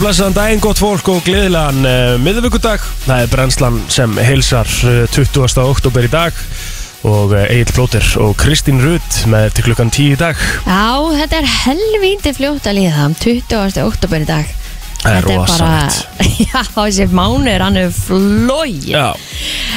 [0.00, 2.80] Og blessaðan daginn, gott fólk og gleðilegan uh, miðvíkudag.
[3.02, 5.58] Það er brennslan sem heilsar uh, 20.
[5.60, 6.38] oktober í dag
[7.04, 10.40] og uh, Egil Plóter og Kristín Rutt með til klukkan 10 í dag.
[10.64, 10.86] Já,
[11.18, 13.76] þetta er helvíti fljótt að líða 20.
[13.84, 14.54] oktober í dag
[15.02, 16.24] Það er Þetta er bara, rosalegt.
[16.48, 19.04] já, þessi mánuður hann er flói Já,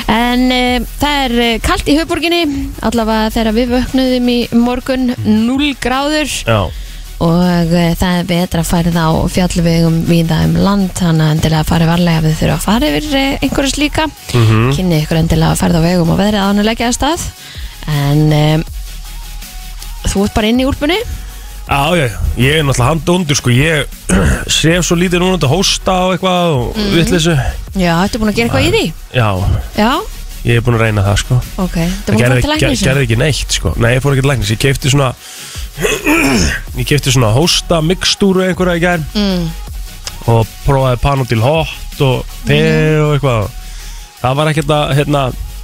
[0.08, 2.46] En uh, það er kalt í höfborginni
[2.80, 6.62] Allavega þegar við vöknuðum í morgun 0 gráður já,
[7.24, 11.34] Og uh, það er betra að færa það á fjallvegum víða um land Þannig að
[11.38, 15.22] endilega farið varlega ef þið þurfa að fara yfir uh, einhverju slíka mhm, Kynni ykkur
[15.22, 17.28] endilega að færa á vegum og veðrið án að stað.
[17.94, 18.64] En um,
[20.08, 21.00] þú ert bara inn í úlpunni?
[21.64, 23.88] Já, já, ég er náttúrulega handundur sko, ég
[24.52, 26.90] sef svo lítið núna að hósta og eitthvað og mm.
[26.98, 27.38] vitleysu.
[27.80, 28.84] Já, ertu búin að gera eitthvað í því?
[29.16, 29.30] Já,
[29.80, 29.92] Já,
[30.44, 31.40] ég er búin að reyna það sko.
[31.64, 33.72] ok Það fara gerði ekki neitt sko.
[33.80, 34.52] Nei, ég fór ekki til læknis.
[34.52, 35.14] Ég keipti svona
[36.78, 39.06] Ég keipti svona hósta mixtúru einhverja í gær.
[39.18, 39.48] Mm.
[40.30, 43.02] Og prófaði Panodil hot Og te Mm.
[43.04, 43.50] og eitthvað.
[44.24, 45.24] Það var ekkert að hérna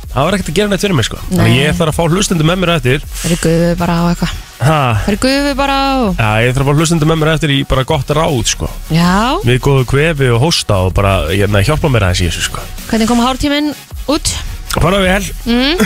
[0.10, 1.18] Það var ekkert að gera neitt fyrir mig sko.
[1.30, 1.50] Þannig Nei.
[1.54, 3.04] að ég þarf að fá hlustendur með mér eftir.
[3.14, 4.32] Það eru gufu bara á eitthvað?
[4.60, 5.94] Ha, Það eru gufu bara á?
[6.18, 8.70] Já, ég þarf að fá hlustendur með mér eftir Í bara gott ráð sko.
[8.90, 12.60] Já, Við góðu kvefi og hósta Og bara, hérna, hjálpa mér aðeins í þessu sko.
[12.90, 13.70] Hvernig kom hártíminn
[14.10, 14.34] út?
[14.74, 15.78] Fara vel, Mm.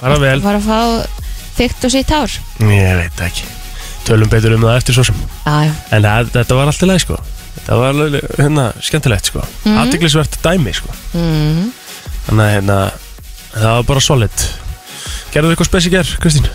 [0.00, 0.40] fara vel.
[0.44, 0.80] Var að fá
[1.58, 2.34] þygt og sítt hár?
[2.64, 3.46] Ég veit ekki.
[4.04, 5.22] Tölum betur um það eftir svo sem.
[5.46, 7.16] Já, já, En það, þetta var alltaf leið sko.
[7.54, 9.44] Þetta var alveg, hérna, skemmtilegt sko.
[9.64, 9.78] Mm.
[9.84, 10.96] Aðtiklisvert dæmi sko.
[11.16, 11.72] Mm.
[12.26, 12.78] Þannig að hérna
[13.54, 14.44] Það var bara solid.
[15.30, 16.48] Gerðu þið eitthvað spes í ger, Kristín?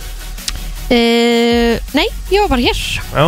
[0.92, 2.82] uh, Nei, ég var bara hér.
[3.16, 3.26] Já.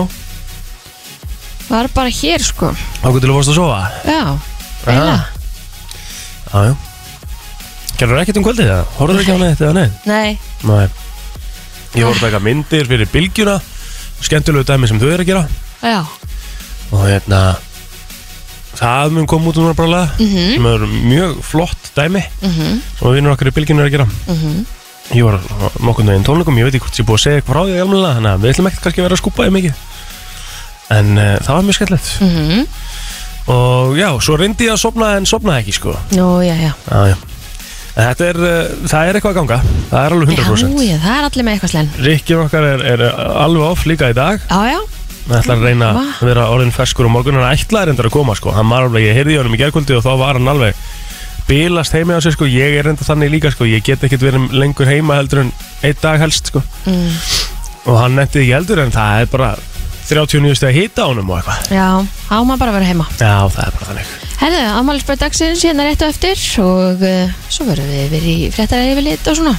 [1.72, 2.74] Var bara hér sko.
[3.00, 3.78] Ákveð til að fórst að sofa?
[4.04, 4.24] Já,
[4.84, 5.20] eiginlega
[6.52, 6.74] Já, já.
[7.96, 8.92] Gerðu þið ekkert um kvöldið það?
[8.98, 10.10] Horfðu ekki á neitt eða neitt?
[10.10, 10.32] Nei,
[10.68, 11.11] Nei
[11.96, 13.58] Ég voru að taka myndir fyrir bylgjuna
[14.22, 15.46] Skemmtilegu dæmi sem þau eru að gera
[15.82, 16.02] já
[16.92, 17.42] Og hérna
[18.80, 23.16] Það mun koma út um bara lega Mhm, sem er mjög flott dæmi mhm, sem
[23.18, 24.62] vinnur okkar í bylginu er að gera mhm
[25.12, 25.42] Ég var
[25.84, 27.80] nokkurn veginn tónleikum, ég veit ekki hvort ég er búið að segja eitthvað frá því
[27.84, 29.82] almennilega, þannig að við ætlum ekkert kannski að vera að skúpa því mikið.
[30.96, 32.12] En uh, það var mjög skemmtilegt.
[32.22, 32.62] Mhm.
[33.52, 35.98] Og já, svo reyndi ég að sopna en sopnaði ekki, sko.
[36.16, 37.18] Nú, já, já Já, já.
[37.92, 39.58] Þetta er, uh, það er eitthvað að ganga,
[39.92, 40.72] það er alveg 100%.
[40.80, 44.10] Já, já, það er allir með eitthvað slenn Rikki okkar er, er alveg off líka
[44.12, 44.44] í dag.
[44.48, 44.82] Já, já,
[45.22, 46.04] Það ætlar að reyna Va?
[46.18, 48.54] að vera orðin ferskur og morgun hann ætlaði reyndar að koma, sko.
[48.56, 50.80] Hann var alveg, ég heyrði í honum í gerkvöldi og þá var hann alveg
[51.48, 52.48] bilast heimi á sig, sko.
[52.50, 53.68] Ég er reynda þannig líka, sko.
[53.70, 55.52] Ég get ekkert verið lengur heima heldur en
[55.86, 56.64] einn dag helst, sko.
[56.90, 57.22] mm.
[57.86, 59.52] og hann nefndi ekki heldur en það er bara
[60.10, 61.88] 39 steg að hita honum og eitthvað já
[62.34, 65.84] Á maður bara að vera heima já það er bara þannig Herðu, afmælisbörð dagsins hérna
[65.86, 69.54] rétt og eftir og uh, svo verðum við verið í fréttar yfirlit og svona.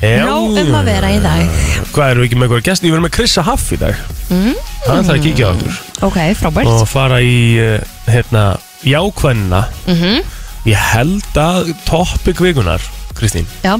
[0.00, 1.58] Já, Nóg um að vera í dag.
[1.92, 4.00] hvað eru við ekki með eitthvað gæst við erum með Krissa Haff í dag.
[4.32, 4.54] Mm.
[4.86, 5.76] hann ætlaði að kíkja á okkur.
[6.08, 6.72] Ok, frábært.
[6.72, 7.76] Og fara í uh,
[8.08, 8.46] hérna
[8.86, 10.32] jákvæðina mm
[10.66, 12.82] ég held að topic vikunar
[13.14, 13.76] Kristín Já,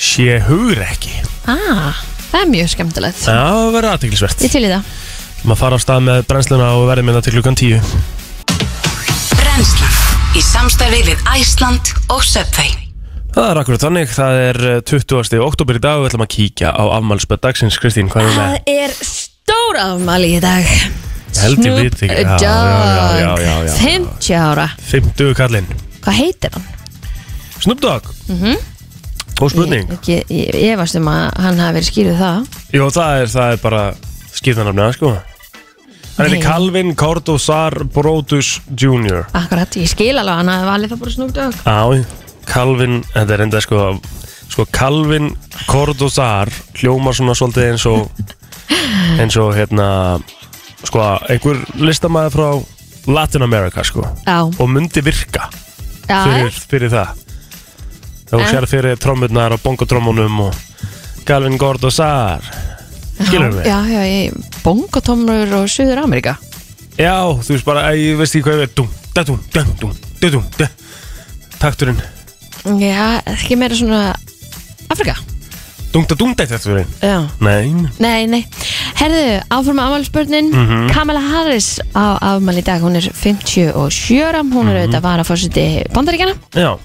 [0.00, 1.12] sé hugur ekki
[1.44, 1.98] ah,
[2.30, 3.20] það er mjög skemmtilegt.
[3.26, 4.94] Já það verður aðteglisvert Ég til í það.
[5.42, 8.19] Maður fara á stað með brennsluna og verðum minna til klukkan 10
[9.60, 9.96] Brennslan
[10.32, 12.70] í samstarfi við Æsland og Subway.
[13.34, 14.06] Það er akkurat þannig.
[14.08, 15.36] Það er uh, 20.
[15.44, 17.76] oktober í dag og við ætlum að kíkja á afmælspöð dagsins.
[17.76, 20.72] Kristín hvað er með Það er stór afmæli í dag.
[21.42, 22.24] Held ég viti ekki.
[22.40, 23.76] Já, já, já, já, já, já.
[23.84, 24.66] 50 ára.
[24.94, 25.68] 50 kallinn.
[26.06, 26.68] Hvað heitir hann?
[27.60, 28.12] Snoop Dogg.
[28.32, 28.68] Mhm.
[29.44, 29.90] Og spurning.
[29.92, 32.62] Ég, ekki, ég, ég efast um að hann hafi verið skýruð það.
[32.80, 33.84] Jó, það er, það er bara
[34.40, 35.18] skiptanafnið, sko
[36.16, 39.22] Hann heitir Calvin Cordosar Brodus Jr.
[39.36, 42.04] Akkurat, ég skil alveg að hann hafi valið það bara Dogg Já,
[42.50, 43.84] Calvin, þetta er enda sko
[44.50, 45.30] Sko, Calvin
[45.70, 46.50] Cordosar
[46.80, 48.10] hljómar svona svolítið eins og
[49.22, 49.88] eins og hérna
[50.82, 52.48] sko, einhver listamæður frá
[53.14, 55.46] Latin America, sko Já, og myndi virka
[56.08, 57.14] já, fyrir, fyrir það.
[58.34, 60.58] En- sér fyrir trommurnar og bongotrómunum og
[61.26, 62.42] Calvin Cordosar
[63.26, 63.66] skilur við?
[63.68, 66.36] Já, já, ég, bongotómur og Suður Amerika
[67.00, 69.92] Já, þú veist bara, ég veist ekki hvað ég veit Dum, da, dum, da, dum,
[70.20, 70.68] da, dum, da.
[71.60, 72.00] Takturinn.
[72.80, 74.00] Já, ekki meira svona
[74.92, 75.16] Afrika
[75.90, 76.86] Dum, da, dum, da, takturinn.
[77.02, 77.16] Já.
[77.42, 78.44] Nei, Nei, nei.
[79.00, 80.50] Herðu, áfram með afmælisbörnin.
[80.54, 80.84] Mhm.
[80.94, 85.24] Kamala Harris á afmæli í dag Hún er 57 ára Hún er auðvitað að vara
[85.26, 86.76] fórseti bandaríkjana já,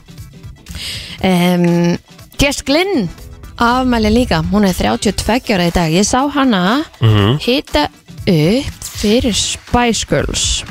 [1.24, 1.98] um,
[2.42, 3.08] Jess Glynn
[3.58, 5.92] afmæli líka Hún er 32 ára í dag.
[5.92, 7.38] Ég sá hana mhm.
[7.44, 7.88] hita
[8.26, 10.64] upp fyrir Spice Girls.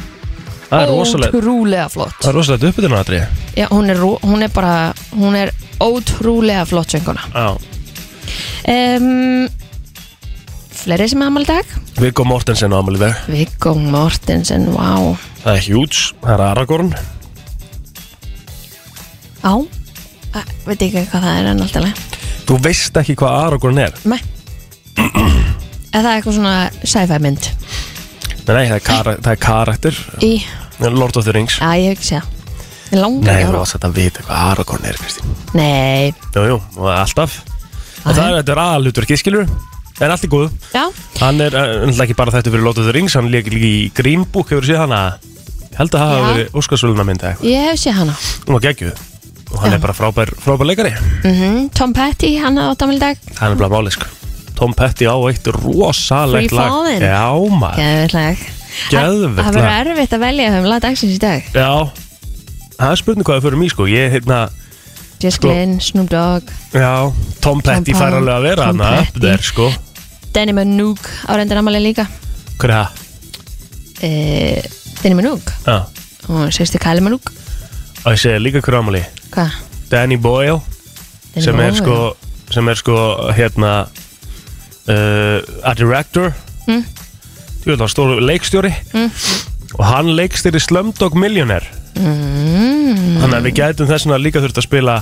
[0.70, 2.16] Það er rosalega Ótrúlega flott.
[2.20, 3.20] Það er rosalega uppbytun aðri
[3.54, 7.52] Já, hún er, ro- hún er bara Hún er ótrúlega flott sönguna Já,
[8.72, 9.46] um,
[10.74, 11.68] fleiri sem er amal dag?
[12.00, 13.20] Viggo Mortensen á amal í dag.
[13.30, 15.14] Viggo Mortensen, wow
[15.44, 16.90] Það er Huge, það er Aragorn.
[19.44, 19.54] Á,
[20.34, 21.84] Æ, veit ekki hvað það er en alltaf.
[21.84, 22.13] leið
[22.44, 23.94] Þú veist ekki hvað Aragorn er.
[24.04, 24.20] Nei.
[25.94, 27.48] Er það eitthvað svona sci-fi mynd?
[28.44, 30.00] Nei, nei, það er, kara, það er karakter.
[30.26, 30.32] Í,
[30.84, 31.56] Lord of the Rings.
[31.62, 32.32] Já ég hef ekki séð.
[32.92, 33.56] Ég langar Nei, ekki að þú horfa.
[33.56, 33.62] á.
[33.64, 35.36] varst að vita hvað Aragorn er, Kristín.
[35.56, 37.38] Nei, Jú, jú, og alltaf.
[38.04, 39.46] Og það er, þetta er aðalutverkið, skilur
[40.02, 40.50] En allt í góðu.
[40.74, 40.82] Já,
[41.22, 43.68] Hann er uh, náttúrulega ekki bara þetta fyrir Lord of the Rings Hann leik líka
[43.70, 45.00] í Green Book, hefur séð hana?
[45.70, 46.32] Ég held að það hafa Já.
[46.34, 47.44] verið Óskarsvöluna eitthvað.
[47.48, 48.16] Ég hef séð hana.
[48.44, 49.13] Hún var geggjuð
[49.54, 49.76] Og hann Já.
[49.78, 50.90] er bara frábær, frábær leikari.
[51.24, 53.16] Mm Tom Petty, hann á áttamal dag.
[53.38, 54.06] Það er bara máli, sko.
[54.58, 56.70] Tom Petty á eitt rosalegt Free lag.
[56.70, 57.02] Fallin'.
[57.02, 57.78] Já, maður.
[57.78, 58.50] Geðveikt
[58.90, 59.68] Geðveikt Það lag.
[59.70, 61.42] verður erfitt að velja um lag dagsins í dag.
[61.54, 61.70] Já.
[62.74, 63.86] Það er spurning hvað það fyrir mig, sko.
[63.86, 64.38] Ég, hérna
[65.22, 66.50] Just Sko- Glynn, Snoop Dogg.
[66.74, 69.20] Já, Tom Petty Tom fær alveg að vera Tom hann upp Petty.
[69.26, 69.70] der, sko.
[70.34, 72.08] Danny Minogue á reyndar amali líka.
[72.58, 72.88] Hver er það?
[74.02, 74.62] uh,
[75.02, 75.54] Danny Minogue.
[75.66, 75.86] Já.
[76.28, 77.30] Og sérstu Kylie Minogue
[78.04, 79.02] Og ég segi líka hver ámali
[79.34, 79.54] Hvað?
[79.90, 80.60] Danny Boyle
[81.34, 81.80] Danny sem er Boyle.
[81.82, 81.96] sko
[82.54, 82.96] sem er sko
[83.36, 83.72] hérna
[84.88, 86.32] uh, a director
[86.66, 86.80] Mm.
[87.60, 89.10] þú veit það stóru leikstjóri Mm.
[89.78, 91.66] og hann leikstýri Slumdog Millionaire
[91.96, 93.18] mm.
[93.20, 94.94] þannig að við gætum þess vegna líka þurft að spila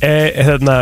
[0.00, 0.12] e,
[0.46, 0.76] hérna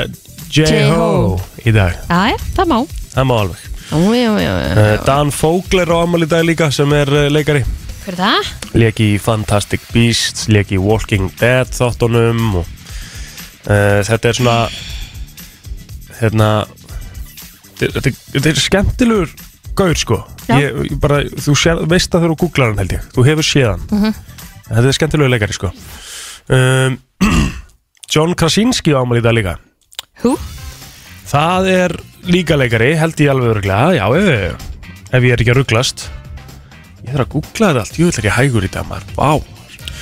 [0.47, 1.41] J-Ho J-Ho.
[1.67, 2.79] í dag, Æ, það má
[3.17, 4.79] það má alveg Jú, jú, jú, jú.
[4.79, 7.65] uh, Dan Fogler á amal í dag líka sem er uh, leikari
[8.06, 8.49] Hver er það?
[8.79, 12.69] leik í Fantastic Beasts leik í Walking Dead þáttunum og
[13.67, 14.56] uh, þetta er svona
[16.20, 16.50] hérna
[17.81, 19.32] þetta, þetta, þetta er skemmtilegur
[19.76, 20.20] gaur sko.
[20.55, 23.08] Ég, ég bara, þú sér, veist þegar þú googlar hann held ég.
[23.17, 23.82] Þú hefur séð hann.
[23.91, 24.14] Mhm.
[24.69, 25.73] þetta er skemmtilegur leikari sko.
[26.47, 27.00] Um,
[28.14, 29.56] John Krasinski á ámæli í dag líka.
[30.23, 30.37] Hú?
[31.26, 31.97] það er
[32.31, 34.06] líka leikari held ég alveg öruglega já,
[35.11, 36.06] ef ég er ekki að rugglast
[37.06, 39.31] ég þarf að googla þetta allt, ég vil ekki hægur í dag maður, vá.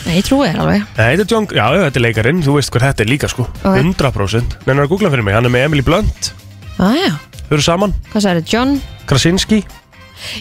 [0.04, 0.82] Nei, ég trúi þér alveg.
[0.98, 3.46] Nei, þetta er John, já, þetta er leikarinn, þú veist hver þetta er líka sko.
[3.62, 3.78] Ok.
[3.80, 6.32] 100% Nennar að googla fyrir mig, hann er með Emily Blunt.
[6.76, 7.12] Á, já,
[7.44, 8.74] Þau eru saman, hvað sagði John?
[9.08, 9.60] Krasinski.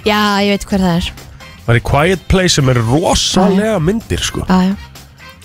[0.08, 1.10] Já, ég veit hver það er.
[1.64, 4.44] Var í Quiet Place sem er rosalega myndir sko.
[4.52, 4.74] Á, já,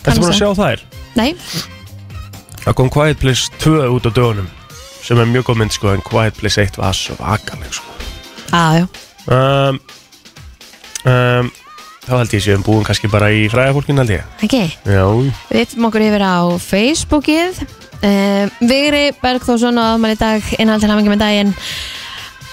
[0.03, 0.87] Þetta búin að sjá þær?
[1.19, 1.32] Nei,
[2.69, 4.49] Það kom Quiet Place 2 út á dögunum
[5.00, 7.94] sem er mjög góð mynd sko en Quiet Place 1 var svo vakaleg sko.
[8.53, 8.85] Á, já.
[9.31, 9.79] Um,
[11.05, 11.50] um,
[12.09, 14.23] Þá held ég séum búin kannski bara í fræðafólkin held ég.
[14.41, 15.03] Ekki, Já,
[15.50, 17.59] við yftum okkur yfir á Facebookið.
[18.00, 21.53] Um, Vigri Bergþórsson á aðmæli dag innhald til hafingi með daginn.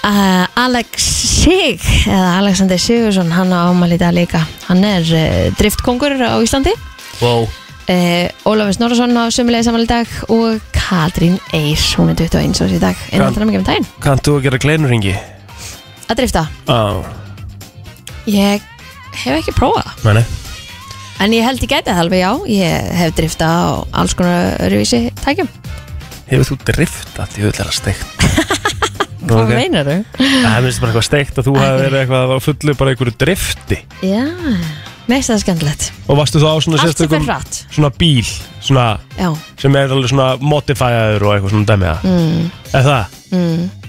[0.06, 1.06] Uh, Alex
[1.46, 4.44] Sig eða Alexander Sigursson hann á aðmæli dag líka.
[4.68, 6.76] Hann er uh, driftkongur á Íslandi.
[7.24, 7.48] Wow
[7.88, 12.74] uh, Ólafur Snorarsson á sömulega samanlega í dag og Katrín Eir, hún er 21 árs
[12.76, 13.04] í dag.
[13.12, 13.88] Innhald til hafingi með daginn.
[14.04, 15.16] Kannt þú að gera kleinurringi?
[16.06, 17.02] að drifta, Á,
[18.26, 18.62] ég
[19.22, 20.04] hef ekki prófað það.
[20.08, 20.24] meni
[21.22, 23.62] en ég held ég gæti það alveg já ég hef drifta á
[24.02, 25.50] alls konar öruvísi tækjum
[26.26, 27.36] Hefur þú driftað?
[27.38, 28.24] Vil vera steikt
[29.26, 30.02] Hvað meinar þau?
[30.18, 33.78] Það finnst bara eitthvað steikt að þú hafi verið eitthvað á fullu bara einhverju drifti
[34.06, 34.22] Já,
[35.10, 38.26] neist það er skemmtilegt og varstu þú á svona sérstökum svona bíl
[38.60, 38.86] svona,
[39.58, 42.46] sem er alveg svona modifæður og eitthvað svona dæmiða mm.
[42.74, 43.18] Er það?
[43.34, 43.85] mm.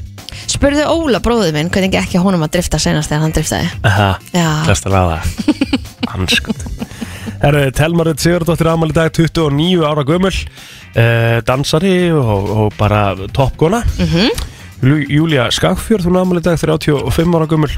[0.47, 3.69] Spurðu Óla bróðið minn hvernig ekki honum að drifta senast þegar hann driftaði?
[3.87, 5.21] Aha, Já, flest að laða
[6.13, 6.67] Hanskut
[7.43, 13.83] Herru, Telmarud Sigurdóttir Amal í dag 29 ára gömul uh, dansari og, og bara toppgóna
[13.97, 14.45] mm.
[15.09, 17.71] Júlia Skagfjörð hún Amal í dag 35 ára gömul.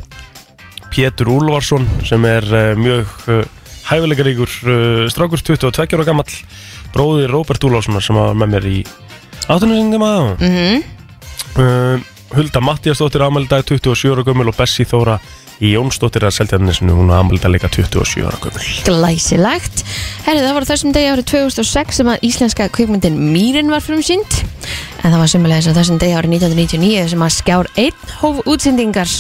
[0.90, 3.44] Pétur Úlfarsson sem er uh, mjög uh,
[3.90, 6.40] hæfileikaríkur uh, strákur 22 ára gamall.
[6.96, 8.80] Bróðir Róbert Úlfarssonar sem var með mér í
[9.50, 10.88] áttunusingum að mm
[11.58, 15.18] uh, Hulda Mattiasdóttir Amal í dag 27 ára gömul og Bessi Þóra
[15.60, 18.66] í Jónsdóttir að Seltjarnisinu hún Amal í dag líka 27 ára gömul.
[18.86, 19.84] Glæsilegt.
[20.28, 24.40] Herri, það var þessum degi árið 2006 sem að íslenska kvikmyndin Mýrin var frumsýnd.
[25.04, 29.18] En það var sumulegis á þessum degi árið 1999 sem að skjár einn hóf útsendingar.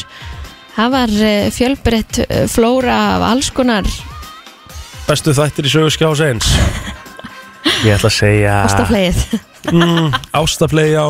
[0.77, 3.89] Það var uh, fjölbreytt uh, flóra af alls konar.
[5.09, 6.53] Bestu þættir í sögu skjás eins.
[7.83, 9.19] Ég ætla að segja ástaflegið
[9.71, 11.07] mm, Ástaflegi á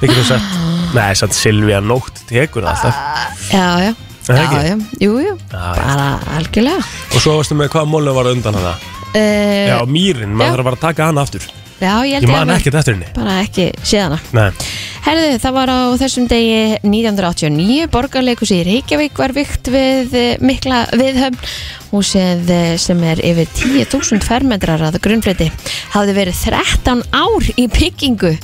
[0.00, 0.44] Við getum sett
[0.94, 3.42] Nei, samt Silvía Nótt tekur það alltaf.
[3.52, 3.94] Já, já,
[4.28, 5.84] Er það já, já, jú, jú, Já, já.
[5.84, 6.82] bara algjörlega.
[7.16, 8.74] Og svo varstu með hvað mólu var undan hana?
[9.08, 10.52] Uh, Já, Mýrin, maður já.
[10.52, 11.46] þarf að bara að taka hana aftur.
[11.78, 13.06] Já, ég held Ég man hafi ekkert eftir henni.
[13.14, 14.48] bara ekki séðana Nei,
[15.06, 20.80] Herðu, það var á þessum degi 1989, borgarleikus í Reykjavík var vikt við eh, mikla
[20.92, 21.38] viðhöfn.
[21.92, 25.46] Húsið eh, sem er yfir 10.000 fermetrar að grunnfleti.
[25.94, 28.34] Hafði verið 13 ár í byggingu.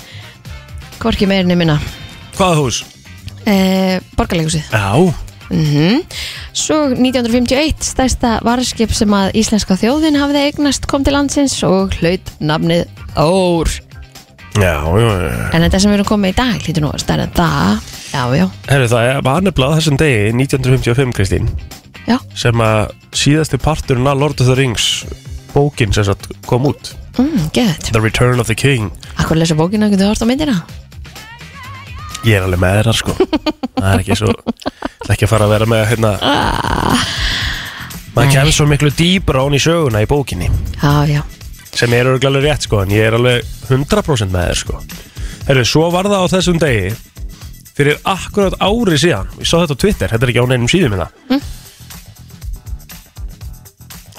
[1.02, 1.76] Hvorki meirinni minna
[2.38, 2.82] hvaða hús?
[3.46, 4.88] uh, Borgarleikusið Já,
[5.50, 6.02] mm
[6.54, 12.30] Svo 1951 stærsta varskip sem að íslenska þjóðin hafði eignast kom til landsins og hlaut
[12.40, 12.86] nafnið
[13.18, 13.68] Ór
[14.54, 15.50] já, já, já.
[15.50, 17.92] En þetta sem við erum komið í dag hlýtur nú að stærra en það.
[18.14, 21.48] Já, já, Herru, það var nefnilega á þessum degi 1955, Kristín
[22.06, 24.86] já, sem að síðasti parturinn af Lord of the Rings
[25.54, 26.92] bókin sem sagt kom út.
[27.18, 28.88] Mm, geðt The Return of the King.
[29.18, 30.56] Akkur lesa bókina, getur þú hort á myndina?
[32.24, 33.14] Ég er alveg með þeirra sko.
[33.78, 36.10] Það er ekki svo Það er ekki að fara að vera með hérna
[38.14, 40.46] maður kemur svo miklu dýbra án í söguna í bókinni.
[40.78, 41.22] Já, já,
[41.74, 44.78] sem er örgulega alveg rétt sko en ég er alveg 100% með þeir sko.
[45.48, 46.92] Herru, svo var það á þessum degi
[47.74, 49.28] fyrir akkurat ári síðan.
[49.42, 51.42] Ég sá þetta á Twitter, þetta er ekki á neinum síðum minna Mm.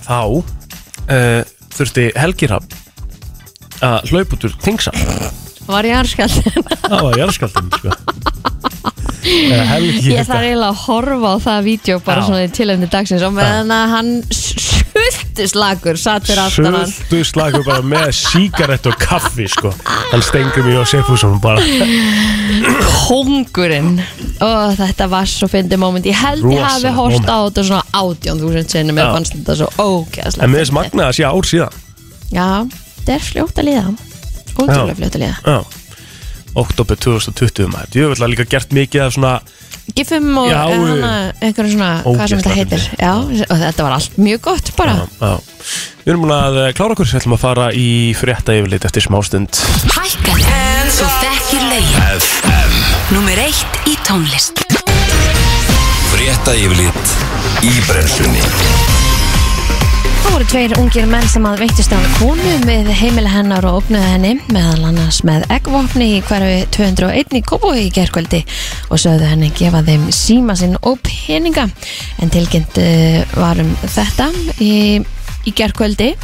[0.06, 1.42] þá uh,
[1.74, 2.66] þurfti Helgirhab
[3.86, 4.94] að hlaupa út úr Tingsal
[5.68, 7.96] var arskall það var jarðskaldin sko.
[9.26, 12.26] Helgi Ég þarf eiginlega að horfa á það vídeo bara Já.
[12.28, 13.24] svona í tilefni dagsins.
[13.26, 16.92] Og meðan að hann sultu slagur satt fyrir aftan hann.
[16.92, 19.74] Sultu slagur bara með sígarett og kaffi sko.
[20.12, 21.64] Hann stengur mig og Sefusson bara.
[23.08, 23.98] Kongurinn
[24.46, 26.06] og þetta var svo fyndið moment.
[26.10, 27.26] Ég held ég hafi moment.
[27.30, 30.82] á þetta svona átjón þúsund sinni mér fannst þetta svo ógeðslega en með þess fyndið.
[30.82, 31.80] magna að sé ár síðan.
[32.30, 32.50] Já,
[33.00, 33.88] þetta er fljótt að líða
[34.60, 35.84] ótrúlega fljótt að líða Já
[36.56, 37.96] Oktober 2020 maður.
[37.98, 39.34] Ég hef alltaf líka gert mikið af svona
[39.96, 42.86] Gifum og einhverjum svona, hvað sem þetta heitir.
[42.98, 44.96] Já, og þetta var allt mjög gott bara.
[44.98, 45.76] Já, já.
[46.06, 49.06] Við erum búin að eh, klára okkur Við ætlum að fara í frétta yfirlit eftir
[49.06, 50.58] smástund Hækkaðu
[50.96, 52.76] Þú þekkir lögin FM
[53.16, 54.66] Númer eitt í tónlist.
[56.14, 57.18] Frétta yfirlit
[57.66, 58.95] í brennslunni
[60.26, 64.08] Það voru tveir ungir menn sem að veittist af konu með heimila hennar og opnuði
[64.10, 68.40] henni meðal annars með eggvopni í hverfi 201 í Kópói í gerkvöldi
[68.90, 71.68] og sögðu henni gefa þeim síma sinn og peninga.
[72.18, 74.32] En tilkynnt uh, var um þetta
[74.66, 74.74] í,
[75.46, 76.16] í gerkvöldi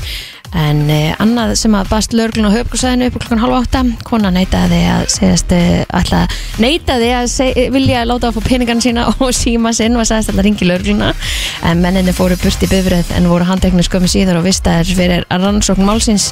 [0.58, 4.82] en uh, annað sem að bast lörglun og höfbruksæðinu upp klukkan halv átta kona neitaði
[4.92, 9.74] að segjast uh, alltaf neitaði að seg, vilja láta að fá peningan sína og síma
[9.78, 11.14] sinn og sagðist alltaf ringi lörgluna
[11.68, 15.88] en menninni fóru burt í bifröð en voru handtekni skömmu síðar og vistaðir fyrir rannsókn
[15.88, 16.32] málsins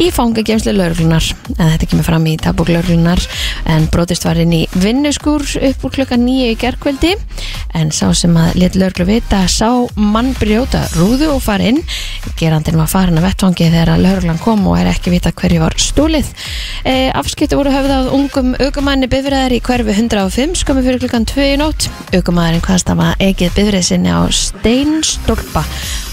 [0.00, 1.24] í fangagemslu lörglunar
[1.56, 3.22] en þetta kemur fram í dagbúk lörglunar
[3.70, 7.14] en brotist var inn í vinnuskúr upp úr klukkan nýju í gerkvöldi
[7.78, 11.80] en sá sem að let lörglu vita sá mann brjóta rúðu og fara inn.
[12.38, 13.28] Gerandin var farin að
[13.60, 16.28] vettvangi þegar að lörglan kom og er ekki vita hverju var stúlið
[16.84, 21.48] e, afskiptu voru höfð af ungum aukumanni bifræðar í hverfi 105 skömmu fyrir klukkan 2
[21.54, 21.88] í nótt.
[22.14, 25.64] Aukumæðurinn hvaðst að maður eigið bifræð sinni á steinstólpa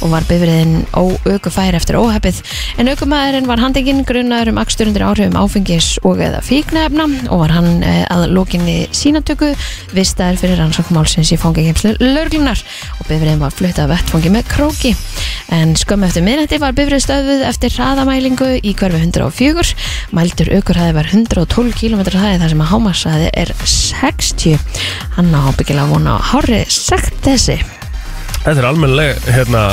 [0.04, 2.42] og var bifræðin óaukufær eftir óhefið
[2.82, 7.56] en aukumæðurinn var handekinn grunnaður um akstur undir áhrifum áfengis og eða fíknefna og var
[7.56, 9.54] hann e, að lókinni sínatöku
[9.96, 12.60] vistaður fyrir rannsókmálsins í fangagemslu lörglunar
[13.00, 14.94] og bifræðin var fluttað vettfangi með króki.
[15.54, 17.06] En skömmu eftir minnætti var bifræð
[17.38, 19.76] stöðuð eftir hraðamælingu í hverfi 104
[20.18, 24.58] mældur aukurhæði var 112 km hraði þar sem að hámarshæði er 60
[25.20, 27.60] hann á byggilega vona á hári sagt þessi
[28.48, 29.64] Þetta er almennilega, hérna,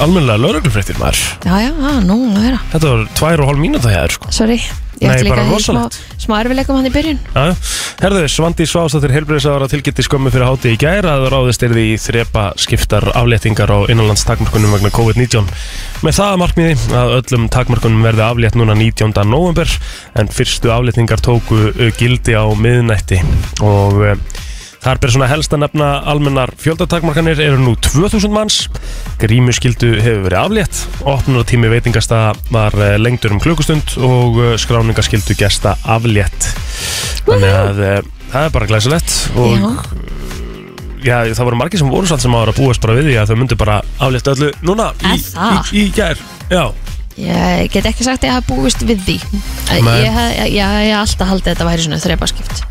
[0.00, 1.24] almennilega lauruglufréttir maður.
[1.44, 2.62] Já já, á, nú að vera.
[2.72, 4.30] Þetta var tvær og hálf mínúta hér sko.
[4.32, 4.56] Sorry,
[5.02, 5.82] ég ætti líka í smá,
[6.22, 7.20] smá erfileikum hann í byrjun.
[7.34, 7.56] Já, já.
[8.02, 12.46] Herðu, Svandi Svástóttir heilbreyðisára tilkynnti skömmu fyrir háti í gær að ráðist er því þrepa
[12.58, 15.52] skiptar afléttingar á innanlandstakmarkunum vegna COVID-19
[16.02, 19.12] með það að markmiði að öllum takmarkunum verði aflétt núna 19.
[19.28, 19.76] november
[20.18, 21.68] en fyrstu afléttingar tóku
[22.00, 23.20] gildi á miðnætti.
[23.62, 24.16] Og uh,
[24.82, 28.56] Þar ber svona helst að nefna almennar fjöldatakmarkanir eru nú 2000 manns,
[29.22, 35.76] grímuskildu hefur verið aflétt, opnunartími veitingasta var eh, lengdur um klukkustund og eh, skráningaskildu gesta
[35.86, 36.48] aflétt.
[37.28, 37.92] Þannig að uh,
[38.32, 39.54] það er bara glæsilegt og
[41.02, 41.20] Já.
[41.28, 43.30] já, það voru margir sem voru samt sem ára að búast bara við því að
[43.30, 45.70] þau myndu bara aflétt öllu núna í, það?
[45.70, 46.26] í, í gær.
[46.50, 46.64] Já,
[47.22, 49.18] ég get ekki sagt að ég hafa búist við því
[50.02, 52.66] ég hef ég hef alltaf haldið að þetta væri svona þrepaskipt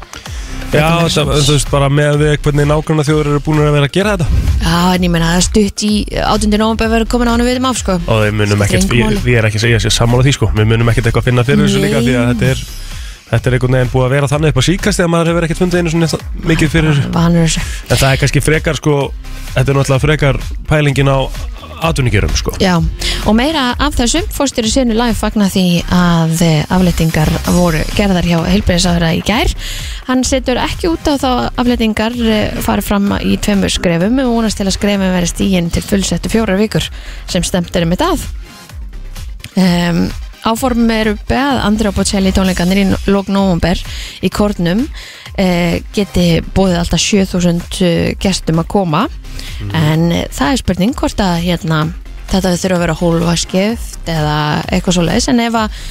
[0.72, 1.48] já svoleiðis.
[1.48, 4.28] þú veist bara með við hvernig nákvæmna þjóður eru búin að vera að gera þetta
[4.62, 6.56] já, en ég meina að stutt í 18.
[6.62, 9.10] november verður komin á hann við um af sko og við munum ekkert, Skiptir ég,
[9.10, 9.34] engu máli.
[9.34, 11.48] ég er ekki að segja sér sammála því sko, við munum ekkert eitthvað að finna
[11.48, 12.64] fyrir þessu líka því að þetta er
[13.32, 15.62] þetta er einhvern veginn búið að vera þannig upp á síkast þegar maður hefur ekkert
[15.62, 16.10] fundið einu svona
[16.52, 18.96] mikið fyrir þessu en það er kannski frekar sko
[19.54, 21.20] þetta er náttúrulega frekar pælingin á
[21.82, 22.76] atvinningurum sko Já,
[23.28, 28.38] og meira af þessum fórstjóri sinu live fagna því að eh, afléttingar voru gerðar hjá
[28.48, 29.54] heilbreyðisáðara í gær.
[30.08, 31.30] Hann setur ekki út á þá
[31.62, 35.86] afléttingar eh, farið fram í tveimur skrefum og vonast til að skrefum verið stígin til
[35.86, 36.88] fullsettu fjórar vikur
[37.32, 38.28] sem stemt er með að.
[39.52, 40.06] Um,
[40.48, 43.80] áform eru beð Andri og Bocelli tónleikanir í lók november
[44.24, 44.86] í Kornum
[45.96, 49.08] geti búið alltaf 7000 uh, gestum að koma.
[49.74, 51.84] En uh, það er spurning hvort að hérna,
[52.32, 54.40] þetta þurfa að vera hólfaskipt eða
[54.72, 55.84] eitthvað svo leiðis en ef að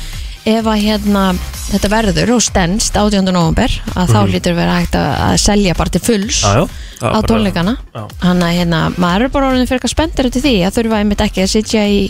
[0.48, 1.22] ef að hérna,
[1.68, 3.28] þetta verður og stendst 18.
[3.28, 6.40] november að þá lítur vera hægt að, að selja bara til fulls.
[6.40, 6.64] Já,
[7.04, 7.76] á tónleikana.
[8.24, 11.24] hann að hérna, maður er bara orðin fyrir eitthvað spenntur til því að þurfa einmitt
[11.26, 12.00] ekki að sitja í,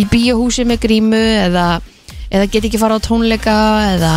[0.00, 1.66] í bíóhúsi með grímu eða,
[2.30, 3.58] eða get ekki fara á tónleika
[3.92, 4.14] eða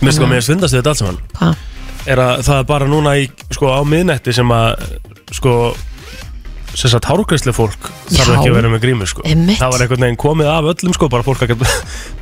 [0.00, 1.20] Mér sko, mér við þetta allt saman.
[1.38, 1.66] Hvað
[2.08, 4.84] er að það er bara núna í, sko, á miðnetti sem að
[5.36, 5.54] sko
[6.74, 8.34] sem sagt hárgræslu fólk þarf Já.
[8.36, 9.58] ekki að vera með grímu sko Einmitt.
[9.60, 11.40] það var einhvern veginn komið af öllum sko bara fólk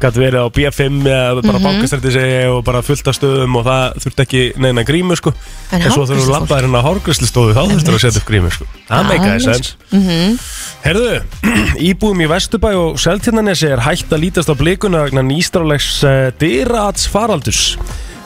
[0.00, 1.64] gæti verið á B5 eða bara mm Mhm.
[1.66, 5.32] bankastrætti segi og bara fullt af stöðum og það þurfti ekki neina grímu sko
[5.72, 6.40] En en, svo þurfum við hárgreiðslufólk?
[6.40, 9.54] labbaðir hérna á hárgræslu stóðu þá þurftur að setja upp grímu sko það meikaði alveg,
[9.54, 10.38] sens Mhm.
[10.86, 11.22] Herðu,
[11.90, 17.06] íbúum í Vesturbæ og Seltjarnanesi er hægt að lítast á blikuna vegna nýstrálegs uh, dyrats
[17.10, 17.76] faraldurs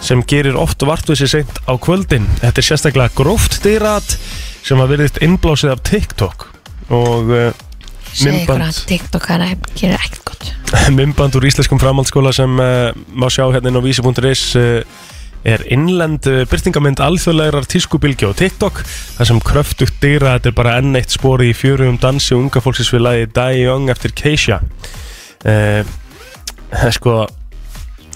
[0.00, 2.24] sem gerir oft vart við sér seint á kvöldin.
[2.40, 4.16] Þetta er sérstaklega gróft dyrat
[4.66, 6.48] sem að verðist innblásið af TikTok
[6.90, 7.50] og uh,
[8.10, 8.66] segja ykkur Myndband.
[8.66, 10.50] að TikTok er gerir ekkert gott
[10.98, 14.82] mymband úr íslenskum framhaldsskóla sem uh, má sjá hérna inn á vísi.is uh,
[15.46, 20.76] er innlend uh, byrtingamind alþjóðlegar tískubilgi á TikTok þar sem kröftugt dýra þetta er bara
[20.80, 25.82] enn eitt spori í fjörugum dansi unga fólksins við lagi Die Young eftir Keisha uh,
[26.96, 27.24] sko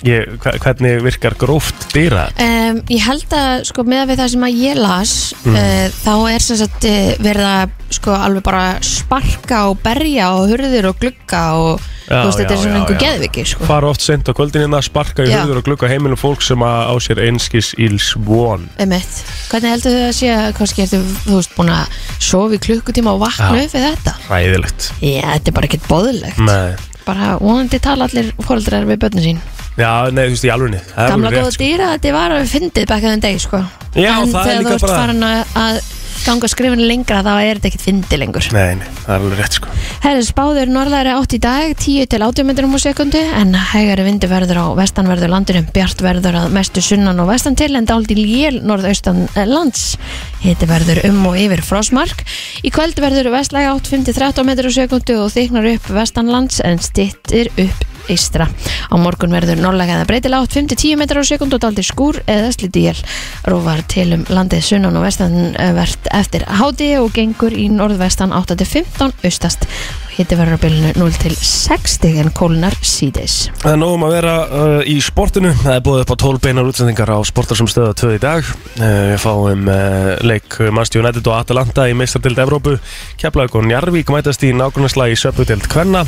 [0.05, 4.47] ég, hva- hvernig virkar gróft dýra um, ég held að sko með við það sem
[4.51, 5.57] að ég las Mm.
[5.61, 10.47] uh, þá er sem sagt uh, verið að sko alveg bara sparka og berja og
[10.49, 13.03] hurðir og glugga og Já, þú veist þetta já, er svona já, einhver já.
[13.05, 15.39] geðviki sko fara oft sent á kvöldinina, sparka í Já.
[15.43, 19.21] hurður og glugga heimilum fólk sem að á sér einskis íls von Einmitt.
[19.53, 23.15] Hvernig heldur þau að sé að kannski ertu, þú veist, búin að sofa í klukkutíma
[23.17, 23.65] og vakna Já.
[23.69, 24.17] upp við þetta?
[24.29, 26.41] ræðilegt Já, þetta er bara ekkert boðlegt.
[26.45, 26.75] Nei.
[27.05, 29.41] Bara vonandi tala allir fóreldrar við börnum sín.
[29.75, 33.19] Já, nei, þú veist, í alvegni Gamla góða dýra, þetta var að fyndið back in
[33.19, 33.65] the day, sko.
[33.95, 35.83] Já, en það er þegar líka þú ert bara- farin að, að
[36.25, 38.47] ganga skrifinu lengra, þá er þetta ekkert fyndið lengur.
[38.55, 39.73] Nei, nei, það er alveg rétt sko.
[40.05, 44.31] Herri, spáður norðlæri átt í dag 10 til 80 metrum á sekundu en hægari vindi
[44.31, 48.63] verður á vestanverður landinu bjart verður að mestu sunnan og vestan til en dálítið lél
[48.65, 49.97] norðaustan eh, lands.
[50.45, 52.25] Hiti verður um og yfir frosmark
[52.65, 57.51] í kvöld verður vestlægi átt 5-13 metrum á sekundu og þyknar upp vestanlands en stittir
[57.59, 58.49] upp eistra.
[58.91, 62.53] Á morgun verður norðlægi eða breytilega átt 5-10 metrar á sekundu og dálítið skúr eða
[62.55, 63.05] slítið jél
[63.51, 69.69] rófar til um landið sunnan og vestanvert eftir háti og gengur í norðvestan 8-15 austast.
[70.15, 73.49] Hitti verður á bylunu 0 til 6 stig en kólunar síðis.
[73.65, 75.51] Það er nógum að vera uh, í sportinu.
[75.59, 78.53] Það er búið upp á 12 beinar útsendingar á sportar sem stöða 2 í dag.
[78.79, 82.77] Uh, Við fáum uh, leik Manchester United og Atalanta í meistardild Evrópu.
[83.19, 86.07] Keflavík og Njarvík mætast í nágrunarslag í söpudild Kvenna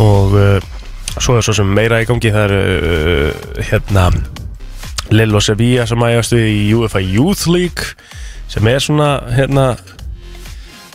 [0.00, 0.38] og
[1.20, 4.06] svo er svo sem meira í gangi það er uh, hérna
[5.12, 7.90] Lill og Sevilla sem ægast við í UEFA Youth League
[8.48, 9.66] sem er svona hérna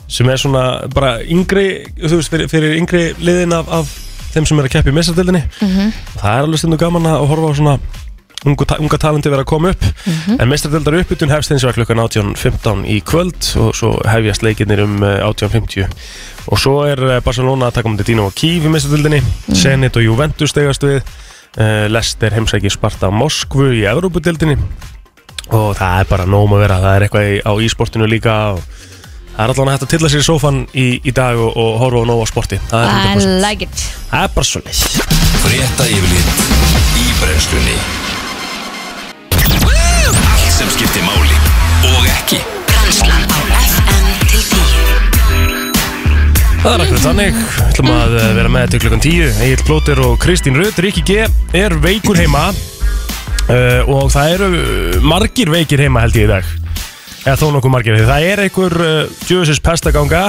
[0.08, 1.68] sem er svona bara yngri
[2.00, 3.94] þú veist, fyrir, fyrir yngri liðin af, af
[4.34, 5.92] þeim sem er að keppa í mestardildinni Mhm.
[6.18, 7.78] það er alveg stundu gaman að horfa á svona
[8.46, 9.86] unga, unga talenti vera að koma upp.
[10.38, 15.00] En mestardildar uppbytun hefst eins og klukkan 18.15 í kvöld og svo hefjast leikirnir um
[15.06, 15.88] eh, 18.50
[16.48, 19.24] og svo er eh, Barcelona að taka um til Dino og Kív í mestardildinni
[19.58, 21.02] Zenit og Juventus stegast við.
[21.58, 24.60] Uh, Lester heimsækir Sparta Moskvu í Evrópudildinni
[25.48, 26.78] og það er bara nóg um að vera.
[26.84, 30.12] Það er eitthvað í, á ísportinu líka og það er allan að hægt að tilla
[30.14, 32.60] sér í sófan í, í dag og, og horfa á nóg á sporti.
[32.70, 33.40] Það er, I 100%.
[33.48, 33.88] like it.
[34.12, 34.84] það er bara svo leið
[35.48, 36.44] Frétta yfirlit
[37.00, 37.80] í brennslunni
[46.58, 50.02] Það er akkurat þannig, við ætlum að eh, vera með til klukkan 10 Egil Plóter
[50.04, 52.50] og Kristín Rödd, Rikki G er veikur heima.
[53.48, 54.48] Uh, og það eru
[55.08, 56.67] margir veikir heima held ég í dag
[57.28, 58.94] eða þó nokkuð margir, það er einhver uh,
[59.28, 60.26] djöfisins pestaganga.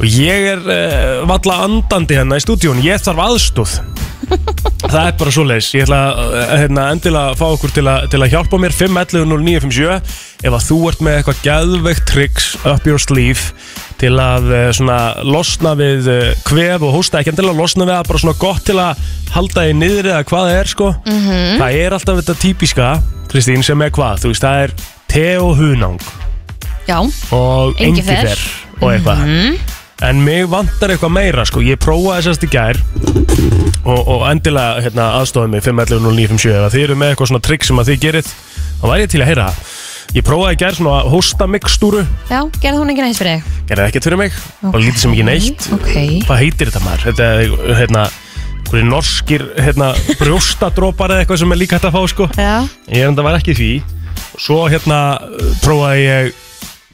[0.00, 3.74] Og ég er uh, valla andandi hérna í stúdíun, ég þarf aðstóð
[4.90, 5.68] það er bara svoleiðis.
[5.74, 8.74] Ég ætla að uh, hérna, endilega að fá okkur til, að- til að hjálpa mér.
[8.78, 13.50] 511-0957 ef að þú ert með eitthvað gæðveikt tricks up your sleeve
[14.00, 18.06] til að uh, svona losna við uh, kvef og hósta ekki endilega losna við það,
[18.12, 19.02] bara svona gott til að
[19.34, 20.88] halda í niðri eða hvað það er sko.
[21.60, 22.88] Það er alltaf þetta típiska
[23.30, 24.72] Kristín sem er hvað, þú veist það er
[25.10, 25.98] te og hunang.
[26.88, 26.98] Já,
[27.34, 28.24] og Engifer.
[28.24, 28.46] engifer
[28.80, 29.26] og eitthvað.
[30.08, 31.60] En mig vantar eitthvað meira sko.
[31.60, 32.78] Ég prófaði sérst í gær
[33.84, 37.82] og, og endilega hérna, aðstofið mig 511-0957 ef þið eru með eitthvað svona trikk sem
[37.82, 38.30] að þið gerið
[38.80, 39.76] þá væri ég til að heyra það.
[40.16, 43.60] ég prófaði í gær svona hóstamikstúru já, gerði hún ekki næst fyrir þig?
[43.68, 45.68] gerði ekkert fyrir mig, bara lítið sem ekki neitt.
[45.76, 45.92] Ok,
[46.26, 47.04] hvað heitir þetta maður?
[47.10, 48.06] þetta er hérna
[48.64, 49.92] einhverjir norskir hérna,
[50.22, 52.28] brjóstadrópar eða eitthvað sem er líka hægt að fá sko.
[52.40, 52.54] Já,
[52.88, 53.70] ég er enda var ekki í því
[54.40, 55.00] Svo hérna
[55.60, 56.32] prófaði ég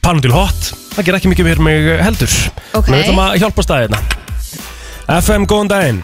[0.03, 2.33] Panodil Hot Það ger ekki mikið fyrir mig heldur
[2.75, 2.89] Ok.
[2.91, 4.01] Við ætlum að hjálpa staðina
[5.07, 6.03] FM, góðan daginn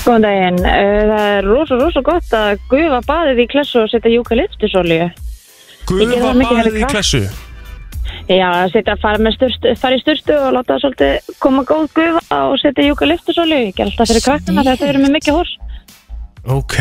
[0.00, 0.58] Góðan daginn.
[0.64, 5.06] Uh, Það er rosa, rosa gott að gufa baðið í klessu og setja júkaliptusólíu.
[5.88, 6.96] Gufa Ég geri það mikið baðið fyrir í krakk.
[6.96, 7.22] klessu
[8.30, 11.64] Já, að setja að fara, með styrstu, fara í styrstu og láta það svolítið koma
[11.68, 13.64] góð gufa og setja júkaliptusólíu.
[13.68, 15.56] Ég ger alltaf fyrir krakkana þegar þau eru með mikið hórs.
[16.58, 16.78] Ok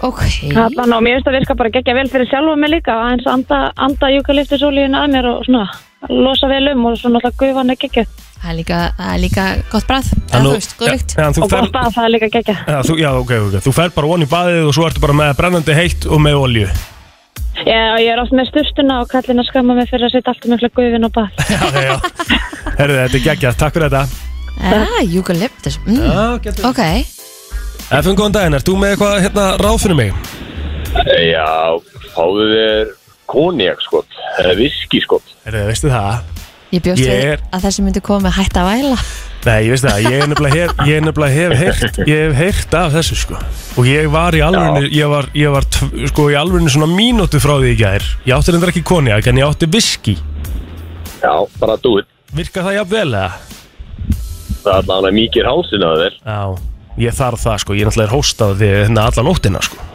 [0.00, 3.08] Ok, Þannig og mér finnst að virka bara gegja vel fyrir sjálfa mig líka að
[3.12, 5.66] eins anda, anda júkaliptusólíun að mér og svona
[6.08, 8.06] losa vel um og svona alltaf gufan er geggju.
[8.40, 11.12] það er líka, það er líka gott bræð nú- þú veist, góð lykt.
[11.18, 12.56] Já, Og fer, gott bað, það er líka geggja.
[12.64, 13.58] já, þú, já, ok, ok.
[13.66, 16.40] Þú fer bara von í baðið og svo ertu bara með brennandi heitt og með
[16.40, 16.68] olju
[17.60, 20.48] Já, ég er oft með styrstuna og kallin að skamma mig fyrir að setja alltaf
[20.48, 21.28] mikla gufin og bað.
[21.52, 21.94] Já, já
[22.80, 24.04] Herðu, þetta er geggjað, takk fyrir þetta.
[24.60, 24.80] Já,
[25.20, 26.00] eukalyptus mm.
[26.08, 26.40] Já,
[27.90, 30.12] FM, góðan daginn, ert þú með eitthvað hérna ráð fyrir mig?
[31.30, 31.46] Já,
[32.14, 32.92] fáðu þér
[33.30, 35.26] konjak skot, eða viski skot.
[35.46, 36.20] Herðu, veistu það?
[36.70, 38.98] ég bjóst Ég við er- að þessi myndi koma með hætt að væla
[39.42, 42.36] Nei, ég veist það, ég er nefnilega hef, ég er nefnilega hef heyrt, ég hef
[42.38, 43.38] heyrt af þessu sko
[43.80, 47.40] Og ég var í alvörinu, ég var, ég var tv- sko í alvörinu svona mínútu
[47.42, 50.14] frá því í gær Ég átti reyndar ekki konjak, en ég átti viski
[51.24, 52.06] Já, bara do it.
[52.38, 53.32] Virka það jafn vel eða?
[54.62, 56.14] Það er allavega mikið hálsinn á þér.
[56.22, 56.38] Já,
[57.00, 59.86] ég þarf það sko, ég er náttúrulega hóstað því hérna alla nóttina sko.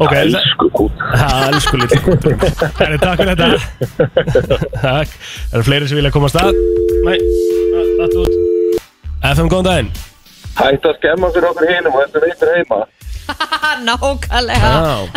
[0.00, 1.02] Ok, það- elsku kút.
[1.50, 2.36] Elsku litli kútur
[2.78, 4.60] Herri, takk fyrir þetta.
[4.80, 5.10] Takk.
[5.50, 6.54] Það eru fleiri sem vilja koma að?
[7.04, 7.18] Nei,
[7.98, 8.38] það út.
[9.34, 9.90] FM, góðan daginn.
[10.56, 12.80] Hætt að skemma fyrir okkur hinum og þetta veitur heima.
[13.86, 14.70] Nákvæmlega.
[14.70, 15.08] Já.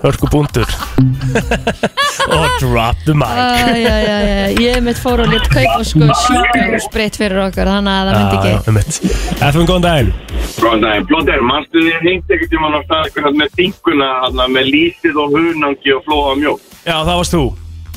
[0.00, 0.64] Hörku búndur
[2.34, 3.28] Og drop the mic.
[3.28, 7.94] Æ, já, já, já, ég mitt fór og lit kaupa sko sjúkrahúsbreytt fyrir okkur þannig
[7.94, 8.52] að það myndi ekki.
[8.70, 8.92] um mitt
[9.40, 10.12] FM, góðan daginn.
[10.60, 14.70] Góðan daginn, Blónder, mannstu þið hengt ekkert tíma á stað eitthvað með þinguna hana, með
[14.74, 16.62] lítið og hunangi og flóða mjólk?
[16.84, 17.42] Já, það varst þú.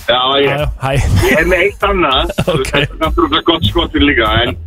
[0.04, 0.66] Já, ég,
[1.30, 2.66] ég er með eitt annað, Ok.
[2.74, 4.58] þetta er náttúrulega gott skotur líka, en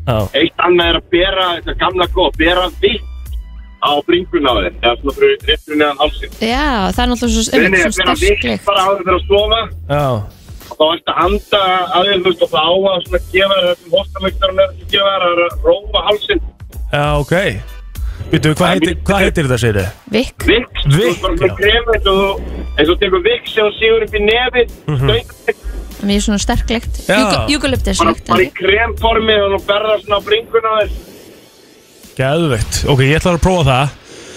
[0.40, 3.12] eitt annað er að bera, þetta gamla góð, bera vitt
[3.82, 6.32] á bringuna á þér, eða svona fyrir réttur neðan halsinn.
[6.40, 8.88] Já, það er náttúrulega svo, Þeirni einmitt, er svo að bera vitt sterkleikt bara á
[8.88, 10.06] þér fyrir að sofa Já,
[10.66, 11.62] og þá ertu að anda
[11.96, 14.86] að þér, þú veist, og það á að svona gefa þér þessum hóstamöktarinn er ekki
[14.96, 16.40] gefa þér að rófa halsinn.
[16.92, 17.34] já, ok
[18.26, 19.88] Býtu, hvað heitir, hvað heitir þetta, segir þið?
[20.16, 22.38] Vikk, Vicks, þú veist bara með krem eins og þú-
[22.76, 25.10] eins og þú tekur Vicks sem þú sígur upp í nefið, Mhm.
[25.10, 25.60] stöngvikt,
[26.02, 27.46] mér er svona sterkleikt Já.
[27.52, 30.90] Eukalyptus bara, í kremformi og þú berða svona á bringuna á þér.
[32.16, 33.94] Geðveikt Ok, ég ætla að prófa það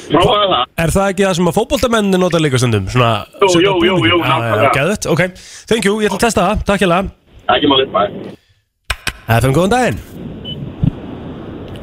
[0.10, 0.64] Prófaðu það.
[0.82, 2.88] Er það ekki það sem að fótboltamenni nota líka stundum?
[2.90, 3.12] Svona
[3.44, 4.72] Jú, jú, jú, jú, nákvæmlega.
[4.78, 5.22] Geðveikt, ok
[5.70, 7.00] Thank you, ég ætla að testa það, takk hérna
[7.56, 8.02] Ekki málið, bæ.
[9.40, 10.00] FM, góðan daginn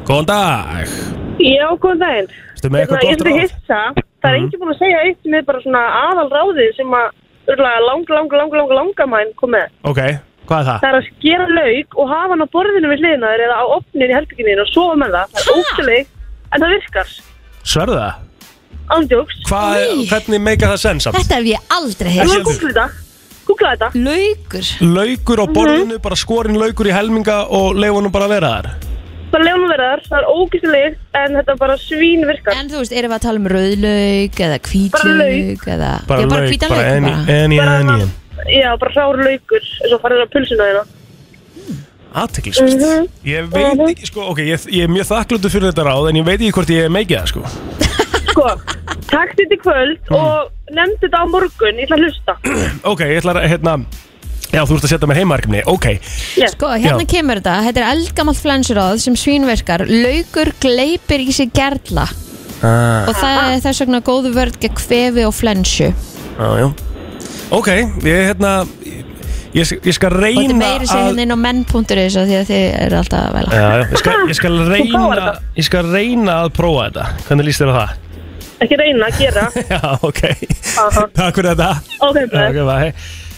[0.07, 0.91] Góðan dag
[1.37, 2.27] Já, góðan daginn.
[2.57, 3.41] Stu með eitthvað Hérna, ég gott er ráð?
[3.43, 3.81] hissa.
[4.17, 7.07] Það er enginn búin að segja eitt með bara svona aðal ráðið sem að
[7.53, 9.67] örgulega lang, lang, lang, lang, langamæn kom með.
[9.91, 9.99] Ok,
[10.47, 10.79] hvað er það?
[10.83, 13.65] Það er að skera lauk og hafa hann á borðinu við hliðina þér eða á
[13.77, 15.33] opnin í helbygginu og sofa með það.
[15.33, 16.07] Það er ótrúleik,
[16.51, 17.11] en það virkar.
[17.67, 18.23] Sverðu það?
[18.97, 19.41] Ándjóks.
[19.49, 21.17] Hvað, hvernig meika það sens samt?
[21.19, 22.85] Þetta hef ég aldrei Þú heyrt var að googla þetta.
[23.47, 23.89] Googla þetta.
[24.07, 28.69] Laukur Laukur á borðinu, bara skorinn laukur í helminga og leifunum bara vera þar
[29.27, 30.03] Bara leiðum að vera þar.
[30.07, 32.55] Það er ógæstileik, en þetta bara svín virkar.
[32.61, 36.29] En þú veist, erum við að tala um rauðlauk eða Bara hvítlauk eða Bara Já,
[36.31, 37.35] bara lauk, hvítan bara lauk enni, bara.
[37.43, 40.85] enni, Bara enni svona- Já, bara hráur laukur, eins og farið á pulsuna þeirna.
[42.17, 43.07] Aðteklisvist Mhm.
[43.27, 46.25] Ég veit ekki, sko, ok, ég, ég er mjög þakklútu fyrir þetta ráð En ég
[46.25, 47.41] veit ekki hvort ég meiki það, sko
[48.31, 48.45] Sko,
[49.11, 50.15] takk þetta í kvöld Mm.
[50.15, 51.77] og nefnd þetta á morgun.
[51.81, 52.35] Ég ætla að hlusta.
[52.91, 53.75] Ok, ég ætla að, hérna
[54.47, 55.85] Já, þú ert að setja mér heimarkni, ok
[56.39, 56.53] Yes.
[56.55, 57.09] Sko, hérna Já.
[57.11, 62.07] kemur þetta, þetta er eldgamalt flensuráð sem svínverkar, laukur gleipir í sig gerla
[62.63, 63.03] ah.
[63.09, 66.67] og það er þess vegna góðu vörð gegn kvefi og flensu Já, já
[67.55, 67.67] Ok,
[68.03, 68.53] ég, hérna
[69.55, 72.35] Ég, ég, skal og þetta er reyna meiri sér hérna inn á menn.is af því
[72.37, 75.31] að þið eru alltaf að vela Já, já, ég skal, ég skal reyna þetta?
[75.57, 77.93] Ég skal reyna að prófa þetta Hvernig líst þér á það?
[78.57, 79.45] Ekki reyna að gera.
[79.71, 79.79] Já,
[80.09, 80.21] ok
[80.83, 81.05] Aha.
[81.21, 81.69] Takk fyrir þetta
[82.09, 82.51] Ok, Já, bless.
[82.51, 82.91] Ok, bye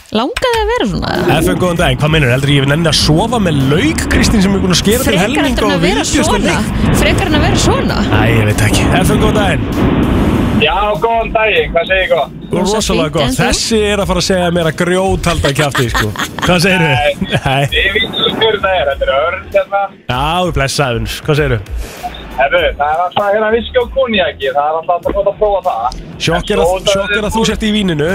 [0.10, 2.32] Langaði að vera svona FM, góðan daginn, hvað meinur?
[2.34, 5.14] Heldur ég við nenni að sofa með lauk, Kristín, sem er búin að skera til
[5.14, 6.58] Frekar helming eftir og að vera svona?
[6.98, 10.29] Frekar en að vera svona Æ, ég veit ekki FM, góðan daginn
[10.60, 12.32] Já, góðan daginn, hvað segir gott?
[12.52, 13.44] Rosalega fínt, gott þú?
[13.46, 16.10] Þessi er að fara að segja mér að grjótalda kjafti, sko
[16.44, 16.90] Hvað segir þú?
[17.46, 19.84] Nei Ég veit svo hver það er, þetta er örn hérna.
[20.10, 22.10] Já, blessaðun, hvað segir þú?
[22.40, 25.64] Herru, það er alltaf hérna viski og konjaki, það er alltaf alltaf gott að prófa
[25.70, 26.04] það.
[26.28, 28.12] Sjokk er að, sjokk er að þú sért í víninu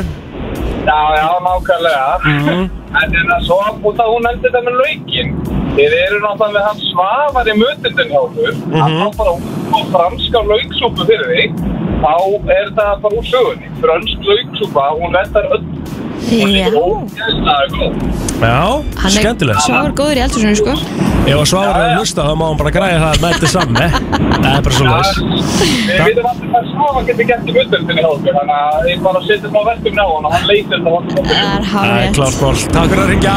[0.84, 2.18] Já, já, nákvæmlega.
[2.24, 2.70] Mhm.
[3.00, 3.56] En hérna, svo
[3.88, 5.30] út að hún heldur þetta með laukinn.
[5.74, 8.52] Þið eru náttúrulega með hann svafar í mötundin hjá okkur.
[8.54, 8.80] Mhm.
[8.80, 9.32] Hann á bara
[9.94, 11.50] franska lauksúpu fyrir þig.
[12.04, 12.14] Þá
[12.58, 13.66] er það bara úr sögunni.
[13.80, 15.64] Frönsk lauksúpa, hún vendar öll.
[16.24, 17.92] Já, Það er góð.
[18.40, 18.60] Já,
[18.98, 20.72] hann er skemmtilegt svagur góður í eldhúsinu sko.
[21.24, 23.76] Ef að svára er að hlusta þá má hann bara græja það með þetta saman
[24.34, 25.10] Það er bara svo leis
[25.64, 29.20] Við veitum allir hvað Svafa getur gert í völdurinn í hóttu, þannig að ég bara
[29.24, 31.06] setja smá verkefni á hann og hann leytir þetta hann.
[31.14, 32.56] Það er Það er hárið klárt mál.
[32.76, 33.34] Takk fyrir að ringja.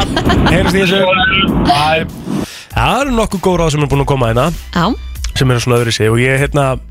[6.12, 6.87] Heyrjast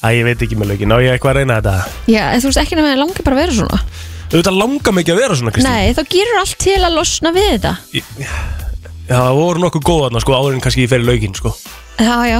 [0.00, 1.72] Æ, ég veit ekki með lögin, á ég eitthvað að reyna þetta?
[2.08, 3.80] Já, en þú veist ekki nefnir langar bara að vera svona.
[4.30, 5.74] Auðvitað langar mikið að vera svona, Kristín.
[5.74, 7.72] Nei, þá gerur allt til að losna við þetta.
[8.00, 8.30] Já,
[9.10, 11.52] það voru nokkuð góð þarna, sko, áður en kannski ég fer í lögin, sko.
[12.00, 12.38] Já, já,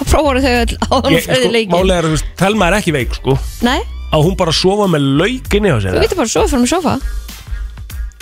[0.00, 2.96] þá prófaru þau áður Ég, og ferði sko, leikin Málega er að, Telma er ekki
[2.98, 3.38] veik, sko.
[3.68, 3.78] Nei,
[4.10, 6.98] Á hún bara að sofa með á þú getur bara að sofa fyrir mig sofa.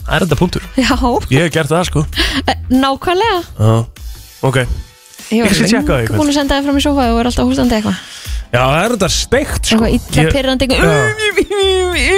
[0.05, 0.73] Það er þetta punktur.
[0.77, 0.93] Já,
[1.33, 2.05] Ég hef gert það, sko.
[2.85, 3.41] Nákvæmlega.
[3.57, 3.77] Já,
[4.45, 4.67] ok
[5.35, 6.19] Ég skal tjekka það í kvöld.
[6.21, 7.99] búin að senda þig fram í sofa og er alltaf hústandi eitthvað.
[8.55, 9.75] Já, það er þetta steikt, sko.
[9.75, 10.79] Eitthvað illa Ég- pyrrandi Já.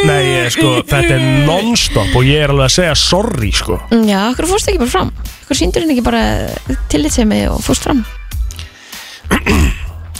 [0.07, 3.79] Nei, ég, sko, þetta er non-stop og ég er alveg að segja sorry, sko.
[4.05, 5.12] Já, okkur fórst ekki bara fram?
[5.46, 6.22] Okkur síndur henni ekki bara
[6.92, 8.05] tillitsemi og fórst fram?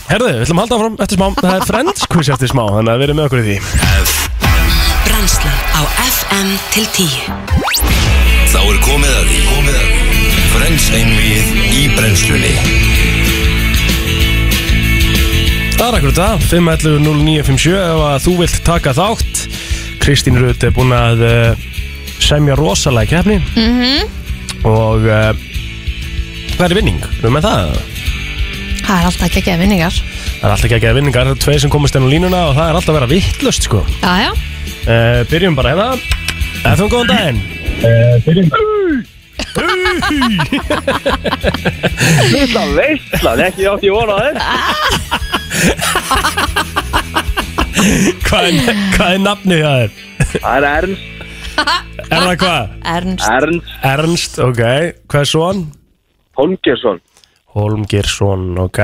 [0.07, 2.91] Herðu, við ætlum að halda áfram eftir smá Það er Friends quiz eftir smá, þannig
[2.93, 3.57] að við erum með okkur í því.
[5.07, 7.07] Brennslan á FM til 10
[8.47, 9.39] Þá er komið að því.
[9.51, 10.05] Komið að því.
[10.55, 11.56] Frens einvið
[11.97, 12.53] brennslunni.
[15.77, 19.35] Það er akkur þetta, 511-0957 ef að þú vilt taka þátt.
[20.01, 21.31] Kristín Rut er búin að uh,
[22.23, 23.37] semja rosalega keppni.
[23.55, 24.01] -hmm.
[24.65, 25.31] og uh,
[26.57, 27.01] hvað er vinning?
[27.19, 27.61] Erum við með það?
[28.87, 29.95] Það er alltaf ekki að geða vinningar.
[30.37, 32.39] Það er alltaf ekki að geða vinningar, það er tveir sem komast enn á línuna
[32.47, 33.79] og það er alltaf að vera vittlust sko.
[34.01, 34.31] Já, já.
[34.87, 35.89] Uh, Byrjum bara hérna.
[36.63, 37.39] FM, góðan daginn
[42.31, 44.35] Þetta veistlan, ekki átt ég vona þér.
[48.27, 48.53] Hvað er,
[48.95, 49.91] hvað er nafnið það er?
[50.37, 51.05] Það er Ernst.
[52.07, 52.63] Er það hvað?
[52.93, 54.59] Ernst Ernst Ernst, ok
[55.09, 55.61] Hvað er svon?
[56.37, 56.99] Holmgersson.
[57.57, 58.79] Holmgirsson, ok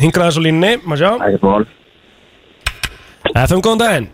[0.00, 1.64] Hingraði þessu línni, maður sjá Það er mál.
[3.44, 4.08] FM, góðan daginn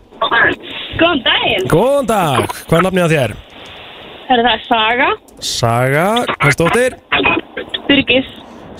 [0.99, 1.65] Góðan daginn.
[1.71, 3.31] Góðan dag, hvað er nafnið á þér?
[4.31, 5.09] Er það Saga,
[5.41, 6.95] Saga, hvað stóttir?
[7.87, 8.27] Byrgis.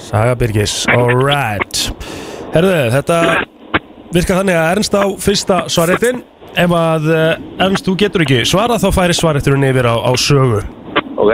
[0.01, 1.87] Saga Birgis, alright
[2.53, 3.17] Herðu, þetta
[4.13, 6.21] virkar þannig að Ernst á fyrsta svarréttin
[6.51, 10.61] Ef að eh, Ernst, þú getur ekki svara þá færi svarrétturinn yfir á, á sögu
[11.21, 11.33] Ok.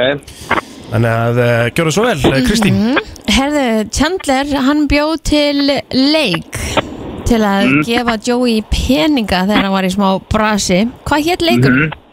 [0.87, 2.81] Þannig að uh, gjörðu svo vel, mm Kristín
[3.37, 6.59] Herðu, Chandler, hann bjóð til leik
[7.27, 11.81] til að gefa Joey peninga þegar hann var í smá brasi Hvað hétt leikur?
[11.83, 12.03] Mm.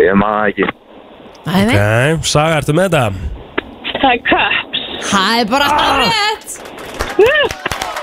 [0.00, 0.64] Ég maður ekki.
[1.50, 3.04] Ok, Saga, ertu með þetta?
[4.00, 4.80] Það er Cups.
[5.10, 5.66] Það er bara
[6.00, 6.50] rétt.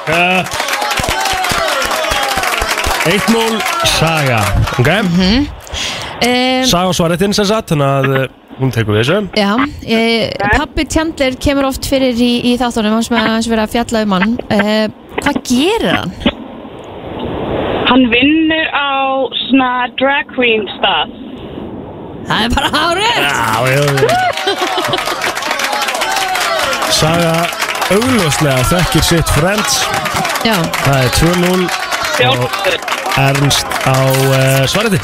[0.08, 0.42] Uh,
[3.10, 3.58] 1-0
[3.98, 4.42] Saga.
[4.78, 5.48] Ok, um,
[6.68, 8.30] Saga á svarréttin sem sagt Þannig að uh,
[8.62, 9.20] hún tekur við þessu.
[9.38, 13.74] Já, e, pappi Chandler kemur oft fyrir í, í þáttunum hans með hans verið að
[13.80, 14.34] fjalla um hann.
[14.54, 14.58] E,
[15.18, 16.37] Hvað gerir hann?
[17.88, 18.92] Hann vinnur á
[19.48, 21.14] svona drag queen stað.
[22.28, 23.32] Það er bara hárið Já,
[23.72, 24.18] já, já
[26.98, 27.34] Saga
[27.96, 29.80] augljóslega þekkir sitt Friends
[30.44, 31.68] Já, Það er 2-0
[32.18, 32.97] Fjórður.
[33.18, 35.00] Ernst á uh, svariti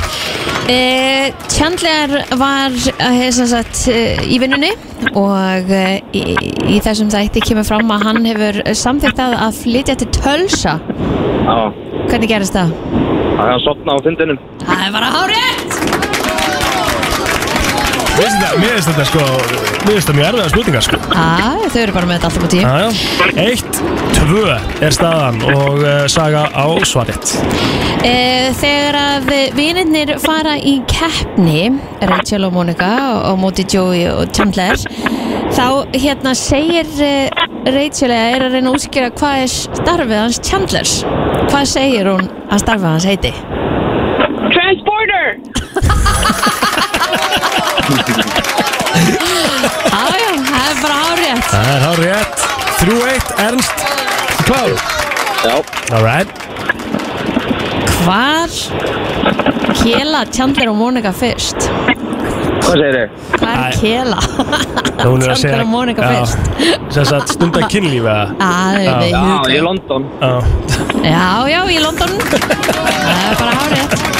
[0.69, 4.71] e, Chandler var e, sem sagt, e, í vinnunni
[5.17, 5.71] og
[6.15, 6.23] í,
[6.69, 10.77] í þessum þætti kemur fram að hann hefur samþýtt að að flytja til Tölsa
[11.43, 11.57] Já.
[12.07, 12.71] Hvernig gerist það?
[13.33, 14.39] Það er að sopna á fundinum.
[14.63, 16.03] Það er bara hárið
[18.13, 20.97] Mér finnst þetta sko Mér finnst þetta mjög erfiða spurningar sko.
[21.11, 22.61] Já, þau eru bara með þetta alltaf á tíu.
[22.63, 22.89] Já, já.
[23.43, 23.73] Eitt,
[24.15, 24.43] tvö
[24.87, 27.33] er staðan og uh, Saga á svarit
[28.03, 31.69] E, þegar að vinirnir fara í keppni
[32.03, 32.89] Rachel og Monica
[33.29, 34.75] og móti Joey og Chandler
[35.53, 37.31] þá hérna segir eh,
[37.71, 40.93] Rachel eða er að reyna að útskýra hvað er starfið hans Chandlers.
[41.51, 43.33] Hvað segir hún að starfið hans heiti
[44.53, 45.27] Transporter.
[49.93, 52.41] Jájá, það er bara árétt Það er hár rétt
[52.83, 53.83] 3-1, Ernst
[54.43, 54.71] Klár
[55.43, 55.55] Já.
[55.95, 56.31] Alright
[58.03, 58.49] Hvar
[59.83, 61.69] kela Chandler og Monica fyrst?
[62.63, 63.07] Hvað segir þið?
[63.39, 63.69] Hvar Æ.
[63.79, 64.19] kela
[65.03, 66.11] er að Chandler og Monica Já.
[66.17, 68.97] fyrst Sem sagt stundar kynlíf eða Já, Já.
[68.99, 69.53] við Já, hugleiðum.
[69.53, 70.09] í London.
[70.19, 70.33] Já
[71.03, 74.12] Já, já, í London Það er bara hárið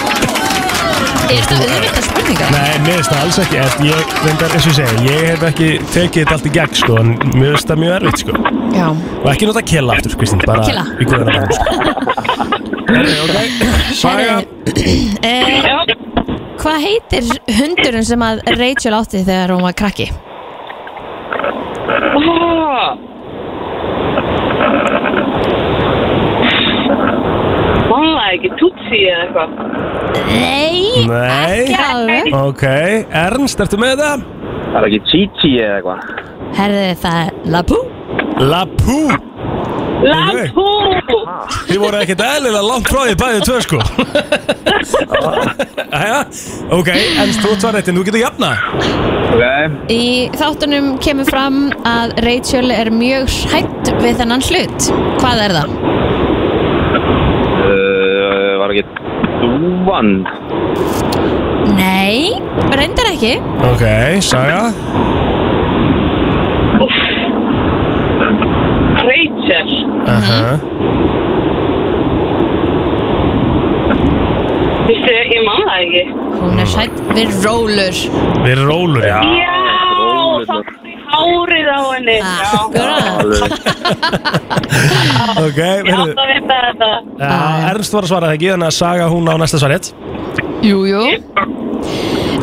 [1.33, 2.51] Er þetta auðvitað spurningar?
[2.53, 5.69] Nei, mér finnst það alls ekki Ég, reyndar, eins og ég segi, ég hef ekki
[5.95, 8.33] tekið þetta allt í gegn sko, en mér finnst það mjög erfitt sko.
[8.73, 8.85] Já,
[9.23, 10.85] Og ekki nota killa aftur, Kristín, bara Killa.
[10.93, 11.17] í sko.
[12.93, 13.35] Herri, ok,
[13.97, 14.35] saga
[15.25, 15.95] eh,
[16.61, 20.11] Hvað heitir hundurinn sem að Rachel átti þegar hún var krakki?
[22.13, 22.93] Ah.
[27.89, 29.49] Man það ekki, tutsi eða eitthvað.
[30.33, 32.65] Nei, Nei, ekki alveg ok,
[33.23, 34.25] Ernst, ertu með það?
[34.73, 36.31] Það er ekki Chichi eða eitthvað.
[36.53, 37.79] Herði það er Lapu
[38.43, 38.99] Lapú
[40.03, 40.65] Lampú!
[41.69, 43.79] Þið voru ekkert eðlilega langt frá því bæðið tvö sko
[45.93, 46.19] Jæja,
[46.75, 48.51] ok, Ernst, þú ert svarréttin, þú getur jafna
[49.33, 49.43] Ok.
[49.93, 50.03] Í
[50.37, 54.91] þáttunum kemur fram að Rachel er mjög hrætt við þennan hlut
[55.23, 55.92] Hvað er það?
[58.73, 58.83] Uh, var ekki
[59.41, 60.27] Dúvan.
[61.77, 62.39] Nei,
[62.73, 63.37] reyndar ekki
[63.71, 63.83] Ok,
[64.21, 64.73] saga
[69.03, 69.69] Rachel.
[70.07, 70.57] Aha.
[74.87, 76.03] Vistu, ég man það ekki.
[76.41, 77.99] Hún er hrætt við rólur
[78.43, 79.52] Við rólur, já Já,
[81.73, 82.17] á henni.
[85.43, 85.59] Ok.
[87.19, 87.31] Já,
[87.71, 89.91] Ernst var að svara það ekki, þannig að saga hún á næsta svarrétt
[90.63, 91.01] Jú, jú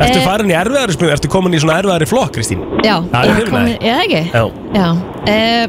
[0.01, 0.25] Ertu Eh.
[0.25, 2.63] farin í erfiðari spil, ertu komin í svona erfiðari flokk, Kristín?
[2.85, 3.67] Já, ég ég finn kom það.
[3.85, 4.23] Ég það ekki?
[4.33, 4.89] Já Já
[5.35, 5.65] uh,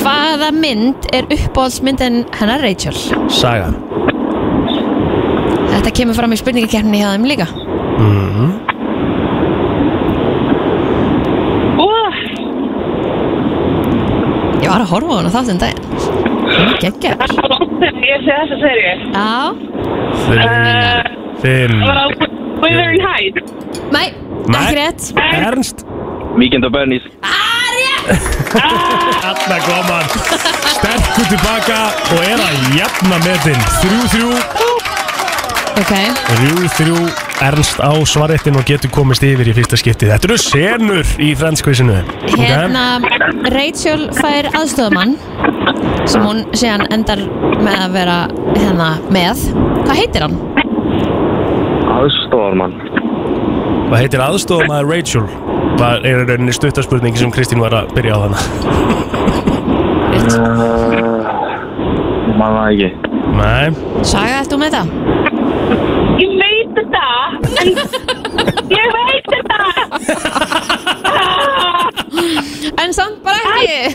[0.00, 2.96] Hvaða mynd er uppáhaldsmyndin hennar Rachel?
[3.28, 3.68] Saga
[5.74, 7.48] Þetta kemur fram í spurningakerninni hjá þeim líka
[7.94, 8.63] Úf,
[14.84, 15.82] var að horfa á hana þáttinn daginn.
[16.82, 17.16] Gekkar.
[18.04, 18.92] Ég sé þessa serju.
[19.14, 19.30] Já.
[21.44, 21.74] Þinn.
[21.80, 22.12] Eh,
[22.60, 23.40] Wuthering Heights.
[23.92, 24.06] Nei,
[24.48, 25.02] ekki rétt.
[25.40, 25.84] Ernst.
[26.36, 27.06] Weekend of Bernies.
[28.04, 29.60] Alltaf ah, ah.
[29.64, 30.08] góð mann
[30.74, 31.78] Sterkur tilbaka
[32.12, 34.73] og er að jafna með þinn 3-3
[35.74, 36.06] Okay.
[36.38, 36.98] Rjúð þrjú
[37.42, 40.06] ernst á svarettin og getur komist yfir í fyrsta skipti.
[40.06, 41.96] Þetta eru senur í franskvísinu.
[42.28, 42.46] Okay.
[42.46, 42.84] Hérna,
[43.54, 45.16] Rachel fær aðstofamann
[46.06, 47.24] sem hún séðan endar
[47.58, 48.18] með að vera
[48.54, 49.42] hérna með.
[49.84, 50.38] Hvað heitir hann?
[51.98, 52.78] Aðstofamann.
[53.88, 55.26] Hvað heitir aðstofamann Rachel?
[55.74, 58.36] Það er rauninni stuttarspurning sem Kristín var að byrja á þann.
[60.14, 60.38] Rétt.
[60.38, 61.18] Uh,
[62.38, 62.94] Manna ekki.
[63.34, 63.74] Nei.
[64.06, 65.23] Saga, ert þú með það?
[67.64, 69.58] En ég veit þetta.
[72.84, 73.94] En samt bara ekki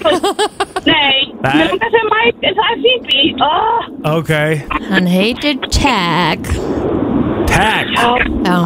[0.86, 1.53] Nei, Nei.
[1.55, 3.39] mér langar segja Mike, en það er Phoebe.
[3.45, 4.32] Oh, Ok
[4.89, 6.49] Hann heitir Tag
[7.49, 8.58] Tag Já,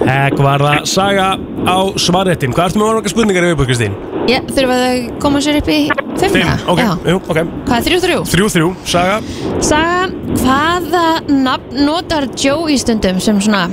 [0.00, 1.28] Tag var það saga
[1.68, 3.98] á svarréttin Hvað ertu með marga spurningar í viðbúð Kristín?
[4.30, 6.90] ég þurfa að koma sér upp í Fimm, fimmna ok, Já.
[7.10, 8.18] jú, ok Hvað er þrjú þrjú?
[8.30, 9.16] Þrjú, þrjú, saga
[9.64, 10.02] Saga,
[10.38, 13.68] hvaða nafn notar Joe í stundum sem svona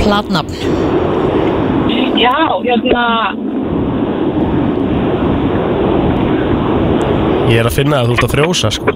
[0.00, 0.54] platnafn?
[2.20, 2.34] já,
[2.64, 3.04] hérna,
[7.50, 8.86] Ég er að finna að þú ert að frjósa sko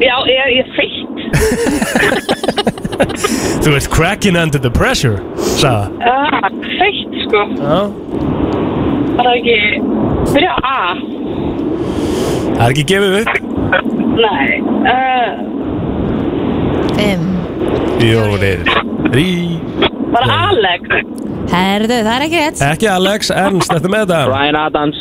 [0.00, 1.18] já, ég er, ég er feitt.
[3.64, 6.48] Þú ert cracking under the pressure Saga Ah,
[6.80, 7.40] feitt, sko.
[7.60, 7.80] Já
[9.20, 9.56] það ekki,
[10.32, 10.96] byrja á A.
[12.56, 13.34] Það er ekki gefið upp
[14.20, 14.48] Nei,
[14.90, 15.30] uh,
[17.00, 17.24] Fimm
[18.00, 18.60] Fjórir
[19.10, 19.28] Þrí
[20.10, 20.82] bara Alex.
[21.50, 24.98] Herðu, það er ekki rétt Ekki Alex, Ernst, þetta með þetta Brian Adams.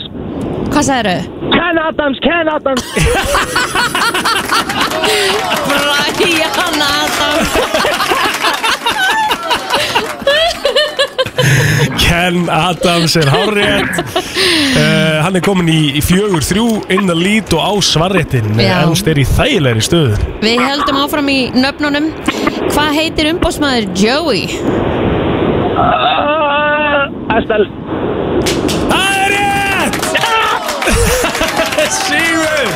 [0.70, 1.22] Hvað sagðirðu?
[1.56, 2.86] Ken Adams, Ken Adams.
[5.70, 8.29] Brian Adams
[12.00, 17.54] Ken Adams er hárrétt uh, Hann er komin í, í fjögur þrjú inn að lít
[17.58, 18.82] og á svarréttin Já.
[18.84, 22.12] Ernst er í þægilegri stöðu Við heldum áfram í nöfnunum
[22.70, 24.46] Hvað heitir umbóðsmaður Joey?
[25.80, 27.70] Uh, Estelle.
[28.90, 30.00] Það er rétt!
[32.00, 32.70] Sigur!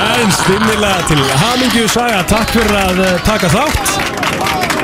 [0.00, 4.09] En stimmilega til hamingju saga Takk fyrir að uh, taka þátt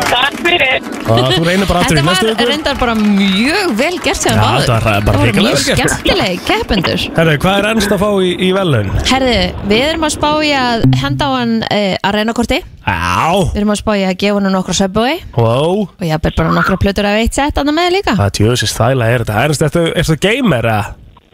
[0.06, 0.84] Takk fyrir.
[1.10, 4.20] og þú reynir bara aftur í Þetta næstu var viku reyndar bara mjög vel gert
[4.20, 5.94] sem Já, þetta var bara Það voru hrikalega mjög vel gert.
[5.96, 8.90] skemmtilegi keppendur Herru, hvað er ennst að fá í, í velun?
[9.10, 9.34] Herðu,
[9.72, 13.60] við erum að spá í að henda á hann uh, að reyna korti Á, Við
[13.62, 16.78] erum að spá í að gefa hann nokkra Subway wow og ég hafði bara nokkra
[16.86, 20.18] plötur af eitt sett annað með líka Það tjóðsist þægilega er þetta Ernst, ertu, ertu
[20.22, 20.84] gamer eða?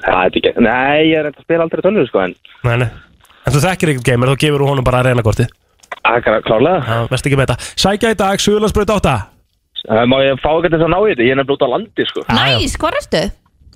[0.02, 0.52] Já, þetta er ekki.
[0.66, 2.32] Nei, ég er eitthvað að spila aldrei tölur, sko, en.
[2.66, 2.88] Nei, nei
[3.42, 5.44] En þú þekkir ekkert gamer, þá gefur þú honum bara að
[6.04, 6.80] reyna korti Akkur, klárlega.
[6.86, 9.20] Já, Vest ekki með þetta Sækja í dag, Suðurlandsbreyt 8
[9.82, 11.24] Uh, má ég fá ekki þess að ná í þetta?
[11.26, 12.22] Ég er nefnilega út á landi, sko.
[12.30, 13.22] Næs, hvað ertu?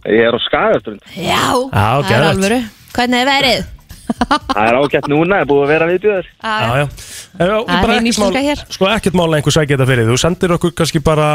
[0.07, 1.01] Ég er á Skagaströnd.
[1.19, 2.29] Já, Já, það er geðvegt.
[2.31, 2.59] alvöru
[2.95, 3.65] Hvernig er verið?
[4.07, 6.29] Það er ágætt núna, er búið að vera viðbjöður.
[6.47, 8.63] Já, já En já, Það er bara ein ekkert íslenska mál- hér.
[8.77, 11.27] Sko ekkert mál að einhver sækja þetta fyrir Þú sendir okkur kannski bara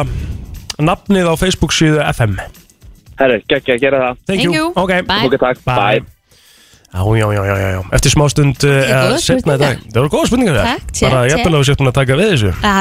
[0.79, 2.39] nafnið á Facebook síðu FM
[3.19, 4.17] Herru, geggja, gera það.
[4.25, 4.71] Thank, Thank you.
[4.71, 5.27] Ok, Bye.
[5.27, 5.59] Ok, takk.
[5.67, 6.20] Bye.
[6.93, 7.81] Já, já, já, já, já.
[7.95, 9.79] Eftir smá stund uh, er góðar setna í dag.
[9.87, 11.31] Það voru góða spurningar þér Takk, check, Bara check.
[11.31, 12.75] jafnvel að við búin að taka við þessu Já,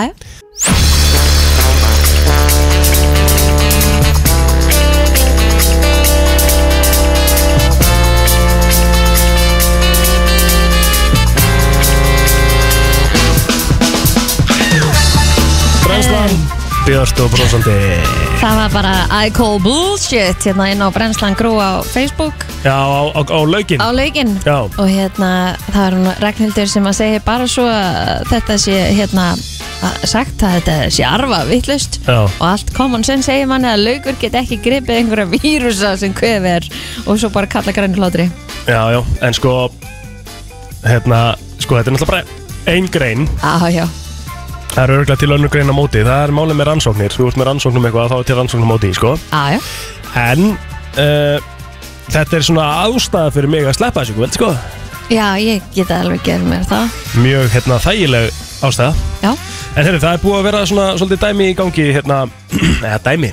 [16.90, 18.92] Björst og brósandi Það var bara
[19.26, 22.46] I call bullshit hérna inn á Brennslan Grú á Facebook.
[22.64, 23.80] Já, á, á, á laugin.
[23.80, 24.30] Á laugin.
[24.48, 24.64] Já.
[24.64, 29.26] og hérna það er hún Ragnhildur sem að segja bara svo að þetta sé hérna
[29.36, 32.24] að- sagt að þetta sé arfa vittlust Já.
[32.24, 36.64] og allt common sense segir manni að laugur get ekki gripið einhverja vírusa sem kvefir
[37.06, 38.30] og svo bara kalla grænir hlátri.
[38.66, 39.70] Já, já, en sko
[40.80, 42.24] Hérna, sko, þetta er náttúrulega bara
[42.66, 43.28] ein grein.
[43.42, 43.88] Já, já,
[44.70, 46.02] Það er örgulega til önnur grein á móti.
[46.06, 47.14] Það er málið með rannsóknir.
[47.14, 49.14] Þú ert með rannsóknum eitthvað þá er til rannsóknum móti, sko.
[49.30, 49.58] Já
[50.20, 50.52] En
[50.98, 51.48] uh,
[52.10, 54.48] Þetta er svona ástæða fyrir mig að sleppa þessu, vel, sko.
[55.10, 56.96] Já, ég geta alveg gerð mér það.
[57.22, 59.04] Mjög, hérna, þægileg ástæða.
[59.22, 59.30] Já,
[59.70, 62.16] En herri, það er búið að vera svona svolítið dæmi í gangi hérna,
[62.88, 63.30] eða dæmi.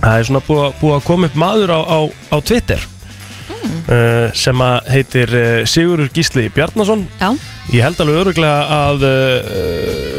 [0.00, 1.98] Það er svona búið, búið að koma upp maður á, á,
[2.34, 7.06] á Twitter uh, sem að heitir uh, Sigurur Gísli Bjarnason.
[7.22, 7.30] Já,
[7.72, 10.13] Ég held alveg öruglega að uh,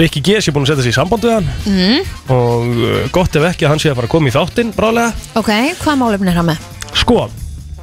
[0.00, 1.48] Rikki G sé búin að setja sig í samband við hann.
[1.68, 4.72] Mm, og uh, gott ef ekki að hann sé að fara að koma í þáttinn
[4.72, 6.68] brálega ok, hvað málefni er hann með?
[6.96, 7.26] Sko,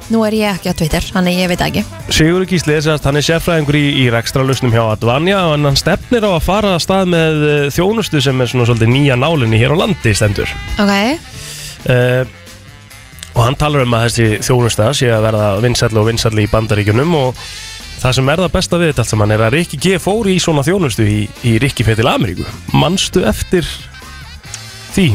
[0.08, 1.82] Nú er ég ekki á Twitter, þannig ég veit ekki.
[2.08, 6.24] Sigurur Gísli er sérst, hann er sérfræðingur í, í rekstralustnum hjá Advanja og hann stefnir
[6.24, 9.76] á að fara að stað með uh, þjónustu sem er svona svolítið nýja nálinni hér
[9.76, 10.54] á landi stendur.
[10.80, 10.94] Ok,
[11.92, 12.22] uh,
[13.34, 17.18] og hann talar um að þessi þjónusta sé að verða vinsætli og vinsætli í bandaríkjunum
[17.20, 17.44] og
[17.98, 20.36] það sem er það besta við þetta allt saman er að Rikki G fór í
[20.42, 21.18] svona þjónustu í,
[21.48, 22.46] í Rikki Fetil Ameríku.
[22.76, 23.66] Manstu eftir
[24.94, 25.10] því?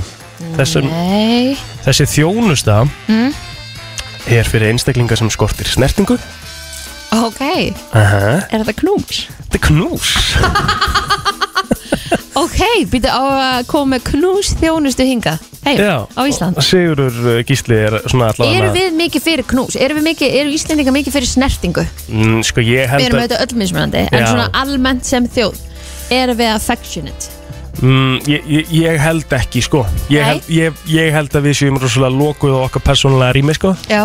[0.58, 1.54] Þessum, nei.
[1.86, 3.30] þessi þjónusta mm,
[4.36, 6.18] er fyrir einstaklinga sem skortir snertingu.
[7.14, 7.42] Ok,
[7.96, 8.42] Aha.
[8.50, 9.28] er þetta knús?
[9.46, 10.14] þetta er knús.
[12.34, 12.60] Ok,
[12.90, 18.32] býta á að koma knús þjónustu hinga Já, á Ísland Sigurur uh, Gísli er svona
[18.34, 19.78] allavega Eru við mikið fyrir knús?
[19.80, 21.86] Eru, við mikið, eru Íslendinga mikið fyrir snertingu?
[22.10, 24.28] mm, sko ég Við held erum að auðvitað öll mismunandi En Já.
[24.34, 25.62] svona almennt sem þjóð
[26.12, 27.32] Erum við affectionate?
[27.82, 31.80] mm, ég, ég, ég held ekki sko ég held, ég, ég held að við séum
[31.82, 34.04] rosalega lokuð á okkar persónulega rými sko Já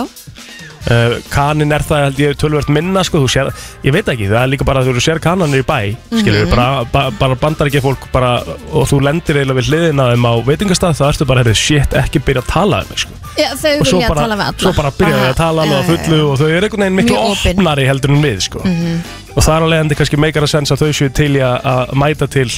[0.90, 3.50] uh, kanin er það held ég tölvert minna sko sér,
[3.84, 5.78] ég veit ekki, það er líka bara að þú sér kananir í bæ,
[6.20, 6.50] skilur Mhm.
[6.54, 8.30] bara, ba, bara bandar ekki fólk bara
[8.72, 12.18] og þú lendir eiginlega við hliðina þeim á veitingastað þá ertu bara, heyrðu, shit, ekki
[12.24, 13.12] byrja að tala um sko.
[13.38, 15.86] Já, þau vilja bara, tala við alla svo bara byrja þau að tala alveg já,
[15.92, 17.16] fullu og þau eru einhvern veginn miklu
[17.52, 18.58] opnari heldur en við sko.
[19.36, 21.62] og það er alveg endi kannski meikar að sensa að þau séu til í að-
[21.62, 22.48] að mæta til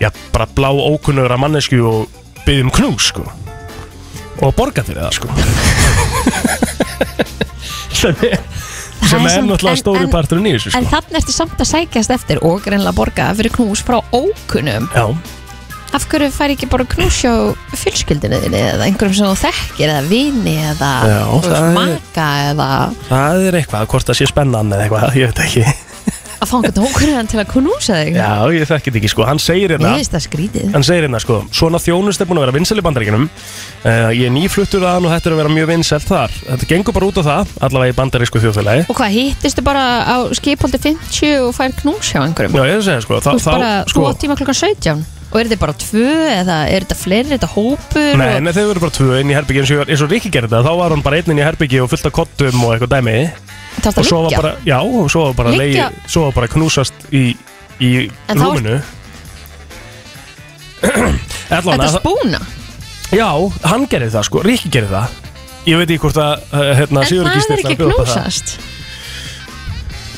[0.00, 2.08] já, bara blá ókunnugra mannesku og
[2.44, 3.24] byggja um knús sko.
[4.42, 5.28] og borga fyrir það sko.
[8.04, 10.96] sem er sem er náttúrulega en- stóri en- parturinn í þessu En sko.
[10.96, 15.06] þannig ertu samt að sækjast eftir og greinlega borga fyrir knús frá ókunnum já,
[15.94, 17.30] Af hverju fær ekki bara knús hjá
[17.78, 21.76] fjölskyldinu þinni eða einhverjum sem þú þekkir eða vini eða Já, þú veist, það er-
[21.78, 22.68] maka eða
[23.10, 25.62] það er eitthvað, hvort það sé spennan eða eitthvað, ég veit ekki
[26.44, 28.18] að einhvern ókunnum til að knúsa þig.
[28.18, 30.68] Já, ég þekki þetta ekki, sko, hann segir Mér hérna finnst það skrítið.
[30.74, 34.28] Hann segir hérna sko, svona þjónust er búin að vera vinsæl í bandaríkinum uh, Ég
[34.28, 36.36] er nýfluttur að hann og þetta er að vera mjög vinsælt þar.
[36.44, 38.86] Þetta gengur bara út á það, allavega í bandarísku þjóðfélagi.
[38.88, 42.56] Og hvað, hittistu bara á skipholdi 50 og fær knús hjá einhverjum?
[42.60, 44.38] Já, ég er að segja sko, Þú þá, veist bara, þá þú sko átt tíma
[44.38, 48.38] klokkan 17 Og er þetta bara tvö eða er þetta fleiri, er þetta hópur Nei,
[48.44, 50.62] nei, þau eru bara tvö inn í herbyggi eins og, eins og Rikki gerði þetta,
[50.68, 53.16] þá var hann bara einn inn í herbyggi og fullt af kottum og eitthvað dæmi.
[53.34, 56.94] Það og svo var bara, já, og svo var bara leigi, svo var bara knúsast
[57.12, 57.24] í,
[57.80, 57.90] í
[58.28, 58.76] En þá- rúminu.
[61.54, 62.40] Allan Þetta að, spúna?
[63.14, 63.28] Já,
[63.70, 65.18] hann gerði það sko, Rikki gerði það.
[65.64, 67.80] Ég veit ekki hvort að, uh, hérna, En Sigurður það Gísli er ætlar ekki að
[67.80, 68.14] bjóða upp á það.
[68.14, 68.56] knúsast.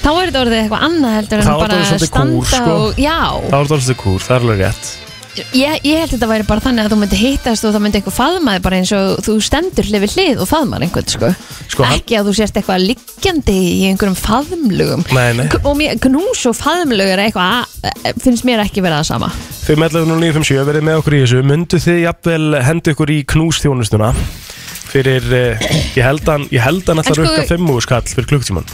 [0.06, 2.36] Þá er þetta orðið eitthvað annað heldur en Þá er þetta bara orðið svolítið standa
[2.36, 2.74] kúr, sko.
[2.76, 3.18] og Já,
[3.50, 4.86] Það var dálítið kúr, það er alveg rétt
[5.56, 8.16] ég, ég held þetta væri bara þannig að þú myndi hittast og það myndi eitthvað
[8.16, 11.30] faðmaði bara eins og þú stendur hlið við hlið og faðmar einhvern sko.
[11.72, 15.46] Sko, hann- Ekki að þú sérst eitthvað liggjandi í einhverjum faðmlugum Nei, nei.
[15.52, 19.32] K- Og mér, knús og faðmlug er eitthvað að- finnst mér ekki vera það sama.
[19.66, 21.42] 5.11.957 verið með okkur í þessu.
[21.46, 24.12] Mundu þið jafnvel hendi ykkur í knúsþjónustuna?
[24.86, 25.64] Fyrir, uh,
[25.98, 28.68] ég held hann Ég held hann En ætlar sko- að rukka 5 skall fyrir klukktíman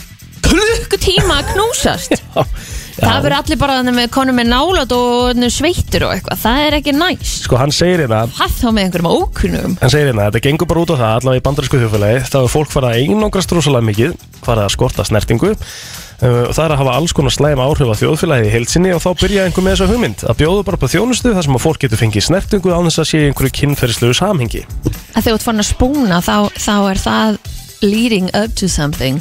[0.44, 2.12] Klukkutíma að knúsast
[3.02, 6.42] Það verður allir bara þannig með konum með nálat og sveittur og eitthvað.
[6.42, 7.32] Það er ekki næs.
[7.42, 10.84] Sko hann segir hérna Hvað þá með einhverjum ókunnum Hann segir hérna, þetta gengur bara
[10.84, 14.16] út á það, allavega í bandarísku þjóðfélagi þá er fólk farið að einangrast rosalega mikið
[14.42, 17.96] farið að skorta snertingu uh, og það er að hafa alls konar slæm áhrif á
[18.02, 21.34] þjóðfélagið í heilsinni og þá byrja einhver með þessa hugmynd að bjóðu bara á þjónustu
[21.36, 24.64] þar sem að fólk getur fengið snertingu án þess að sé einhverju kynferðislegu samhengi.
[25.12, 27.40] Að þegar þú ert fann að spúna þá, þá er það
[27.82, 29.18] leading up to something.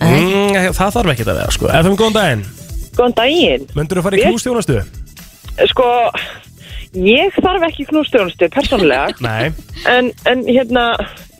[0.00, 0.72] Mm.
[0.76, 1.70] Það þarf ekki að vera, sko.
[1.72, 2.44] FM, góðan daginn,
[2.96, 3.68] Góðan daginn.
[3.76, 4.80] myndur þú fara í knústjónustu?
[5.70, 5.86] Sko,
[6.96, 9.52] ég þarf ekki knústjónustu persónulega, Nei.
[9.88, 10.90] En, en hérna,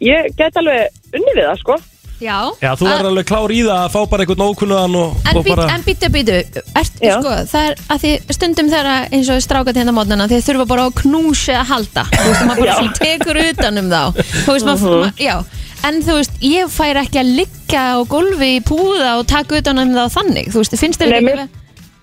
[0.04, 1.78] ég get alveg unni við það, sko.
[2.16, 5.36] Já, Já, þú verður alveg klár í það að fá bara einhvern ókunnuðan og, En,
[5.36, 6.36] og být, bara en býtu, býtu,
[6.80, 10.66] sko, það er að því stundum þegar að- eins og strákat hérna mótnana þeir þurfa
[10.70, 12.06] bara á knúsi að halda.
[12.14, 14.00] Þú veist, maður bara tekur utan um þá.
[14.46, 15.36] Þú veist, maður, ma já
[15.84, 19.82] en þú veist, ég fær ekki að liggja á gólfi í púða og taka utan
[19.82, 21.46] um þá þannig, þú veist, finnst þér ekki vera,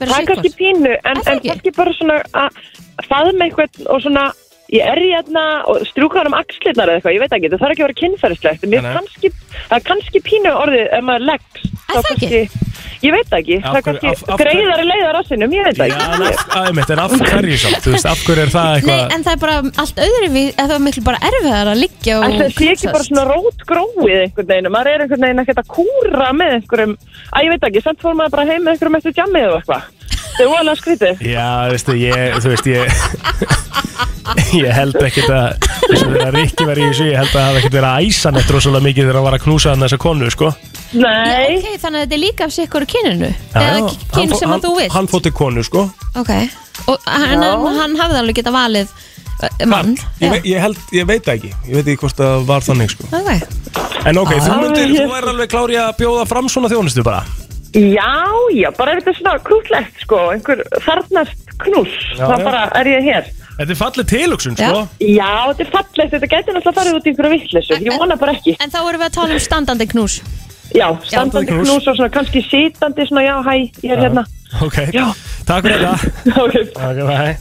[0.03, 1.49] Það er kannski pínu, en, það en ekki?
[1.49, 2.57] kannski bara svona að
[3.07, 4.23] faðma eitthvað og svona,
[4.73, 7.63] ég er í hérna og strjúka hann um axlirnar eða eitthvað, ég veit ekki, það
[7.63, 8.91] þarf ekki að vera kynferðislegt, en nei.
[8.97, 9.31] kannski,
[9.69, 11.63] það er kannski pínu orðið ef maður leggst.
[11.63, 12.72] Er það ekki?
[13.03, 15.83] Ég veit ekki, Af það er kannski hverju- greiðari leiðar á sinnum, ég veit Já,
[15.83, 16.03] ekki.
[16.03, 19.15] af, að, einmitt, en af hverju samt, þú veist, af hverju er það Nei, eitthvað
[19.17, 22.37] en það er bara allt öðru við, það er miklu bara erfiðar að liggja og
[22.37, 26.29] það sé ekki bara svona rótgróið einhvern veginn, maður er einhvern veginn ekkert að kúra
[26.39, 26.95] með einhverjum,
[27.33, 29.91] að ég veit ekki, samt fór maður bara heim með einhverjum eftir jammið og eitthvað.
[30.33, 31.19] Það er óalega skrítið.
[31.29, 32.83] Já, veistu, ég, þú veist, ég
[34.63, 37.59] Ég held ekkert að þess að Rikki var í þessu Ég held að það hafi
[37.59, 40.29] ekkert verið að æsa neitt rosalega mikið þegar hann var að knúsa hann þessa konu,
[40.33, 40.49] sko
[40.93, 43.29] Nei, Ok, þannig að þetta er líka af sikkur kyninu.
[43.53, 44.93] Já, eða já, kyn sem að þú vilt.
[44.93, 45.87] Hann fótt til konu, sko.
[46.21, 46.31] Ok,
[46.91, 47.43] og hann,
[47.79, 49.95] hann hafði alveg geta valið uh, mann.
[50.21, 51.53] Ég, ve ég held, ég veit það ekki.
[51.71, 53.09] Ég veit ekki hvort það var þannig, sko.
[53.17, 53.31] Ok,
[54.03, 57.23] En ok, þú Ah, myndir, þú er alveg klári að bjóða fram svona þjónustu bara.
[57.73, 58.11] Já,
[58.53, 62.43] já, bara ef þetta er svona krútlegt, sko, einhver þarnast knús, Já, þá já.
[62.45, 63.31] bara er ég hér.
[63.57, 64.67] Þetta er fallið tilugsun, Já.
[64.69, 64.83] sko.
[65.01, 68.35] Já, þetta er fallegt, þetta getur náttúrulega farið út í einhverju vittlesu, ég vona bara
[68.37, 68.55] ekki.
[68.61, 70.19] en þá erum við að tala um standandi knús
[70.73, 71.87] Já, standandi knús.
[71.87, 74.23] og svona kannski sitandi, svona já, hæ, ég er hérna.
[74.61, 75.05] Ok, Já.
[75.45, 75.97] takk fyrir þetta
[76.43, 76.53] Ok,
[77.07, 77.37] bye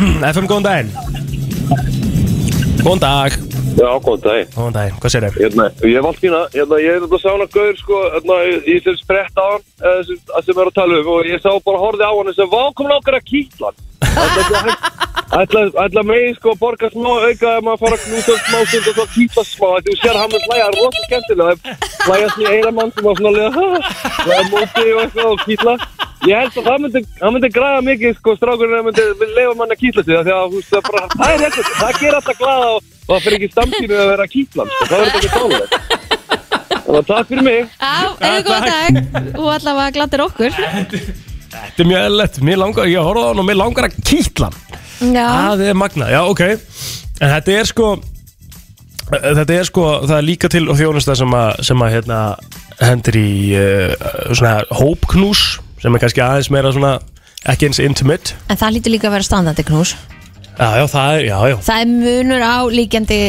[0.32, 2.19] FM, góðan daginn
[2.80, 3.34] Góðan dag
[3.80, 4.48] Já, góðan dag.
[4.54, 5.36] Góðan daginn, hvað sér þér?
[5.40, 8.76] Hérna, ég allt fína, hérna, ég er þetta að sá hana gaur, sko, hérna, í
[8.84, 11.82] þeim sprett á hann, eh, sem, sem er að tala um, og ég sá bara
[11.84, 13.78] horfið á hann sem, vá, kom langar að kýtla hann.
[15.40, 18.94] Ætla, megin, sko, að borga smá auka ef maður fara að knúsa smá stund og
[18.98, 21.76] svo kýtla smá, þú sér hann með hlæja rosa skemmtilega,
[22.08, 23.66] hlæja svona eina mann sem var svona lega,
[24.26, 25.76] hlæja móti og eitthvað og kýtla.
[26.28, 29.04] Ég held að það myndi, það myndi græða mikið, sko, strákurinn myndi
[29.36, 31.70] leifa mann að kýtla sig, af því að, þú veist, það bara, það er eitthvað,
[31.78, 34.98] það ger alltaf glaða og, og það fyrir ekki stamtínu að vera kýtlan, sko, það
[35.00, 35.72] verður ekki tálulegt.
[36.70, 37.60] Þannig að takk fyrir mig.
[37.80, 38.92] Á, eða góð dag.
[39.38, 40.52] Og allavega glattir okkur.
[41.50, 44.50] Þetta er mjög eðlilegt, mér langar, ég horfði á hann og mér langar að kýtla
[44.50, 44.58] hann.
[45.00, 46.42] Já, Það er magnað, já ok.
[47.20, 47.86] En þetta er sko
[49.10, 51.16] Þetta er sko, það er líka til og þjónusta
[55.80, 56.94] sem er kannski aðeins meira svona
[57.48, 58.34] ekki eins intimate.
[58.52, 59.94] En það lítur líka að vera standandi knús.
[60.60, 61.56] Já, já, það er, já, já.
[61.70, 63.20] Það er munur á líkjandi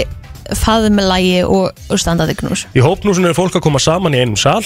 [0.62, 2.66] faðumlægi og, og standandi knús.
[2.76, 4.64] Í hópknúsinu er fólk að koma saman í einum sal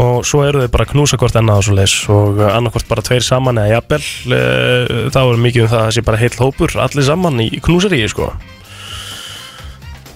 [0.00, 3.02] og svo eru þau bara að knúsa hvort annað og svo leis og annarkvort bara
[3.04, 6.38] tveir saman eða jafnvel uh, þá er mikið um það að það sé bara heill
[6.38, 8.30] hópur allir saman í knúsaríi sko.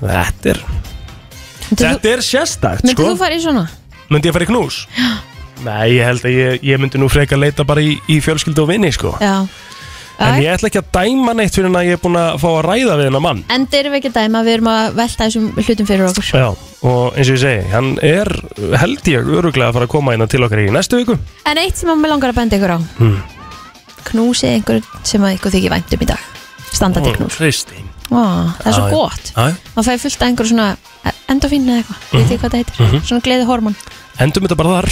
[0.05, 0.63] Þetta er
[1.75, 3.11] Þetta er sérstakt Myndið sko.
[3.11, 3.65] þú fara í svona?
[4.13, 4.83] Myndi ég fara í knús?
[5.63, 8.65] Nei, ég held að ég, ég myndi nú freka að leita bara í, í fjölskyldu
[8.65, 9.15] og vinni sko.
[9.23, 9.47] Já.
[10.23, 12.47] En ég ætla ekki að dæma neitt fyrir en að ég er búin að fá
[12.53, 13.41] að ræða við hennar mann.
[13.51, 16.29] Enda erum við ekki að dæma, við erum að velta þessum hlutum fyrir okkur.
[16.31, 16.47] Já,
[16.91, 18.31] og eins og ég segi, hann er
[18.83, 21.19] held ég öruglega að fara að koma inn til okkar í næstu viku.
[21.51, 22.79] En eitt sem að mér langar að benda ykkur á.
[23.01, 23.19] Hmm.
[24.13, 26.31] Knúsið einhver sem að ykkur þykir væntum í dag.
[26.71, 27.41] Standandi knús.
[27.41, 28.21] Kristín Ó,
[28.61, 29.33] Það er svo Já, gott.
[29.75, 30.71] Maður fæði fullt af einhver svona
[31.33, 33.05] endofín eða eitthvað, veit ég hvað það heitir.
[33.09, 33.77] Svona gleði hormón
[34.23, 34.87] Endum þetta bara þar.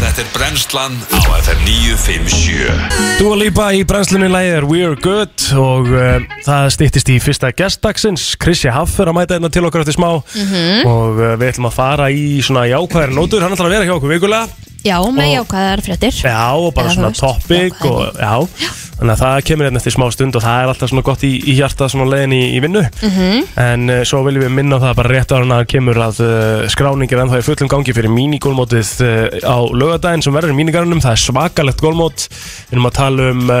[0.00, 5.88] Þetta er brennslan á FM 957 Dua Lipa í brennslunni lægið er We're Good og
[5.88, 9.96] uh, það stýttist í fyrsta gestdagsins Krissi Haff er að mæta hérna til okkar eftir
[9.96, 10.10] smá.
[10.36, 10.84] Mhm.
[10.90, 13.96] og uh, við ætlum að fara í svona jákvæðar nótur, hann ætlar að vera hjá
[13.96, 16.14] okkur vikulega Já, með jákvæðar fréttir.
[16.24, 19.94] Já, og bara Eða, svona veist, topic og, já, þannig að það kemur hérna eftir
[19.94, 22.62] smá stund og það er alltaf svona gott í, í hjarta svona leiðin í, í
[22.64, 22.84] vinnu.
[23.04, 23.44] Mhm.
[23.64, 26.22] en uh, svo viljum við minna á það bara rétt á hann að kemur að
[26.24, 31.04] uh, skráningir ennþá í fullum gangi fyrir mínigólmótið uh, á lögadaginn sem verður í mínigarunum,
[31.04, 33.54] það er svakalegt gólmót við erum að tala um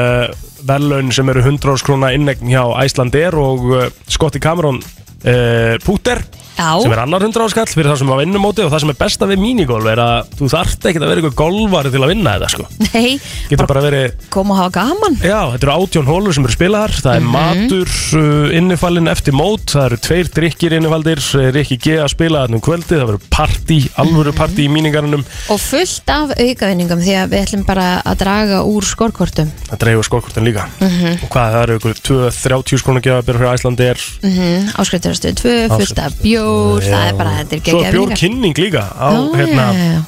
[0.70, 3.68] verðlaun sem eru 100 áskrona innegn hjá Æslandir og
[4.08, 6.24] Scotti Cameron uh, Púter
[6.58, 6.80] Já.
[6.82, 8.98] sem er annar 100 áskall fyrir það sem að vinna móti og það sem er
[9.00, 12.34] besta við minigolf er að þú þarft ekkert að vera ykkur golfari til að vinna
[12.36, 12.66] þetta sko.
[12.94, 15.16] Nei, getur bara verið koma og hafa gaman.
[15.24, 16.92] Já, þetta eru átjón hólur sem eru spilaðar.
[17.00, 17.30] Það er Mhm.
[17.32, 17.88] matur
[18.20, 19.64] uh, innifallin eftir mót.
[19.70, 21.20] Það eru tveir drikkir innifaldir.
[21.54, 25.60] Rikki G að spila þarna um kvöldi Það verður partí, alvöru partí í míningarunum Og
[25.60, 29.50] fullt af aukavinningum því að við ætlum bara að draga úr skorkortum.
[29.70, 30.66] Það dreifur skókortin líka.
[30.80, 31.18] Mhm.
[31.24, 34.74] Og hvað, það eru ykkur 2-30 skrónu gefa fyrir Æslandi er mm -hmm.
[34.80, 38.22] Áskrifturastöð 2, fullt af bjór Það er bara, þetta er Svo geggjaðar bjór vinningar.
[38.24, 40.02] kynning líka á, Já, hérna, já, já, já.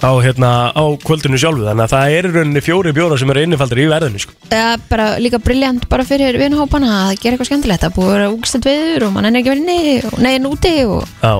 [0.00, 3.42] á, hérna, á kvöldinu sjálfu Þannig að það er í rauninni fjóri bjóra sem eru
[3.46, 4.36] innifaldir í verðinu sko.
[4.50, 8.14] Það er bara líka briljant bara fyrir vinhópana að gera eitthvað skemmtilegt að búið að
[8.16, 11.34] vera úgstætt viður og mann er ekki verið inni og neginn úti og Já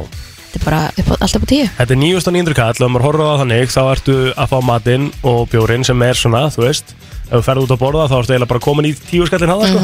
[0.51, 3.07] þetta er bara upp á, alltaf på tíu Þetta er 9.900 kall og ef maður
[3.07, 6.65] horfður á það þannig þá ertu að fá matinn og bjórin sem er svona, þú
[6.67, 6.91] veist
[7.31, 9.69] ef þú ferð út að borða þá ertu eiginlega bara komin í tíu skallin hafa
[9.71, 9.83] sko.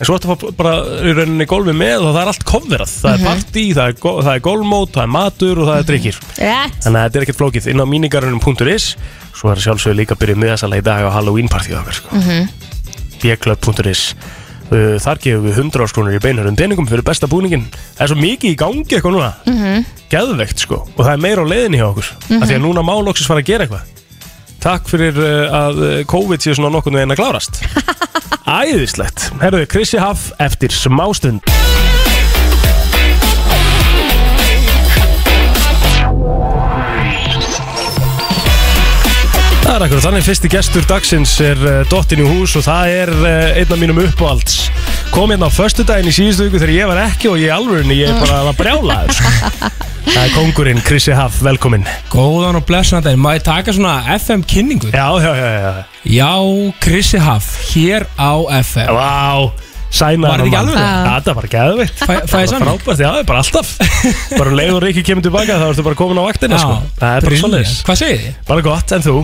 [0.00, 0.02] Mhm.
[0.02, 0.72] en svo ertu að fá bara
[1.04, 3.20] í rauninni golfi með og það er allt coverað það Mhm.
[3.20, 6.16] er partí, það er, go- það er golfmót, það er matur og það er drikkir
[6.40, 8.96] Rétt þannig að þetta er ekkert flókið inn á mínigarunum.is
[9.34, 12.08] svo er sjálfsögur líka byrjuð miðasala í dag á Halloween partíu okkar sko.
[12.16, 12.48] Mhm.
[13.22, 14.14] bjeklub.is
[14.70, 18.14] Uh, þar gefum við 100 áskrónur í beinurum peningum fyrir besta búningin það er svo
[18.22, 19.84] mikið í gangi eitthvað núna Mhm.
[20.08, 22.42] geðveikt sko og það er meira á leiðinni hjá okkur Mhm.
[22.44, 23.82] af því að núna má loksins fara að gera eitthvað
[24.60, 27.60] takk fyrir uh, að uh, COVID sé svona nokkurnu veginn að klárast.
[28.60, 29.30] Æðislegt.
[29.40, 31.44] Herruðu Krissi Haff eftir smástund
[39.60, 40.24] Það er akkur þannig.
[40.26, 43.14] Fyrsti gestur dagsins er uh, Dottin í hús og það er
[43.60, 44.64] einn af mínum uppáhalds.
[45.14, 47.94] Kom hérna á förstu daginn í síðustu viku þegar ég var ekki og ég alveg
[47.94, 49.70] ég bara var brjálaður sko.
[50.10, 54.90] Það er kongurinn Krissi Haff, velkomin Góðan og blessan má ég taka svona FM kynningu?
[54.90, 55.72] Já, já, já, já
[56.18, 56.30] Já,
[56.82, 59.52] Krissi Haff, hér á FM Vá,
[59.94, 60.80] sæna Var þetta ekki alveg?
[60.80, 62.66] Já, þetta var geðvitt Fæ- fæ ég sannig?
[62.66, 63.70] Frábært, já, bara alltaf
[64.40, 66.74] Bara um leið og Rikki kemur tilbaka þá ertu bara komin á vaktina sko.
[66.80, 67.44] Það er bara brilliant.
[67.46, 68.36] svoleiðis Hvað segir þið?
[68.50, 69.16] Bara gott, en þú?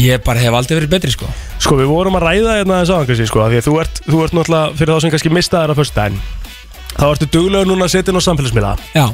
[0.00, 3.10] Ég bara hef aldrei verið betri sko Sko, við vorum að ræða hérna þess aðan,
[3.10, 5.74] Krissi, sko af Því að þú ert, þú ert náttúrulega, fyrir þá sem kannski mistaðar
[5.74, 6.22] á fyrstu daginn
[6.92, 9.06] Þá ertu duglega núna að setja inn á samfélagsmiðla Já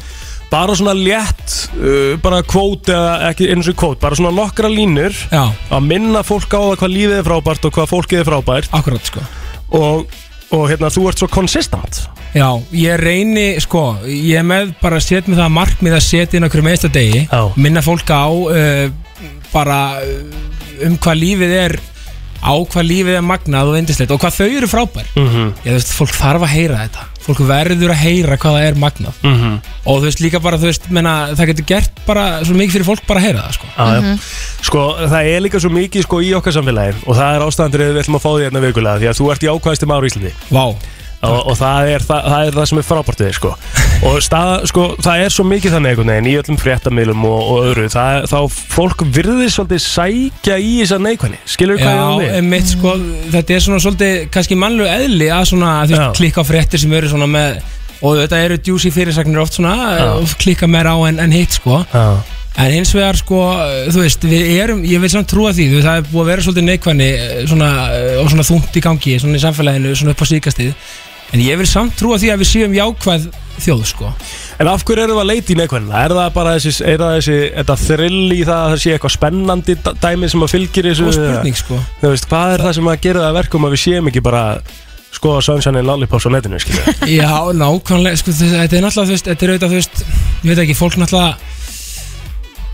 [0.49, 5.13] Bara svona létt, uh, bara kvót eða ekki eins og kvót, bara svona nokkra línur
[5.29, 5.43] Já.
[5.69, 8.71] Að minna fólk á það hvað lífið er frábært og hvað fólkið er frábært.
[8.79, 9.25] Akkurat sko.
[9.77, 10.07] Og,
[10.57, 15.07] og hérna, þú ert svo konsistent Já, ég reyni, sko, ég er með bara að
[15.07, 17.43] setja mig það markmið að setja inn okkur með einsta degi Já.
[17.57, 18.89] Minna fólk á uh,
[19.53, 20.43] bara uh,
[20.89, 21.77] um hvað lífið er
[22.39, 25.09] á hvað lífið er magnað og vindislegt og hvað þau eru frábær.
[25.17, 25.55] Mm -hmm.
[25.65, 29.17] Ég, veist, fólk þarf að heyra þetta Fólk verður að heyra hvað það er magnað.
[29.23, 29.57] Mhm.
[29.85, 32.89] Og þú veist, líka bara, þú veist, menna, það getur gert bara svo mikið fyrir
[32.89, 33.67] fólk bara að heyra það, sko.
[33.77, 34.15] Já, já.
[34.69, 38.01] Sko, það er líka svo mikið sko, í okkar samfélagi og það er ástæðandur við
[38.03, 40.33] ætlum að fá því hérna vikulega því að þú ert í ákvæðistum ára í Íslandi.
[40.49, 40.65] Vá
[41.19, 43.53] og, og það, er, það, það er það sem er frábært við sko.
[44.09, 47.67] og stað, sko, það er svo mikið þannig einhvern veginn í öllum fréttamilum og, og
[47.73, 48.39] öðru það, þá
[48.77, 52.95] fólk virðir svolítið sækja í þessa neikvæðni skilur hvað ég á einmitt, sko,
[53.35, 57.11] þetta er svona svolítið kannski mannlegu eðli að svona, þú veist, klikka fréttir sem eru
[57.11, 57.61] svona með
[57.99, 60.11] og þetta eru djúsi fyrirsagnir oft svona Já.
[60.39, 62.21] klikka meira á en, en hitt, sko Já.
[62.59, 63.37] En hins vegar sko,
[63.87, 66.31] þú veist, við erum, ég vil samt trúa því, þú veist, það er búið að
[66.33, 67.11] vera svolítið neikvæðni
[67.53, 70.73] svona, eh, og svona þungt í gangi, svona í samfélaginu, svona upp á síkastið
[71.35, 74.13] En ég vil samt trúa því að við séum jákvæð þjóð, sko
[74.59, 76.03] En af hverju erum við að leita í neikvæðina?
[76.03, 79.15] Er það bara þessi, er það þessi þetta þrill í það að það sé eitthvað
[79.15, 81.07] spennandi dæmi sem að fylgir þessu?
[81.07, 81.81] Góð spurning, sko.
[82.01, 84.25] Þú veist, hvað er það sem að gera það að verkum að við séum ekki
[84.27, 84.43] bara
[85.15, 86.97] skoða Sunshine and Lollipops á netinu, skilja?
[87.21, 90.03] Já, nákvæmlega, sko, þetta er náttúrulega, þú veist, þetta er auðvitað, þú veist,
[90.43, 91.48] ég veit ekki, fólk náttúrulega,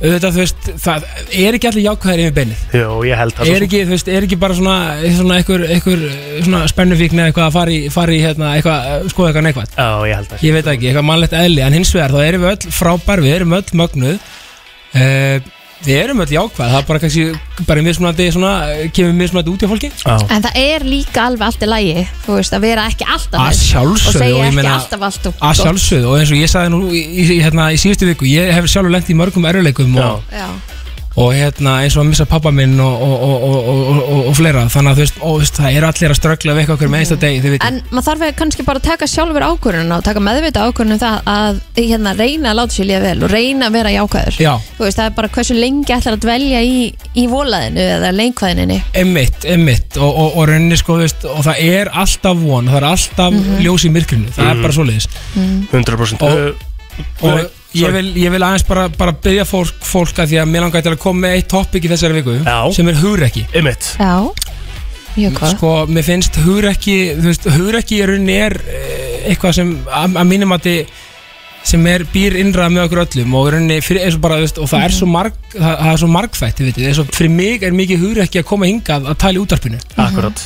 [0.01, 2.63] þú veist, það er ekki allir jákvæðir yfir beinið.
[2.75, 4.77] Jú, ég held það Er ekki, þú veist, er ekki bara svona,
[5.19, 6.05] svona einhver, einhver,
[6.45, 9.77] svona spennufíkn eða eitthvað að fara í, fara í, hérna, eitthvað, eh, skoða eitthvað neikvæð.
[9.79, 10.45] Já, ég held það.
[10.49, 13.37] Ég veit ekki, eitthvað mannlegt eðli, en hins vegar, þá erum við öll frábær, við
[13.39, 14.19] erum öll mögnuð,
[14.95, 15.53] uh,
[15.85, 17.25] við erum öll jákvæð, það er bara kannski,
[17.69, 18.53] bara mismunandi, svona,
[18.97, 19.91] kemur mismunandi út hjá fólki.
[20.35, 23.59] En það er líka alveg allt í lagi Þú veist, að vera ekki alltaf Að
[23.61, 26.39] sjálfsögðu, Og segja og ég ekki meina- alltaf allt og Að sjálfsögðu og eins og
[26.41, 29.45] ég sagði nú í, í, hérna, í síðustu viku ég hef sjálfur lent í mörgum
[29.51, 30.47] erjuleikum og, Já.
[31.15, 34.35] Og hérna, eins og að missa pappa minn og, og, og, og, og, og, og
[34.35, 34.65] fleira.
[34.73, 37.03] Þannig að þú veist, þú veist, það er allir að ströggla við eitthvað okkur með
[37.05, 40.23] einsta degi, þið veitir En maður þarf kannski bara að taka sjálfur ákvörðun og taka
[40.27, 43.79] meðvita ákvörðun um það að hérna, reyna að láta sér líða vel og reyna að
[43.79, 43.95] vera.
[44.75, 46.77] Þú veist, það er bara hversu lengi ætlar að dvelja í,
[47.15, 51.91] í volaðinu eða leikvæðinni Emmitt, emmitt og, og, og rauninni sko, veist, og það er
[51.95, 54.51] alltaf von, það er alltaf ljós í myrkrinu, það Mhm.
[54.51, 55.09] er bara svoleiðis.
[55.73, 56.65] 100% og,
[57.23, 60.67] og ég, vil, ég vil aðeins bara, bara byggja fólk, fólk að því að mér
[60.67, 62.59] langar til að koma með eitt topic í þessari viku Já.
[62.77, 63.47] sem er hugrekki.
[63.55, 63.91] Einmitt.
[63.99, 64.15] Já,
[65.15, 69.75] mjög hvað sko, mér finnst hugrekki þú veist, hugrekki í rauninni er eh, eitthvað sem
[69.87, 70.71] að, að mínum að
[71.65, 74.49] sem er býr innra með okkur öllum og, í rauninni fyrir, eins og, bara, þú
[74.49, 77.15] veist, og það er svo marg það, það er svo margþætt, þið vitið, eins og
[77.17, 80.45] fyrir mig er mikið hugur ekki að koma hingað að tala í útarpinu Akkurat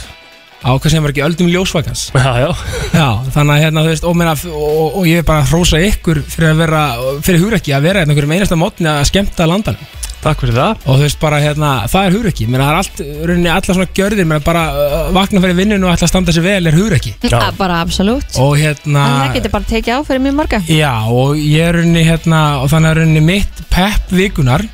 [0.58, 2.08] á hvað sem var ekki öldum ljósvakans.
[2.14, 2.48] Já, já.
[2.92, 5.78] Já, þannig að hérna, þú veist, og, meina, og, og ég er bara að hrósa
[5.86, 6.82] ykkur fyrir að vera,
[7.22, 9.78] fyrir hugrekki að vera hérna einhverjum einasta mótni að skemmta landan
[10.18, 10.80] Takk fyrir það.
[10.90, 13.86] Og þú veist bara, hérna, það er hugrekki Mér það er allt, rauninni, alla svona
[13.94, 17.12] gjörðir Mér bara uh, vakna fyrir vinninu og ætla að standa sér vel er hugrekki
[17.30, 17.38] Já.
[17.54, 18.34] Bara absolutt.
[18.42, 20.60] Og hérna En það getur bara tekið á fyrir mjög marga.
[20.74, 24.66] Já, og ég er rauninni, hérna, og þannig að rauninni mitt pepp vikunar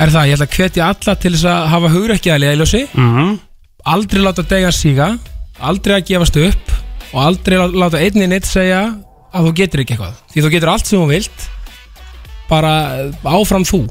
[0.00, 3.32] er það, ég ætla að hvetja alla til þess að hafa hugrekki að leiðljósi Mhm.
[3.84, 5.08] Aldrei láta degja síga
[5.62, 6.72] aldrei að gefast upp
[7.12, 8.82] og aldrei lá- láta einni neitt segja
[9.32, 10.14] að þú getur ekki eitthvað.
[10.32, 11.48] Því þú getur allt sem þú vilt
[12.48, 12.72] bara
[13.24, 13.86] áfram þú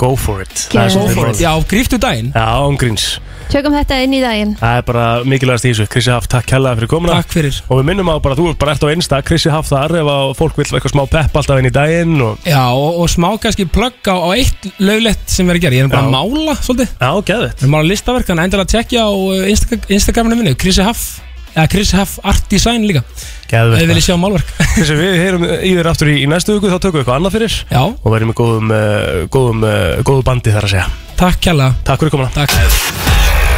[0.00, 0.66] Go for it.
[0.72, 1.44] Go Það svolítið for málið.
[1.44, 2.34] Já, gríftu daginn.
[2.34, 3.06] Já, ángríns
[3.52, 4.54] Tökum þetta inn í daginn.
[4.58, 5.86] Það er bara mikilvægast í þessu.
[5.92, 7.18] Krissi Haft, takk kærlega fyrir komuna.
[7.20, 7.58] Takk fyrir.
[7.68, 10.10] Og við minnum á bara, þú er bara ert á einsta Krissi Haft þar ef
[10.14, 12.48] að fólk vil eitthvað smá pepp alltaf inn í daginn og...
[12.48, 15.86] Já, og, og smá kannski plugg á, á eitt löglegt sem er að gera Ég
[15.86, 16.96] er bara að mála svolítið.
[16.96, 19.80] Já, geðvitt Ég er að mála listaverk, þannig að endilega að tekja á uh, Insta
[20.00, 21.23] Instagraminu minni, Chrissy Huff
[21.54, 23.02] eða Chrissy Huff Art Design líka.
[23.14, 24.52] Ef Geðvitt þið viljið sjá málverk.
[24.74, 27.36] Krissi, við heyrum í þér aftur í, í næstu viku Þá tökum við eitthvað annað
[27.36, 27.56] fyrir.
[27.70, 30.86] Já, Og verðum með góðum, uh, góðum, uh, góðu bandi þar að segja.
[31.20, 32.30] Takk kjalla Takk fyrir komuna.
[32.34, 32.54] Takk.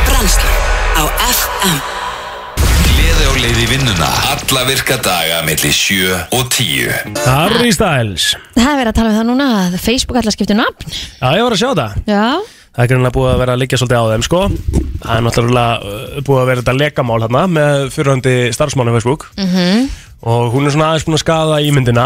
[0.07, 0.59] Brennslan
[0.97, 1.79] á FM
[2.87, 8.31] Gleði á leið í vinnuna Alla virka daga melli 7 og 10 Harry Styles.
[8.57, 10.93] Það er verið að tala um það núna að Facebook allar skiptir nafn.
[10.93, 11.99] Já, ég var að sjá það.
[12.13, 12.29] Já
[12.77, 14.39] Það er greinlega búið að vera að liggja svolítið á þeim sko.
[15.01, 19.31] Það er náttúrulega uh, búið að vera þetta lekamál hérna með fyrirhandi starfsmann á Facebook.
[19.41, 19.87] Mhm.
[20.27, 22.05] og hún er svona aðeins búin að skada ímyndina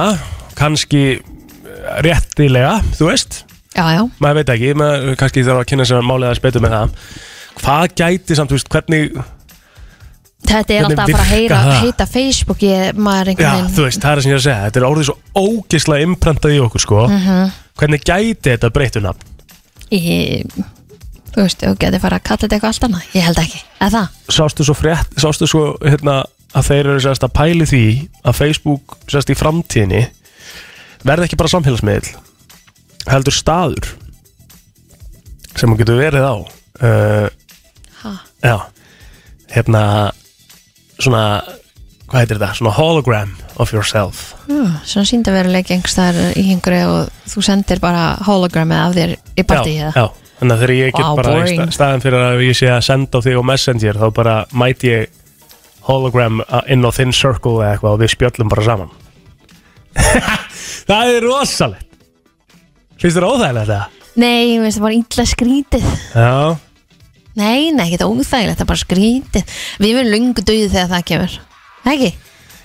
[0.58, 3.42] kannski uh, réttilega, þú veist?
[3.74, 4.02] Já, já.
[4.22, 6.96] Maður veit ekki, maður kannski þarf að kynna sér aðeins betur með það.
[7.60, 9.20] Hvað gæti samt, þú veist, hvernig
[10.50, 13.82] Þetta er alltaf að fara að heyra, heita Facebook ég, maður já, einhvern veginn þú
[13.84, 14.62] veist, það er það sem ég er að segja.
[14.66, 17.02] Þetta er orðið svo ógislega imprentað í okkur sko.
[17.10, 17.50] Mhm.
[17.80, 19.29] hvernig gæti þetta breytu nafn
[19.90, 20.46] Ég,
[21.34, 23.08] þú veist, þú getur fara að kalla þetta eitthvað allt annað.
[23.16, 24.20] Ég held ekki, eða það?
[24.36, 26.20] Sástu svo frétt, sástu svo hérna,
[26.56, 27.84] að þeir eru sérst að pæli því
[28.26, 30.02] að Facebook sérst í framtíðinni
[31.06, 32.10] verði ekki bara samfélagsmiðl
[33.10, 33.92] heldur staður
[35.56, 37.28] sem hún getur verið á uh,
[38.42, 38.56] já
[39.54, 39.82] hérna
[41.00, 41.24] svona
[42.10, 44.22] hvað heitir þetta, svona hologram of yourself.
[44.50, 49.76] Uh, Svona síndaveruleik einhverstaðar í einhverju og þú sendir bara hologramið af þér í partí
[49.76, 49.92] já, eða?
[49.94, 51.60] já, þannig að þegar ég get Wow, bara í boring.
[51.60, 54.90] sta- staðin fyrir að ég sé að senda á þig á Messenger þá bara mæti
[54.90, 55.06] ég
[55.86, 58.90] hologram inn á þinn circle eða eitthvað og við spjöllum bara saman.
[60.90, 61.86] Það er rosalegt.
[63.00, 64.10] Finnst þér óþægilegt þetta?
[64.20, 65.86] Nei, ég veist það bara illa skrítið.
[66.14, 66.34] Já,
[67.40, 69.52] Nei, nei, ekki þetta óþægilegt, það er bara skrítið.
[69.80, 71.36] Við verðum lungu döið þegar það kemur
[71.88, 72.10] Ekki?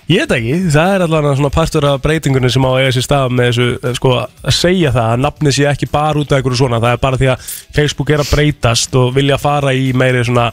[0.06, 3.06] ég veit ekki, það er allavega svona partur af breytingunni sem á að eiga sér
[3.06, 6.38] stað með þessu, eh, sko, að segja það að nafnið sé ekki bara út af
[6.38, 9.88] einhverju svona það er bara því að Facebook er að breytast og vilja fara í
[9.98, 10.46] meiri svona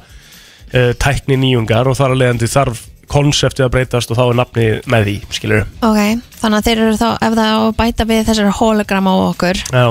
[0.73, 2.81] uh, tækni nýjungar og þar að leiðandi þarf
[3.13, 5.99] konseptið að breytast og þá er nafnið með því, skilur Ok,
[6.41, 9.61] þannig að þeir eru þá, ef það á að bæta við þessar hologram á okkur
[9.69, 9.85] Já,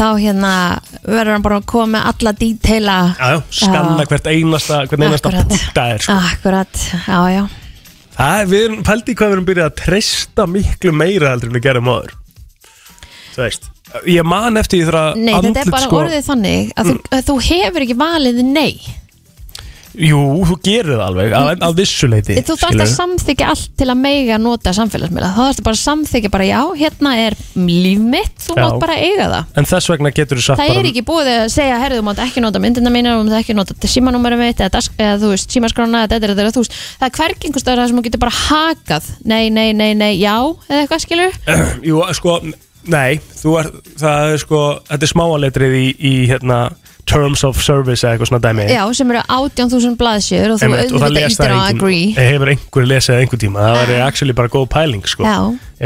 [0.00, 0.54] þá hérna
[1.04, 5.30] verður hann bara að koma með alla díteila já, já, skanna hvert einasta, hvert einasta
[5.30, 5.54] Akkurat.
[5.54, 6.18] punkta er sko.
[6.32, 7.44] Akkurat, já, já
[8.16, 11.66] Það við erum pældi hvað við erum byrjað að treysta miklu meira heldur en við
[11.66, 12.14] gerum áður.
[13.34, 13.66] Þú veist,
[14.08, 17.26] ég man eftir því þegar Nei, þetta er bara sko, orðið þannig að, þú, að
[17.28, 18.72] þú hefur ekki valið nei
[19.96, 24.00] Jú, þú gerir það alveg, að, að vissuleiti Þú þarft að samþykja allt til að
[24.02, 25.30] meiga nota samfélagsmiðla.
[25.32, 29.28] Þá þarfst bara að samþykja bara já, hérna er líf mitt, þú mátt bara eiga
[29.32, 29.54] það.
[29.56, 32.22] En þess vegna getur þú Það bara er ekki búið að segja, herðu, þú mátt
[32.26, 36.04] ekki nota myndina mína, þú mátt ekki nota símanúmerum mitt eða, eða þú veist, símaskrána
[36.04, 39.72] þetta, þetta, þú veist, það er staðar þar sem þú getur bara hakað, nei, nei,
[39.76, 40.36] nei, nei, já
[40.68, 41.32] eða eitthvað skilur
[41.88, 42.36] Jú, sko,
[42.92, 44.60] nei, er, það er sko,
[47.06, 48.64] terms of service eða eitthvað svona dæmi.
[48.72, 51.58] Já, sem eru 18.000 blaðsjör og þú Einmitt, og það auðvitað les ítir það á
[51.58, 53.62] enginn agree hefur einhver lesið einhver tíma?
[53.66, 55.22] Það væri actually bara góð pæling sko.
[55.22, 55.36] Já.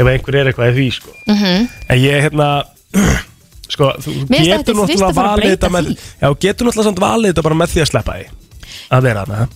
[0.01, 1.13] ef einhver er eitthvað í því sko.
[1.27, 1.67] Mhm.
[1.89, 2.49] en ég hérna
[3.75, 5.85] sko, þú Mér finnst getur þetta fyrst að náttúrulega fara að valið breyta þetta með
[5.87, 5.95] því.
[6.21, 8.25] já, getur náttúrulega samt valið þetta bara með því að sleppa því
[8.91, 9.47] að vera hana,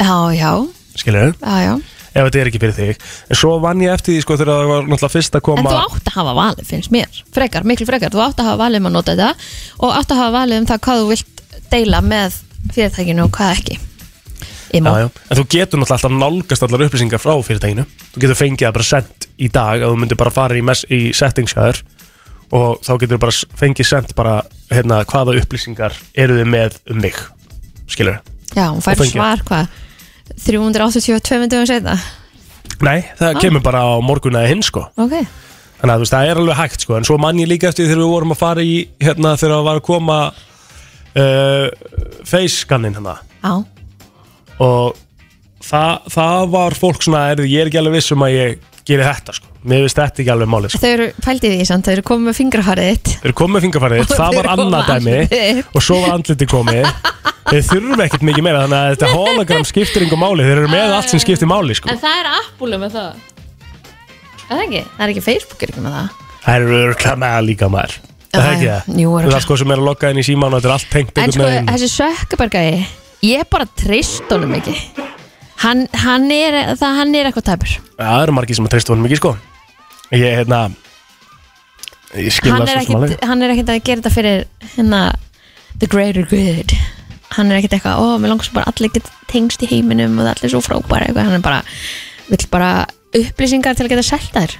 [0.00, 0.52] Já, já,
[0.96, 1.74] skilur já, já
[2.10, 3.04] ef þetta er ekki fyrir þig.
[3.30, 5.74] En svo vann ég eftir því sko þegar það var náttúrulega fyrst að En koma
[5.74, 7.20] þú átt að hafa valið, finnst mér.
[7.34, 9.30] Frekar, miklu frekar, þú átt að hafa valið um að nota þetta
[9.78, 12.40] og átt að hafa valið um það hvað þú vilt deila með
[12.74, 13.78] fyrirtækinu og hvað ekki.
[14.70, 15.08] Já, já.
[15.10, 17.86] En þú getur náttúrulega alltaf nálgast allar upplýsingar frá fyrirtækinu.
[18.14, 20.62] Þú getur fengið það bara sendt í dag að þú myndir bara fara í,
[20.94, 21.82] í settingsjæður
[22.54, 24.36] og þá getur þú bara fengið sendt bara
[24.70, 27.18] hérna, hvaða upplýsingar eru þið með um mig.
[27.90, 28.20] Skilur
[28.54, 29.79] Já, hún fær svar hvað
[30.46, 31.98] 382 myndum setna
[32.80, 33.40] Nei, það Ah.
[33.40, 34.86] kemur bara á morgun eða hinn sko.
[34.96, 35.12] Ok,
[35.80, 36.94] Þannig að veist, það er alveg hægt sko.
[36.96, 39.64] En svo mann ég líka eftir þegar við vorum að fara í Hérna þegar það
[39.68, 40.16] var að koma
[41.16, 41.68] uh,
[42.24, 43.18] Face scannin hérna.
[43.42, 43.64] Já,
[44.60, 44.96] Og
[45.64, 48.58] það, það var fólk svona er, Ég er ekki alveg viss um að ég
[48.90, 49.48] geri þetta sko.
[49.70, 50.80] Mér veist þetta ekki alveg málið sko.
[50.82, 53.10] Þau eru pæltið því samt, þau eru komið með fingrafarið þitt.
[53.14, 56.90] Þeir eru komið með fingarfarið, Og það var annað dæmi og svo var andliti komið.
[57.50, 60.46] Þeir þurfa ekkert mikið meira þannig að þetta hologram skiptir yngur máli.
[60.46, 61.90] Þeir eru með allt sem skiptir máli sko.
[61.90, 63.26] En það er Apple með það.
[64.50, 64.84] Er það ekki?
[64.96, 66.22] Það er ekki Facebook er ekki með það?
[66.44, 67.98] Það eru örkla með það líka maður.
[68.30, 68.66] Það er ekki?
[68.68, 70.70] Já, það jú, Það er sko sem er að logga inn í síman og þetta
[70.70, 72.76] er allt tengt En sko, þessi Sökkabergæði
[73.26, 74.76] Ég bara treyst honum ekki
[75.60, 77.74] Hann, hann, er, það, hann er eitthvað tæpur.
[78.00, 79.34] Það eru margir sem að treysta honum mikið sko.
[80.16, 80.60] Ég, hérna
[82.18, 84.40] Ég skil hann það er, svo ekkit, hann er ekkit að gera þetta fyrir
[84.74, 85.02] hérna,
[85.78, 86.72] the greater good.
[87.36, 90.24] Hann er ekkit eitthvað, ó, mér langar svo bara allir get tengst í heiminum og
[90.24, 91.60] það er allir svo frábæra eitthvað, hann er bara,
[92.32, 92.72] vill bara
[93.20, 94.58] upplýsingar til að geta selta þér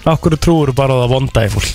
[0.00, 1.68] hverju trúur bara á það vonda í fólk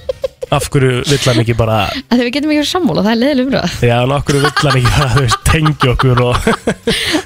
[0.54, 3.48] Af hverju vill hann ekki bara að við getum ekki verið sammála, það er leðileg
[3.48, 6.36] umröð Já, en af hverju vill hann ekki bara, þú veist, tengja okkur og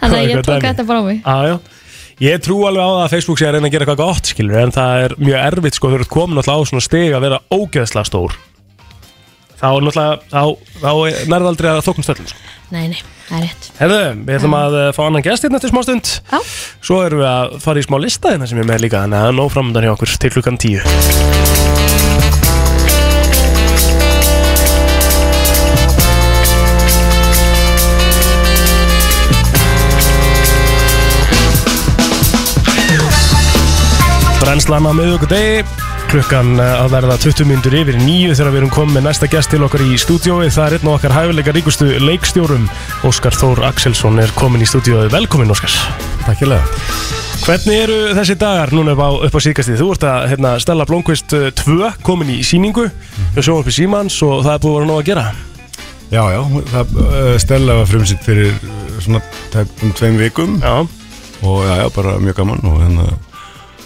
[0.01, 1.19] þannig að ég tók þetta bara á mig.
[1.21, 1.59] Já, já.
[2.21, 4.61] Ég trú alveg á það að Facebook sé að reyna að gera eitthvað gott skilur
[4.61, 7.39] en það er mjög erfitt sko þú ert komin alltaf á svona stig að vera
[7.57, 8.35] ógeðslega stór.
[9.61, 10.43] Þá er náttúrulega þá,
[10.81, 10.93] þá
[11.33, 12.45] nærða aldrei að þóknum stöllum sko.
[12.73, 13.71] nei, nei, það er rétt.
[13.81, 16.13] Herðu, við ætlum að eh, fá annan gest hérna eftir smá stund.
[16.29, 16.39] Já.
[16.91, 19.25] Svo erum við að fara í smá lista hérna sem er með líka þannig að
[19.27, 22.40] það er nóg framöndan hjá okkur til klukkan tíu
[34.51, 35.61] Brennslan á miðugudegi
[36.11, 39.53] klukkan eh, að verða 20 minnur yfir nýju þegar við erum komið með næsta gest
[39.53, 42.65] til okkar í stúdiói það er einn af okkar hæfileika ríkustu leikstjórum
[43.07, 45.71] Óskar Þór Axelsson er komin í stúdiói velkomin Óskar.
[46.25, 46.75] Takk ég
[47.45, 49.79] Hvernig eru þessi dagar núna upp á, upp á síðkastið?
[49.85, 52.91] Þú ert að hérna, Stella Blomqvist 2 komin í síningu
[53.39, 55.27] við sjóum upp í Símans og það er búið að vera nóg að gera.
[56.11, 56.43] Já, já,
[56.75, 58.59] það, uh, Stella var frumsýtt fyrir
[58.99, 59.23] svona
[59.55, 60.59] tæpum tveim vikum.
[60.59, 60.81] Já.
[61.47, 63.13] Og já, já, bara mjög gaman og hérna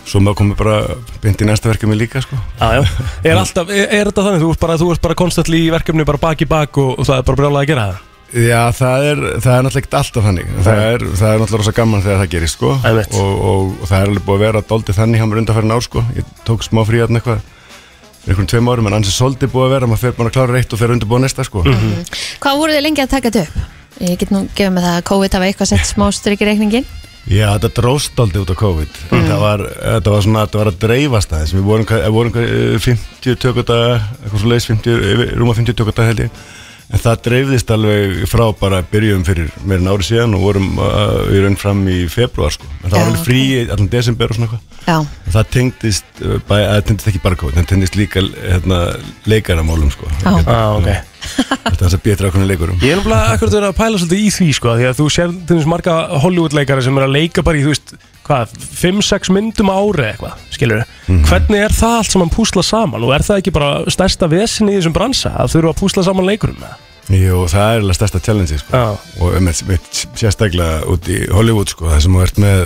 [0.05, 0.79] svo maður komið bara
[1.23, 2.39] beint í næsta verkefni líka sko.
[2.61, 2.83] Já, já.
[3.29, 4.43] Er, alltaf, er, er þetta þannig?
[4.43, 7.09] Þú ert bara, þú ert bara konstantli í verkefni bara bak í bak og, og
[7.09, 8.03] það er bara brjálað að gera það?
[8.35, 11.75] Já, það er, það er náttúrulega ekkert alltaf þannig það er, það er náttúrulega rosa
[11.77, 12.71] gaman þegar það gerist sko.
[12.75, 15.85] og, og, og það er alveg búið að vera doldið þannig hjá mér undanfærin ár
[15.87, 16.03] sko.
[16.17, 17.45] ég tók smá frí aðna eitthvað
[18.25, 20.57] fyrir einhvern tveim árum en ansið soldið búið að vera maður fer bara að klára
[20.57, 21.63] reitt og fer undirbúið næsta sko.
[22.43, 23.81] hvað voru þið lengi að taka þetta upp?
[24.03, 26.89] ég get nú gefið með það að COVID hafa eitthvað sett smá stryk í reikningin
[27.25, 28.97] Já, þetta dróst aldrei út á COVID.
[29.11, 29.22] Mm.
[29.31, 31.55] það, var, þetta var svona, þetta var að dreifast aðeins.
[31.57, 31.87] Við vorum,
[32.18, 36.43] vorum hvað, eh, 50 tökudaga, eitthvað svo leiðis 50, yfir- rúma 50 tökudaga held ég
[36.93, 41.41] En það dreifðist alveg frá bara byrjum fyrir meirin ári síðan og vorum uh, í
[41.41, 42.68] raun fram í februar sko.
[42.82, 45.09] En það Já, var alveg frí í allan desember og svona eitthvað.
[45.35, 48.80] Það tengdist, uh, bæ, að, tengdist ekki bara COVID, það tengdist líka hérna,
[49.30, 50.11] leikaramálum sko.
[50.20, 50.30] Já.
[50.45, 50.91] Ah, ok.
[51.24, 54.20] Þetta er þess að betra ákveðin leikurum Ég er náttúrulega akkurat verið að pæla svolítið
[54.20, 57.45] í því sko því að þú sér til þess marga Hollywood-leikari sem er að leika
[57.47, 57.95] bara í, þú veist,
[58.25, 60.85] hvað, 5-6 myndum ári eitthvað, skilur
[61.29, 64.81] Hvernig er það allt saman púsla saman og er það ekki bara stærsta vesinni í
[64.81, 66.75] þessum bransa að þurfa að púsla saman leikurum með?
[67.12, 68.81] Jú, það er alveg stærsta challenge sko.
[69.20, 69.49] og um,
[70.16, 72.61] sérstaklega út í Hollywood sko, það sem þú ert með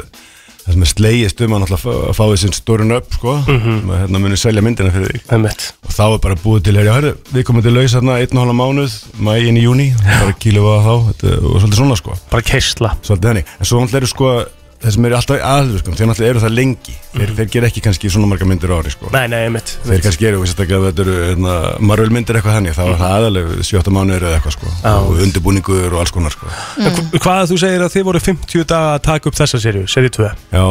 [0.68, 3.78] það sem er slegist um að náttúrulega fá- fá þessin stórun upp sko, Mhm.
[3.80, 5.22] sem að hérna muni selja myndina fyrir þig.
[5.32, 5.72] Einmitt.
[5.86, 8.56] og þá er bara búið til herri, við komum til laus hérna einn og halva
[8.60, 12.12] mánuð mægin í júni, bara kílu á þá þetta, og svolítið svona sko.
[12.30, 14.44] Bara keistla en svo náttúrulega eru sko
[14.78, 16.94] þeir sem eru alltaf aðlur sko, þeir náttúrulega eru það lengi.
[17.16, 19.10] Þeir, þeir ger ekki kannski svona marga myndir á ári sko.
[19.14, 21.56] Nei, nei, einmitt þeir kannski eru, veist ekki að þetta eru hérna,
[21.90, 24.94] Marvel myndir eitthvað þannig, þá er það aðalega 7 mánuður eða eitthvað sko, Já.
[25.02, 26.46] og undirbúningur og alls konar sko.
[26.78, 30.14] Hva- Hvað þú segir að þið voru 50 daga að taka upp þessa serju, serju
[30.20, 30.66] 2 Já.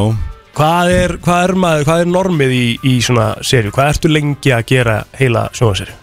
[0.57, 3.69] Hvað er, hvað er maður, hvað er normið í, í svona serju?
[3.75, 5.93] Hvað ertu lengi að gera heila sjónvarserju?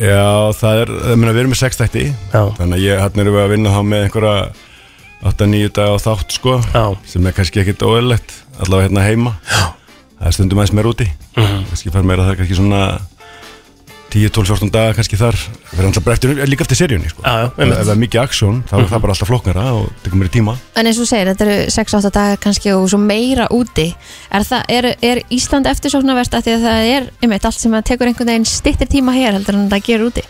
[0.00, 2.04] Já, það er, ég meina, við erum með 6 þætti.
[2.30, 2.42] Já.
[2.60, 4.36] Þannig að ég, hann erum við að vinna þá með einhverja
[5.22, 6.84] 8-9 daga á þátt sko Já.
[7.06, 9.72] sem er kannski ekkit óeðlegt allavega hérna heima Já.
[10.20, 11.64] það er stundum aðeins meira úti Mhm.
[11.70, 13.00] kannski fara meira það kannski svona
[14.10, 15.36] 10-12-14 daga kannski þar
[16.10, 17.22] eftir, líka eftir seríunni sko.
[17.22, 18.88] Já, já, ef það er mikið aksjón þá er Mhm.
[18.90, 22.10] það bara alltaf flokknara og tekur meira tíma En eins og segir, þetta eru 6-8
[22.10, 23.94] dagar kannski og svo meira úti
[24.32, 27.84] Er, það, er, er Ísland eftirsóknarvert að því að það er einmitt, allt sem að
[27.84, 30.22] tekur einhvern veginn stittir tíma hér heldur en það gerur úti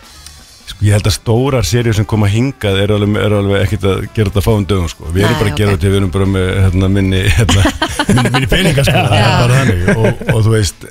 [0.71, 4.01] Sko, ég held að stórar seríur sem koma hingað er alveg, er alveg ekkert að
[4.15, 5.09] gera þetta fáum dögum sko.
[5.11, 7.63] við erum Nei, bara að gera þetta við erum bara með hérna, minni, hérna,
[8.11, 9.01] minni, minni peninga sko.
[9.09, 10.85] það er bara þannig og, og þú veist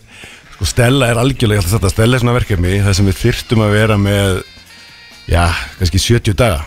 [0.56, 3.74] sko, Stella er algjörlega alltaf þetta Stella er svona verkefni það sem við þyrftum að
[3.78, 4.42] vera með
[5.30, 5.44] já,
[5.78, 6.60] kannski 70 daga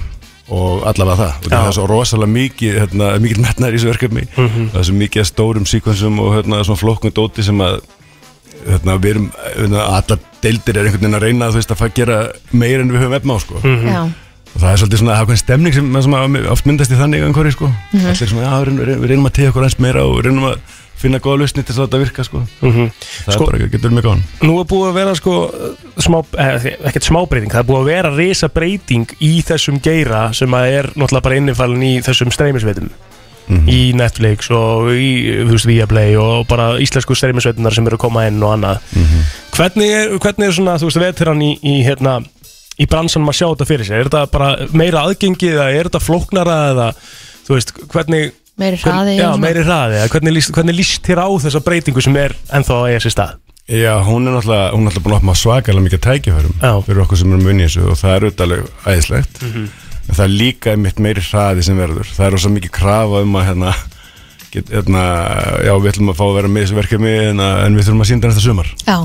[0.54, 4.26] og allavega það og það er svo rosalega mikið hérna, mikið metnar í þessu verkefni
[4.34, 4.66] Mhm.
[4.74, 7.78] það er svo mikið stórum síkvensum og hérna, svona flokknu dóti sem að
[8.68, 12.20] þarna, við erum, þarna, allar deildir er einhvern veginn að reyna þú veist, að gera
[12.52, 13.64] meira en við höfum efna á sko.
[13.64, 14.04] Já.
[14.54, 17.52] og það er svolítið svona ákveðin stemning sem, sem að- oft myndast í þannig einhverju
[17.56, 17.68] sko.
[17.94, 18.06] Mhm.
[18.12, 20.58] allir svona, já, við reynum, við reynum að tegja okkur eins meira og reynum að
[21.04, 22.42] finna góða lausni til þess að þetta virka sko.
[22.62, 22.92] Mhm.
[23.26, 25.34] það Sko- er bara, getur mjög gáðan Nú er búið að vera sko
[25.98, 30.34] smá, eh, ekkert smá breyting, það er búið að vera risa breyting í þessum geira
[30.34, 32.90] sem að er náttúrulega bara innifalinn í þessum streymisveitum
[33.50, 35.10] í Netflix og í,
[35.44, 38.80] þú veist, Viaplay og bara íslensku streymisveitunar sem eru að koma inn og annað.
[39.54, 42.20] Hvernig, er, hvernig er svona, þú veist, veteran í, í hérna,
[42.80, 44.00] í bransanum að sjá þetta fyrir sér?
[44.04, 46.88] Er þetta bara meira aðgengi eða er þetta flóknara eða,
[47.48, 48.32] þú veist, hvernig
[48.62, 52.18] Meiri hraði Já, meiri hraði, eða hvernig líst, hvernig líst þér á þessa breytingu sem
[52.22, 53.40] er ennþá að eiga sér stað?
[53.64, 57.20] Já, hún er náttúrulega, hún er náttúrulega búin að opna svakalega mikið tækifærum fyrir okkur
[57.22, 59.42] sem erum munið þessu og það er auðvitað alveg æðislegt.
[59.48, 59.66] Mhm.
[60.08, 62.10] En það er líka mitt meiri hraði sem verður.
[62.14, 63.74] Það er rosa mikið krafa um að hérna,
[64.54, 65.04] get, hérna,
[65.66, 68.10] já, við ætlum að fá að vera með þessu verkefni en, en við þurfum að
[68.12, 68.70] sínda næsta sumar.
[68.84, 68.98] Já,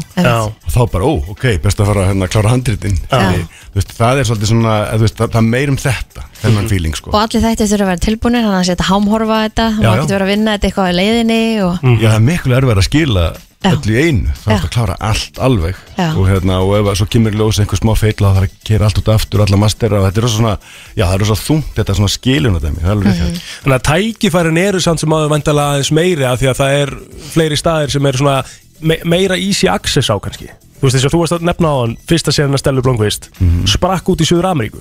[0.42, 3.00] og þá bara, ó, ok, best að fara hérna, að klára handritin.
[3.08, 7.12] Það er svolítið svona, þú veist, það, það er meir um þetta þennan feeling, sko.
[7.12, 10.26] Og allir þetta þurfa að vera tilbúinir Þannig að setja hámhorfa þetta maður getur verið
[10.26, 11.86] að vinna þetta eitthvað í leiðinni og...
[11.98, 13.24] Já, það er miklu erfið að skila
[13.58, 13.72] Já.
[13.74, 16.04] öllu í einu, það er að klára allt alveg Já.
[16.12, 18.52] og, hérna, og ef að svo kemur í ljós einhver smá feitla það er að
[18.68, 20.52] kera allt út aftur, alla mastera og þetta er svona,
[20.94, 23.84] já það er rosa þungt þetta svona skiluna dæmi, það er alveg mm Þannig að
[23.88, 26.94] tækifærin eru samt sem áður vandalega aðeins meiri af því að það er
[27.34, 28.38] fleiri staðir sem eru svona
[28.78, 30.46] me meira easy access á kannski
[30.78, 33.30] Þú veist þess að þú varst að nefna á hann fyrsta serien að Stellu Blomqvist
[33.74, 34.78] sprakk út í Suður Ameríku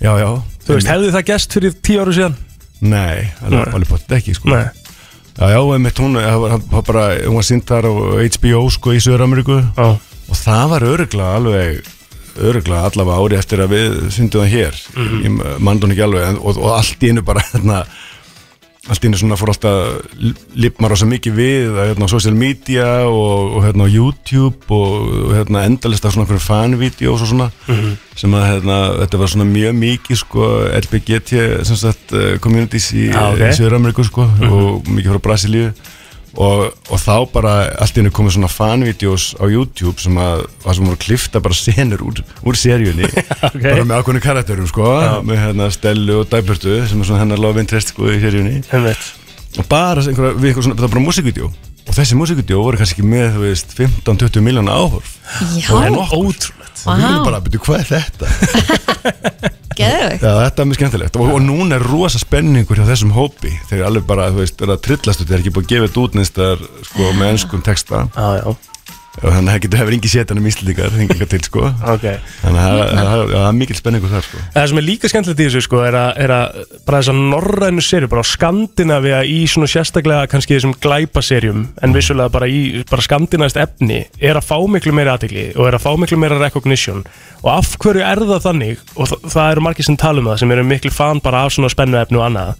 [0.00, 0.30] Já, já
[0.64, 2.36] Þú veist, hefði það gest fyrir tíu áru síðan?
[2.80, 3.74] Nei, alveg, Nei.
[3.74, 4.50] alveg potið ekki sko.
[4.52, 4.87] Nei.
[5.38, 6.16] Já, já, einmitt hún,
[6.86, 7.92] bara, hún var sýnd þar á
[8.34, 11.78] HBO sko í Söður-Ameríku og það var öruglega alveg
[12.38, 14.80] öruglega allavega ári eftir að við syndum það hér.
[14.96, 15.22] Mhm.
[15.22, 17.84] ég mann hún ekki alveg og, og allt í einu bara hérna,
[18.88, 20.14] allt í einu svona fór alltaf
[20.54, 25.32] lipmar rosa mikið við að, hérna, á social media og, og hérna, á YouTube og,
[25.34, 27.96] hérna, endalist af svona einhverjum fanvídeós og svona Mhm.
[28.16, 30.46] sem að hérna, þetta var svona mjög mikið sko,
[30.78, 31.30] LBGT
[31.66, 33.38] sem sagt, uh, communities í, Ah, ok.
[33.38, 34.52] í Söður-Ameríku sko, Mhm.
[34.52, 35.72] og mikið frá Brasilíu
[36.36, 40.78] og, og þá bara allt í einu komið svona fanvídeós á YouTube sem að, að
[40.78, 43.08] sem voru klifta bara senur úr, úr seríunni.
[43.48, 43.62] Ok.
[43.62, 44.90] bara með ákveðinu karakterum sko.
[45.00, 45.14] Já.
[45.24, 48.60] með hérna Stellu og Dæburtu sem er svona hennar love interest sko í seríunni.
[49.58, 51.50] Og bara einhverja, við eitthvað svona, það var bara músikvídeó.
[51.88, 55.14] Og þessi músikvídeó voru kannski með þú veist 15-20 miljóna áhorf.
[55.56, 55.72] Já.
[55.88, 56.50] og
[56.86, 58.30] Og við erum bara, betur hvað er þetta?
[59.78, 60.24] Geðveikt.
[60.24, 61.18] Já, þetta er mjög skemmtilegt.
[61.18, 63.52] Og, og núna er rosa spenningur hjá þessum hópi.
[63.68, 65.28] Þeir eru alveg bara, þú veist, er að trillast út.
[65.28, 68.02] Þeir eru ekki búið að gefa þetta út neins þar sko, með ennskum texta.
[68.16, 68.77] Já, já
[69.18, 71.64] og þannig að það getur hefur engi setan um íslendingar til, sko.
[71.94, 72.18] Okay.
[72.42, 74.42] þannig að það- er mikil spenningur þar, sko.
[74.54, 77.84] Það sem er líka skemmtilegt í þessu sko er að, er að bara þessar norrænu
[77.84, 83.02] serjur bara á Skandinavia í svona sérstaklega kannski þessum glæpaserjum en vissulega bara í bara
[83.02, 87.02] skandinavist efni er að fá miklu meira aðtegli og er að fá miklu meira recognition.
[87.42, 88.78] Og af hverju er það þannig?
[88.96, 91.54] Og það, það eru margir sem tala um það sem eru miklu fan bara af
[91.54, 92.54] svona spennu efni og annað.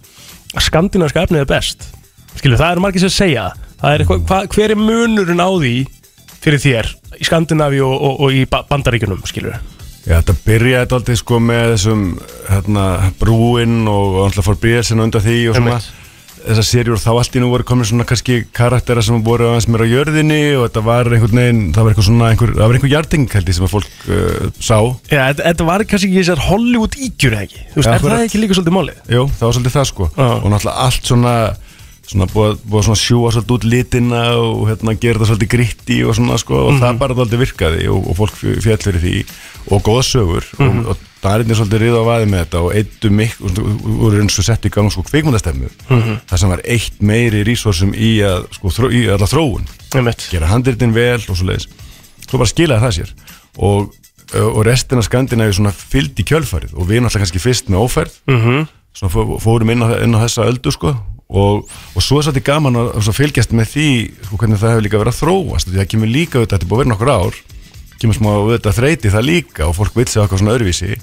[0.55, 1.89] Að skandinaviska efni er best.
[2.39, 3.49] Skilur það eru margir sem segja
[3.79, 5.73] er eitthvað, hva, hver er munurinn á því
[6.43, 9.59] fyrir þér í Skandinavíu og, og, og í ba bandaríkunum skilur
[10.09, 12.03] Já, þetta byrjaði aldrei sko með þessum
[12.49, 12.83] hérna,
[13.19, 15.81] brúinn og, alltaf fór bríðarsin undan því og svona.
[16.39, 19.67] Þessar serjur og þá allt í nú voru komin svona kannski karaktera sem voru aðeins
[19.69, 22.77] meira á jörðinni og þetta var einhvern veginn, það var eitthvað svona einhver, það var
[22.79, 24.77] einhver hjarting held ég sem að fólk uh, sá.
[25.11, 27.65] Já, þetta, var kannski ekki þessar Hollywood ígjur ekki?
[27.73, 29.01] Þú veist, Já, er það ekki líka svolítið málið?
[29.17, 30.09] Jú, það var svolítið það sko.
[30.15, 31.35] Og náttúrulega allt svona
[32.09, 36.15] svona búið, búið svona sjúa svolítið út litina og hérna gera það svolítið gritti og
[36.17, 36.81] svona sko og Mhm.
[36.81, 38.33] það bara svolítið virkaði og, og fólk
[38.63, 39.13] fjall fyrir því
[39.69, 40.79] og góða sögur Mhm.
[40.79, 43.09] og, og Darinni svolítið riða á vaði með þetta og eittu
[43.43, 46.17] og voru eins og sett í gang sko kvikmyndastemmu Mhm.
[46.29, 49.67] það sem var eitt meiri resursum í að sko þró, í alla þróun
[50.31, 51.67] gera handritin vel og svo leiðis
[52.29, 53.09] svo bara skilaði það sér
[53.59, 53.93] og,
[54.33, 58.11] og restin af Skandinavíu svona fylgdi í kjölfarið og við náttúrulega kannski fyrst með óferð
[58.27, 58.67] Mhm.
[58.95, 60.95] svona fó- fórum inn á, inn á þessa öldu sko
[61.29, 63.87] og, og svo er svolítið gaman að að svo fylgjast með því
[64.25, 66.71] sko, hvernig það hefur líka verið að þróast því það kemur líka auðvitað, þetta er
[66.71, 67.39] búið að vera nokkur ár
[67.99, 70.95] kemur smá auðvitað þreyti það líka og fólk vitsi okkur svona öðruvísi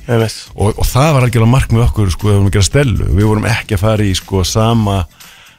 [0.56, 3.28] og, og það var algjörlega mark með okkur sko, við vorum að gera stelu við
[3.30, 5.02] vorum ekki að fara í sko sama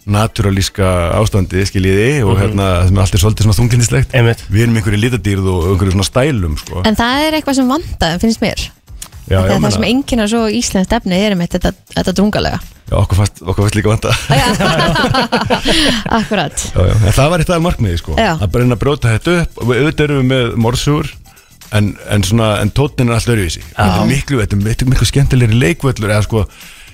[0.07, 0.87] naturalíska
[1.19, 2.41] ástandi skiljiði og Mhm.
[2.41, 4.43] hérna sem allt er svolítið svona þungindislegt Einmitt.
[4.49, 6.81] við erum einhverju litadýrð og einhverju svona stælum sko.
[6.85, 8.69] En það er eitthvað sem vandaði, finnst mér
[9.27, 12.15] já, Það já, er það sem enginn er svo íslenskt efni er með þetta, þetta
[12.19, 12.59] drungalega.
[12.87, 14.15] Já, okkur fannst, okkur fannst líka vanta.
[16.19, 16.67] Akkurat.
[16.71, 16.93] Já, já.
[16.95, 18.15] En það var eitt af markmiði sko.
[18.15, 18.33] Já.
[18.37, 19.59] að bara reyna að brjóta þetta upp.
[19.59, 21.11] Og við auðvitað erum við með morsugur
[21.71, 25.07] en, en, svona, en tótnin er alltaf öruvísi þetta er miklu, þetta er miklu, miklu
[25.09, 26.43] skemmtilegri leikvöllur eða sko,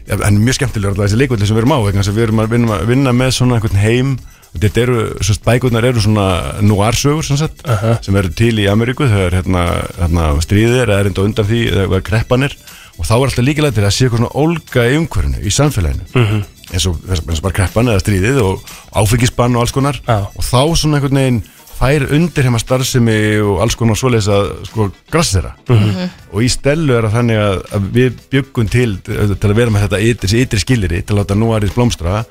[0.08, 2.28] ja, en mjög skemmtilegur alltaf þessi leikvöllur sem við erum á vegna þess að við
[2.28, 4.16] erum að vinna, vinna með svona einhvern heim
[4.62, 6.28] þetta eru, sérst, bækurnar eru svona
[6.62, 7.64] noir-sögur sem, sagt,
[8.06, 9.64] sem eru til í Ameríku þegar hérna,
[9.98, 12.54] hérna, stríðir eða er enda undan því þegar kreppanir
[13.00, 16.06] og þá er alltaf líkilega til að sé eitthvað svona ólga í umhverfinu, í samfélaginu.
[16.14, 16.44] Mhm.
[16.74, 18.62] eins og, eins og bara kreppan eða stríðið og
[18.98, 19.98] áfengisbann og alls konar.
[20.08, 20.20] Já.
[20.30, 21.42] og þá svona einhvern veginn
[21.74, 26.10] fær undir heima starfsemi og alls konar svoleiðis að sko grassera Mhm.
[26.32, 29.88] og í stelu er það þannig að, að við byggum til til að vera með
[29.88, 32.24] þetta ytri, ytri skiliri til að láta nú aðrið blómstra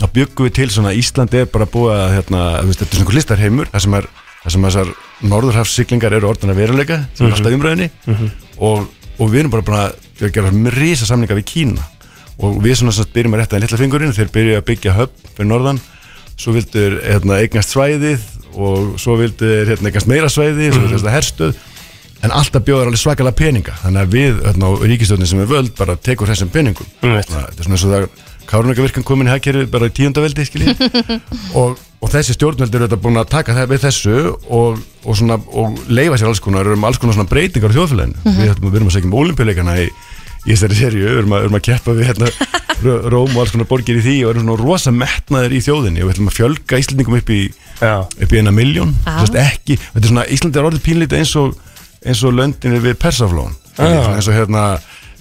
[0.00, 2.40] þá byggum við til svona að Ísland er bara búið að hérna,
[2.72, 4.06] þetta er svona listarheimur þar sem, er,
[4.42, 4.92] þar sem þessar
[5.32, 7.36] norðurhafssiglingar eru orðina veruleika sem er Mhm.
[7.36, 8.30] alltaf umræðinni Mhm.
[8.58, 8.88] og,
[9.18, 11.82] og við erum bara búin að gera risa samninga við Kína.
[12.42, 15.28] Og við svona sagt byrjum að rétta en litla fingurinn þeir byrjuðu að byggja höfn
[15.36, 15.80] fyrir norðan.
[16.36, 18.20] Svo vildur hérna, eignast svæðið
[18.56, 21.54] og svo vildur hérna, eignast meira svæðið svo vildur þetta herstöð.
[22.22, 23.72] En alltaf bjóður alveg svakalega peninga.
[23.82, 26.86] Þannig að við, hérna, ríkistjóðin sem er völd bara tekur þessum peningum.
[27.02, 27.22] Mm.
[27.26, 28.08] Svona, þetta er svona eins og það
[28.50, 30.46] Kárunagavirkan komin í hagkerfið bara í tíundaveldi
[31.60, 34.16] og, og þessi stjórnveldur eru þetta búin að taka það við þessu
[34.52, 38.18] og, og, svona, og leifa sér alls konar, um alls konar svona breytingar á þjóðfélaginu.
[38.24, 38.40] Mhm.
[38.40, 39.88] við, ætlum- við erum að segja um olimpíuleikana í,
[40.42, 42.30] í þessari serju, við erum að, við erum að keppa við hérna,
[42.82, 46.02] Ró- Róm og alls konar borgir í því og erum svona rosa metnaðir í þjóðinni.
[46.02, 47.42] Og við ætlum að fjölga Íslandingum upp í,
[48.26, 49.12] upp í eina miljón Já.
[49.44, 51.54] ekki, þetta er svona, Íslandi er orðið pínlítið eins og
[52.02, 54.64] eins og löndinni við Persaflón eins og hérna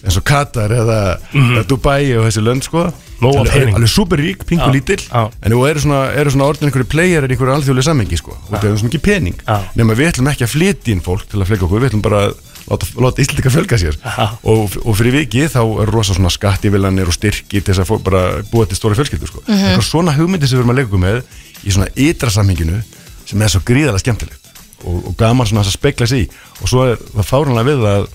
[0.01, 0.97] eins og Katar eða,
[1.37, 2.87] eða Dubai og þessi lönd sko
[3.29, 5.03] alveg, alveg super rík, pingu Já, lítill.
[5.05, 5.29] Já.
[5.29, 8.37] en þú eru svona, eru svona orðin einhverju player í einhverju alþjóðlega sammengi sko.
[8.49, 9.43] Og það er svona ekki pening.
[9.77, 12.23] Nema við ætlum ekki að flytja inn fólk til að fleika okkur, við ætlum bara
[12.27, 12.33] að
[12.71, 13.99] láta, láta Íslandika fjölga sér.
[14.43, 18.05] Og, og fyrir vikið þá er rosa svona skattívilanir og styrki til þess að fólk
[18.07, 19.43] bara búa til stóra fjölskyldu sko.
[19.45, 19.69] Mhm.
[19.73, 21.21] eitthvað svona hugmyndi sem við erum að leika okkur með
[21.61, 22.81] í svona ytra samhenginu
[23.29, 24.49] sem er svo gríðarlega skemmtilegt.
[24.81, 26.29] Og, og gaman svona að spekla sig í.
[26.61, 28.09] Og svo er það fáranlega við að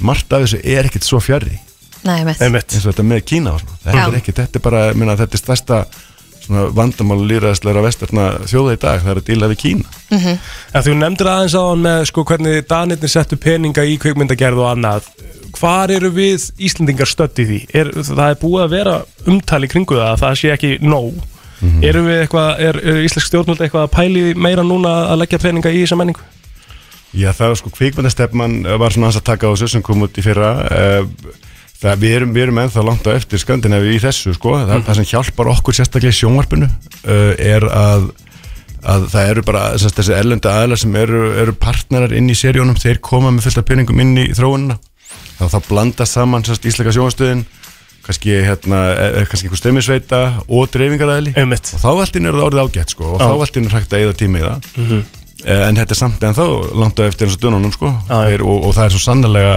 [0.00, 1.58] margt af þessu er ekkert svo fjarrri
[2.76, 3.78] eins og þetta með Kína og svona.
[3.84, 5.80] þetta er ekki, þetta er bara, minna, þetta er stærsta
[6.48, 10.38] svona vandamál líraðsleira vestarna þjóða í dag, það er að díla við Kína Mhm.
[10.74, 14.70] En þú nefndir aðeins á hann með sko, hvernig Danirnir settu peninga í kvikmyndagerð og
[14.76, 15.02] annað
[15.58, 17.58] Hvar eru við Íslendingar stödd í því?
[17.74, 18.96] Er, það er búið að vera
[19.26, 21.14] umtali kringu það að það sé ekki nóg
[21.60, 21.82] Mhm.
[21.82, 25.72] Erum við eitthvað, er, er íslensk stjórnvöld eitthvað að pæli meira núna að leggja peninga
[25.74, 26.20] í þessa menningu?
[27.18, 30.12] Já, það var sko kvikmyndastefnan var svona hans að taka á þessu sem kom út
[30.14, 31.02] í fyrra eh,
[31.78, 35.10] það, við, erum, erum ennþá langt á eftir Skandinavi í þessu sko, það, það sem
[35.12, 38.08] hjálpar okkur sérstaklega í sjónvarpinu uh, er að,
[38.82, 42.78] að það eru bara semst, þessi erlenda aðlar sem eru, eru partnerar inn í seríunum,
[42.78, 44.78] þeir koma með fullt af peningum inn í þróunina.
[45.38, 47.46] Þá þá blandast saman semst, íslenska sjónvarstöðin
[48.08, 52.62] kannski, hérna, eh, kannski einhver stemmisveita og dreifingaræðli og þá allt inn er það orðið
[52.64, 53.26] ágætt sko, og Já.
[53.28, 54.68] þá allt inn er hægt að eða tími í það.
[54.76, 55.02] Mhm.
[55.44, 57.92] Eh, en þetta er samt en þá langt á eftir eins og dönunum sko.
[58.08, 58.16] Já.
[58.26, 59.52] Þeir, og, og það er svo sannlega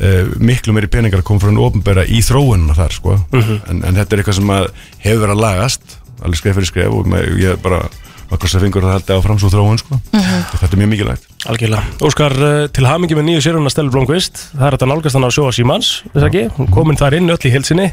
[0.00, 3.60] uh, miklu meiri peningar að koma frá henni ofnbæra í þróununa þar sko Mhm.
[3.70, 4.66] en, en þetta er eitthvað sem að
[5.04, 7.82] hefur verið að lagast alveg skref fyrir skref og með, ég bara
[8.26, 10.38] okkar sem fingur að halda áfram svo þróun sko Mhm.
[10.52, 11.84] og þetta er mjög mikilvægt Algjörlega.
[12.02, 14.40] Óskar, uh, til hamingi með nýju séruna Stella Blomqvist.
[14.58, 16.42] Það er þetta nálgast hann á sjóa Símans, þess að ekki?
[16.56, 17.92] Hún komin þar inn öll í hilsinni.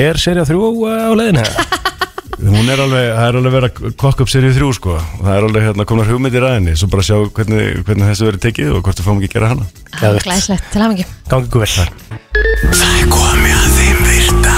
[0.00, 1.44] Er serið þrjú uh, á leiðinni?
[2.40, 4.96] hún er alveg, það er alveg verið að kokka upp serið þrjú sko.
[4.98, 6.74] Og það er alveg hérna komnar hugmyndir að henni.
[6.78, 9.52] Svo bara sjá hvernig, hvernig þessu verið tekið og hvort við fáum ekki að gera
[9.54, 9.68] hana.
[10.24, 11.70] Glæslegt, til hafingi Gangi ykkur vel
[12.74, 14.54] Það er komið að þeim virta.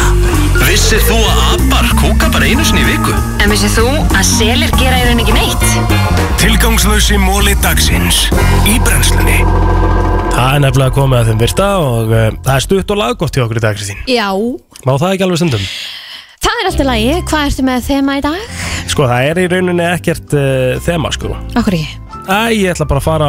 [0.67, 3.13] Vissir þú að abar kúka bara einu sinni í viku?
[3.45, 5.67] En vissið þú að selir gera í raun ekki neitt?
[6.41, 8.25] Tilgangslösi móli dagsins
[8.69, 9.39] Í brennslunni.
[10.37, 13.45] Það er nefnilega komið að þeim virta og uh, það er stutt og laggótt hjá
[13.47, 14.03] okkur í dag, Kristín.
[14.11, 14.29] Já,
[14.85, 15.71] Má það ekki alveg stundum?
[16.47, 18.59] Það er alltaf lagi Hvað ertu með þema í dag?
[18.91, 21.33] Sko, það er í rauninni ekkert uh, þema, sko.
[21.59, 23.27] Okkur ekki Æ, ég ætla bara að fara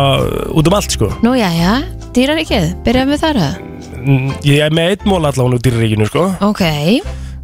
[0.58, 1.12] út um allt, sko.
[1.22, 1.74] Nú, já, já,
[2.16, 3.64] dýraríkið, byrjaðum við þar að
[4.08, 6.28] Mm, Ég er með einn mól allavega út í ríkinu, sko.
[6.48, 6.62] Ok,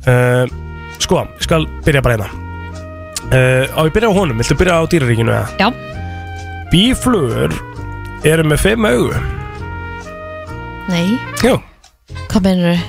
[0.04, 0.44] Uh,
[1.00, 2.28] sko, ég skal byrja bara hérna.
[3.32, 5.46] Uh, á ég byrja á honum, viltu byrja á dýraríkinu eða?
[5.60, 5.70] Já.
[6.72, 7.56] Bíflugur
[8.28, 9.14] eru með fimm augu.
[10.92, 11.14] nei
[11.44, 11.56] Jú.
[12.32, 12.82] Hvað meinur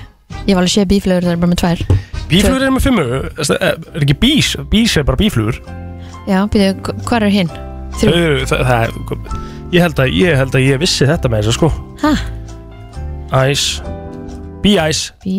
[0.45, 1.85] Ég var alveg sé bíflugur, það er bara með tvær
[2.29, 3.19] Bíflugur eru með fimm augu.
[3.37, 5.59] Það er ekki bís, bís er bara bíflugur.
[6.29, 7.51] Já, byrju, hvað er hinn?
[8.01, 8.15] Það,
[8.49, 8.95] það, er-
[9.75, 11.71] ég, held að, ég held að ég vissi þetta með þessu, sko.
[12.01, 12.13] Hæ?
[13.45, 13.65] Æs.
[14.65, 15.03] Bí-æs.
[15.25, 15.37] Bí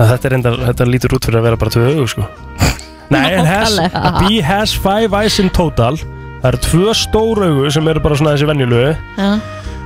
[0.00, 2.26] Þetta, er enda, þetta lítur út fyrir að vera bara tvö augu, sko.
[3.14, 3.74] Nei, en has,
[4.22, 5.98] bee has five eyes in total.
[6.40, 8.92] Það eru tvö stór augu sem eru bara svona þessi venjulegu.
[9.18, 9.32] Já.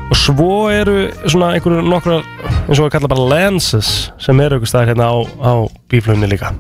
[0.04, 2.18] og svo eru svona einhverju nokkra
[2.64, 3.90] eins og að kalla bara lenses
[4.22, 5.52] sem eru einhver staðar hérna á, á
[5.92, 6.52] bíflugni líka.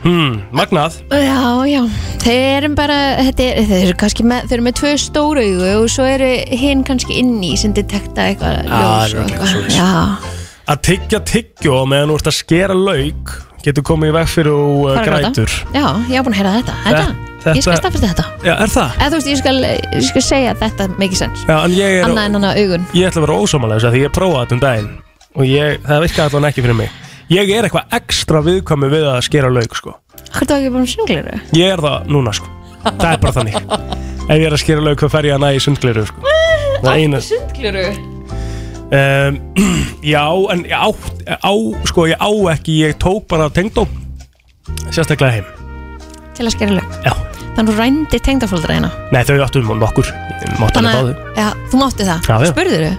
[0.00, 0.94] Hmm, magnað.
[1.12, 1.80] Já, já,
[2.22, 2.96] þeir eru bara,
[3.26, 6.30] þetta er, þeir eru kannski með, þeir eru með tvö stóru augu og svo eru
[6.56, 9.68] hinn kannski inni sem detekta eitthvað Já, ljós er og eitthvað.
[9.76, 9.90] Já,
[10.72, 14.86] að tyggja tyggjó meðan þú ert að skera lauk getur komið í veg fyrir og
[14.86, 15.20] uh, Fara að gráta.
[15.28, 15.58] grætur.
[15.76, 17.02] Já, ég hef búin að heyra þetta, þetta.
[17.10, 18.96] Þetta- Ég skal staðfesta þetta Já, er það?
[19.00, 22.08] Eða veist, ég skal, ég skal segja að þetta make sense Já, en ég er
[22.08, 24.58] Annað en annað augun Ég ætla að vera ósámalega þess að því ég prófaði þetta
[24.58, 24.90] um daginn
[25.30, 26.98] og ég, það virkaði allan ekki fyrir mig
[27.30, 29.92] Ég er eitthvað ekstra viðkvæmi við að skera lauk sko.
[30.18, 31.36] Er það ekki bara um sjóngleiru?
[31.54, 32.48] Ég er það núna sko.
[32.82, 35.50] Það er bara þannig Ef ég er að skera lauk, hvað fer ég að næ
[35.54, 36.34] í sundgliru sko.
[36.90, 37.86] Eina Sundgliru
[38.90, 39.40] um,
[40.12, 40.26] Já,
[40.56, 40.90] en ég á,
[41.38, 41.52] á,
[41.86, 43.86] sko, ég á ekki Ég tók bara tengdó
[44.90, 45.50] Sérstaklega heim
[46.34, 47.29] Til að skera lög Já.
[47.56, 50.10] Þannig að þú rændir tengdafóldra hérna Nei, þau áttu um nokkur.
[50.40, 52.28] Ég mátti alveg báðu já, þú mátti það.
[52.28, 52.52] Já, já.
[52.52, 52.94] Spurður þau?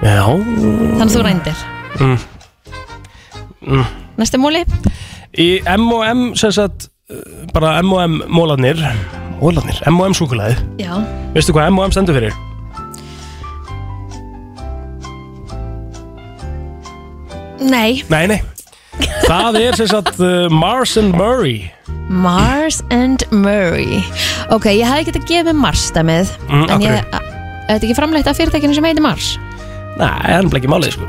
[0.00, 0.24] Já.
[0.30, 1.64] Þannig að þú rændir?
[2.00, 2.18] Mm.
[3.60, 3.88] Mm.
[4.20, 4.62] Næsta múli
[5.40, 8.80] Í M&M sem sagt uh, bara M&M mólarnir.
[9.40, 10.94] Mólarnir, M&M súkulæði Já.
[11.34, 12.38] Veistu hvað M&M stendur fyrir?
[17.60, 18.00] Nei.
[18.08, 18.40] Nei, nei
[19.26, 21.68] Það er sem sagt uh, Mars and Murray
[22.10, 24.00] Mars and Murray
[24.50, 27.22] Ok, ég hefði getað gefið Mars dæmið Mm, En af ég hverju?
[27.70, 29.32] Er þetta ekki framleitt af fyrirtækinu sem heitir Mars?
[30.00, 31.08] Nei, það er nefnilega ekki málið sko.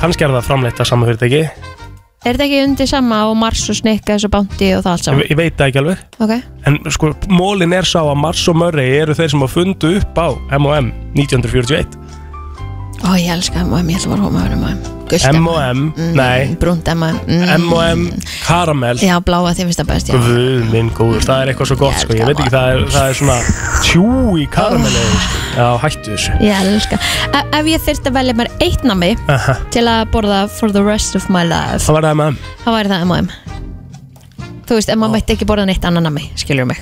[0.00, 1.40] Kannski er það framleitt af sama fyrirtæki.
[2.20, 5.06] Er þetta ekki undir sama og Mars og Snickers og Bounty og það allt ég,
[5.08, 5.24] saman?
[5.30, 6.02] ég veit það ekki alveg.
[6.20, 6.34] Ok.
[6.68, 10.20] En sko, mólin er sá að Mars og Murray eru þeir sem að fundu upp
[10.20, 10.28] á
[10.58, 11.96] M&M 1941
[13.00, 15.80] Ó, ég elska M&M, ég ætla að vera hóma um M&M Gult M&M,
[16.14, 16.52] nei.
[16.60, 17.16] Brúnt M&M.
[17.26, 17.48] Mm.
[17.64, 18.02] M&M
[18.44, 20.20] karamell Já, bláa þið finnst það best, já.
[20.22, 22.14] Guð minn góður, það er eitthvað svo gott sko.
[22.14, 23.38] Ég veit ekki, það er, það er svona
[23.88, 25.02] tjú í karamelli.
[25.10, 25.42] Sko.
[25.56, 26.36] Já, hættu þessu.
[26.46, 27.00] Ég elska.
[27.34, 29.10] E Ef ég þyrfti að velja mér eitt nami
[29.74, 32.92] til að borða for the rest of my life Það var það M&M þá væri
[32.94, 33.30] það M&M
[34.70, 36.78] Þú veist, maður mætti ekki borða neitt annan nami skilur mig.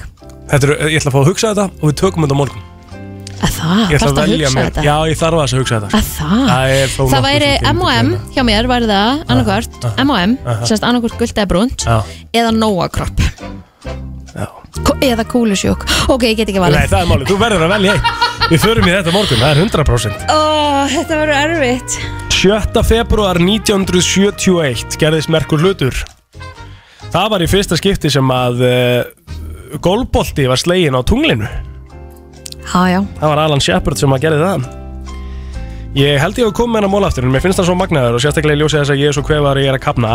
[0.52, 2.67] Þetta er, ég ætla að fá að hugsa þetta og við tökum þetta morgun
[3.38, 4.64] Að það, Ég ætla þarftu að velja mér.
[4.68, 4.82] þetta?
[4.82, 5.88] Já, ég þarf að hugsa þetta.
[5.98, 8.32] Að það, Það er þó það nokkuð væri sem kemur til M&M greina.
[8.34, 10.04] hjá mér væri það annarkvört aha.
[10.04, 10.32] M&M,
[10.66, 11.98] semst annarkvört guld eða brúnt Já.
[12.34, 13.22] eða Nóa kropp.
[15.02, 17.94] Eða kúlusjók Ok, ég get ekki Nei, valið það er málið, þú verður að velja
[17.94, 20.38] eitt Við förum í þetta morgun, það er 100% Ó,
[20.92, 21.96] þetta verður erfitt.
[22.38, 22.82] 7.
[22.86, 25.96] februar 1971 gerðist merkur hlutur.
[27.10, 31.48] Það var í fyrsta skipti sem að uh, golfbolti var slegin á tunglinu
[32.68, 34.66] Já, já, Það var Alan Shepard sem að gerði það.
[35.96, 38.18] Ég held ég að koma með hennar mól aftur en mér finnst það svo magnaður
[38.18, 40.10] og sérstaklega í ljósið þess að ég er svo kvefar ég er að kapna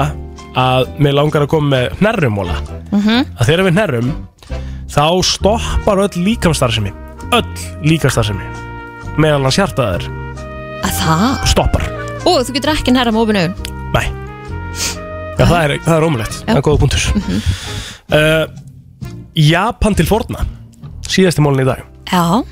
[0.53, 2.57] að mér langar að koma með hnerrumóla
[2.93, 3.31] mhm.
[3.33, 4.11] Að þegar við hnerrum
[4.93, 6.93] þá stoppar öll líkamstarfsemi
[7.33, 8.45] öll líkamstarfsemi
[9.17, 10.05] meðal hans hjartaðar
[10.83, 11.25] Að það?
[11.49, 11.87] Stoppar.
[12.23, 13.79] Ó, þú getur ekki nærra með opinu augun?
[13.93, 14.05] Nei.
[15.39, 17.07] Já, það er, það er ómulegt, það er góða punktur.
[18.13, 18.43] Uh,
[19.39, 20.43] Japan til forna.
[21.07, 22.43] Síðasti mólin í dag Já,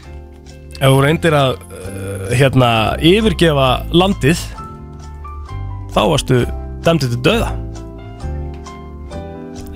[0.80, 4.40] ef þú reyndir að uh, hérna, yfirgefa landið
[5.92, 6.42] þá varstu
[6.86, 7.52] dæmdið til döða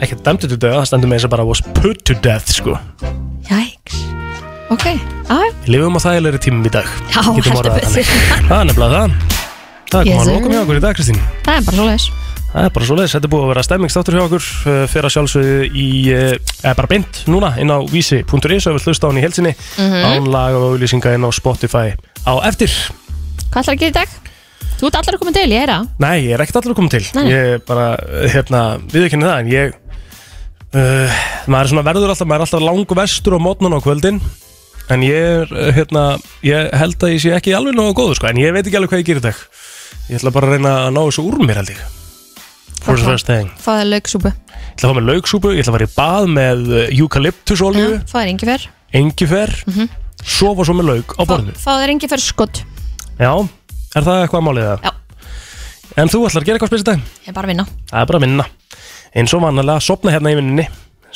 [0.02, 2.78] ekki dæmdið til döða það stendur með þess að bara was put to death sko.
[3.50, 4.02] jæks.
[4.74, 6.90] Ok, já, við lifum á þægilegri tímum í dag.
[7.14, 8.14] Já, heldur betur.
[8.50, 9.18] það er nefnilega það.
[9.92, 11.26] Það er komað að lokum hjá okkur í dag Kristín.
[11.46, 12.08] Það er bara svo leis
[12.56, 15.08] það er bara svo leiðis, þetta er búið að vera stemmingstáttur hjá okkur uh, fyrir
[15.10, 19.10] að sjálfsögðu í uh, eða bara beint núna inn á vísi.is og við hlusta á
[19.12, 20.06] hann í helsinni Mhm.
[20.08, 21.92] án lag og auðlýsinga inn á Spotify
[22.24, 22.72] á eftir
[23.52, 24.16] Hvað ætlar að gera í dag?
[24.76, 26.80] Þú ert allar að koma til, ég er það Nei, ég er ekkert allir að
[26.80, 27.26] koma til Nei.
[27.32, 27.86] Ég er bara,
[28.34, 28.62] hérna,
[28.92, 29.76] viðurkenni það En ég
[30.76, 34.20] uh, Maður er svona verður alltaf, maður er alltaf langu vestur á mótnan á kvöldin
[34.92, 35.16] En ég
[35.46, 36.04] er, hérna
[36.46, 38.92] Ég held að ég sé ekki alveg nógu góður sko, En ég veit ekki alveg
[38.96, 39.46] hvað ég gerir í dag
[40.12, 41.86] Ég ætla bara að reyna að ná þessu úr mér held ég
[42.86, 44.30] The first thing Fáðið lauksúpu.
[44.32, 46.60] Ég ætla að fá með lauksúpu, ég ætla að fara í bað með
[47.00, 48.68] eukalyptusolju, Fáðið engifer.
[48.96, 49.54] Engifer.
[49.68, 49.90] Mhm.
[50.26, 52.62] Sofa svo með lauk á borðinu Fáðið engifer skott
[53.20, 53.32] Já,
[53.96, 54.86] er það eitthvað málið það?
[54.86, 54.92] Já.
[55.96, 57.04] En þú ætlar að gera eitthvað spes í dag?
[57.24, 57.66] Ég er bara að vinna.
[57.92, 58.46] Það er bara að vinna.
[59.16, 60.66] Eins og vannalega að sopna hérna í vinninni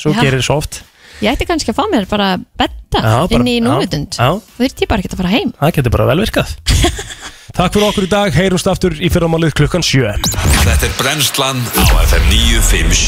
[0.00, 0.20] svo Já.
[0.24, 0.78] gerir svo oft
[1.20, 2.28] Ég ætti kannski að fá mér bara
[2.58, 4.16] betta Já, bara- inn í já, núvitund.
[4.16, 4.30] já.
[4.56, 5.50] Þú þurft ég bara ekki að fara heim.
[5.60, 6.54] Það getur bara vel virkað.
[7.60, 10.06] Takk fyrir okkur í dag, heyrumst aftur í fyrramálið klukkan 7
[10.62, 13.00] Þetta er brennslan á FM 957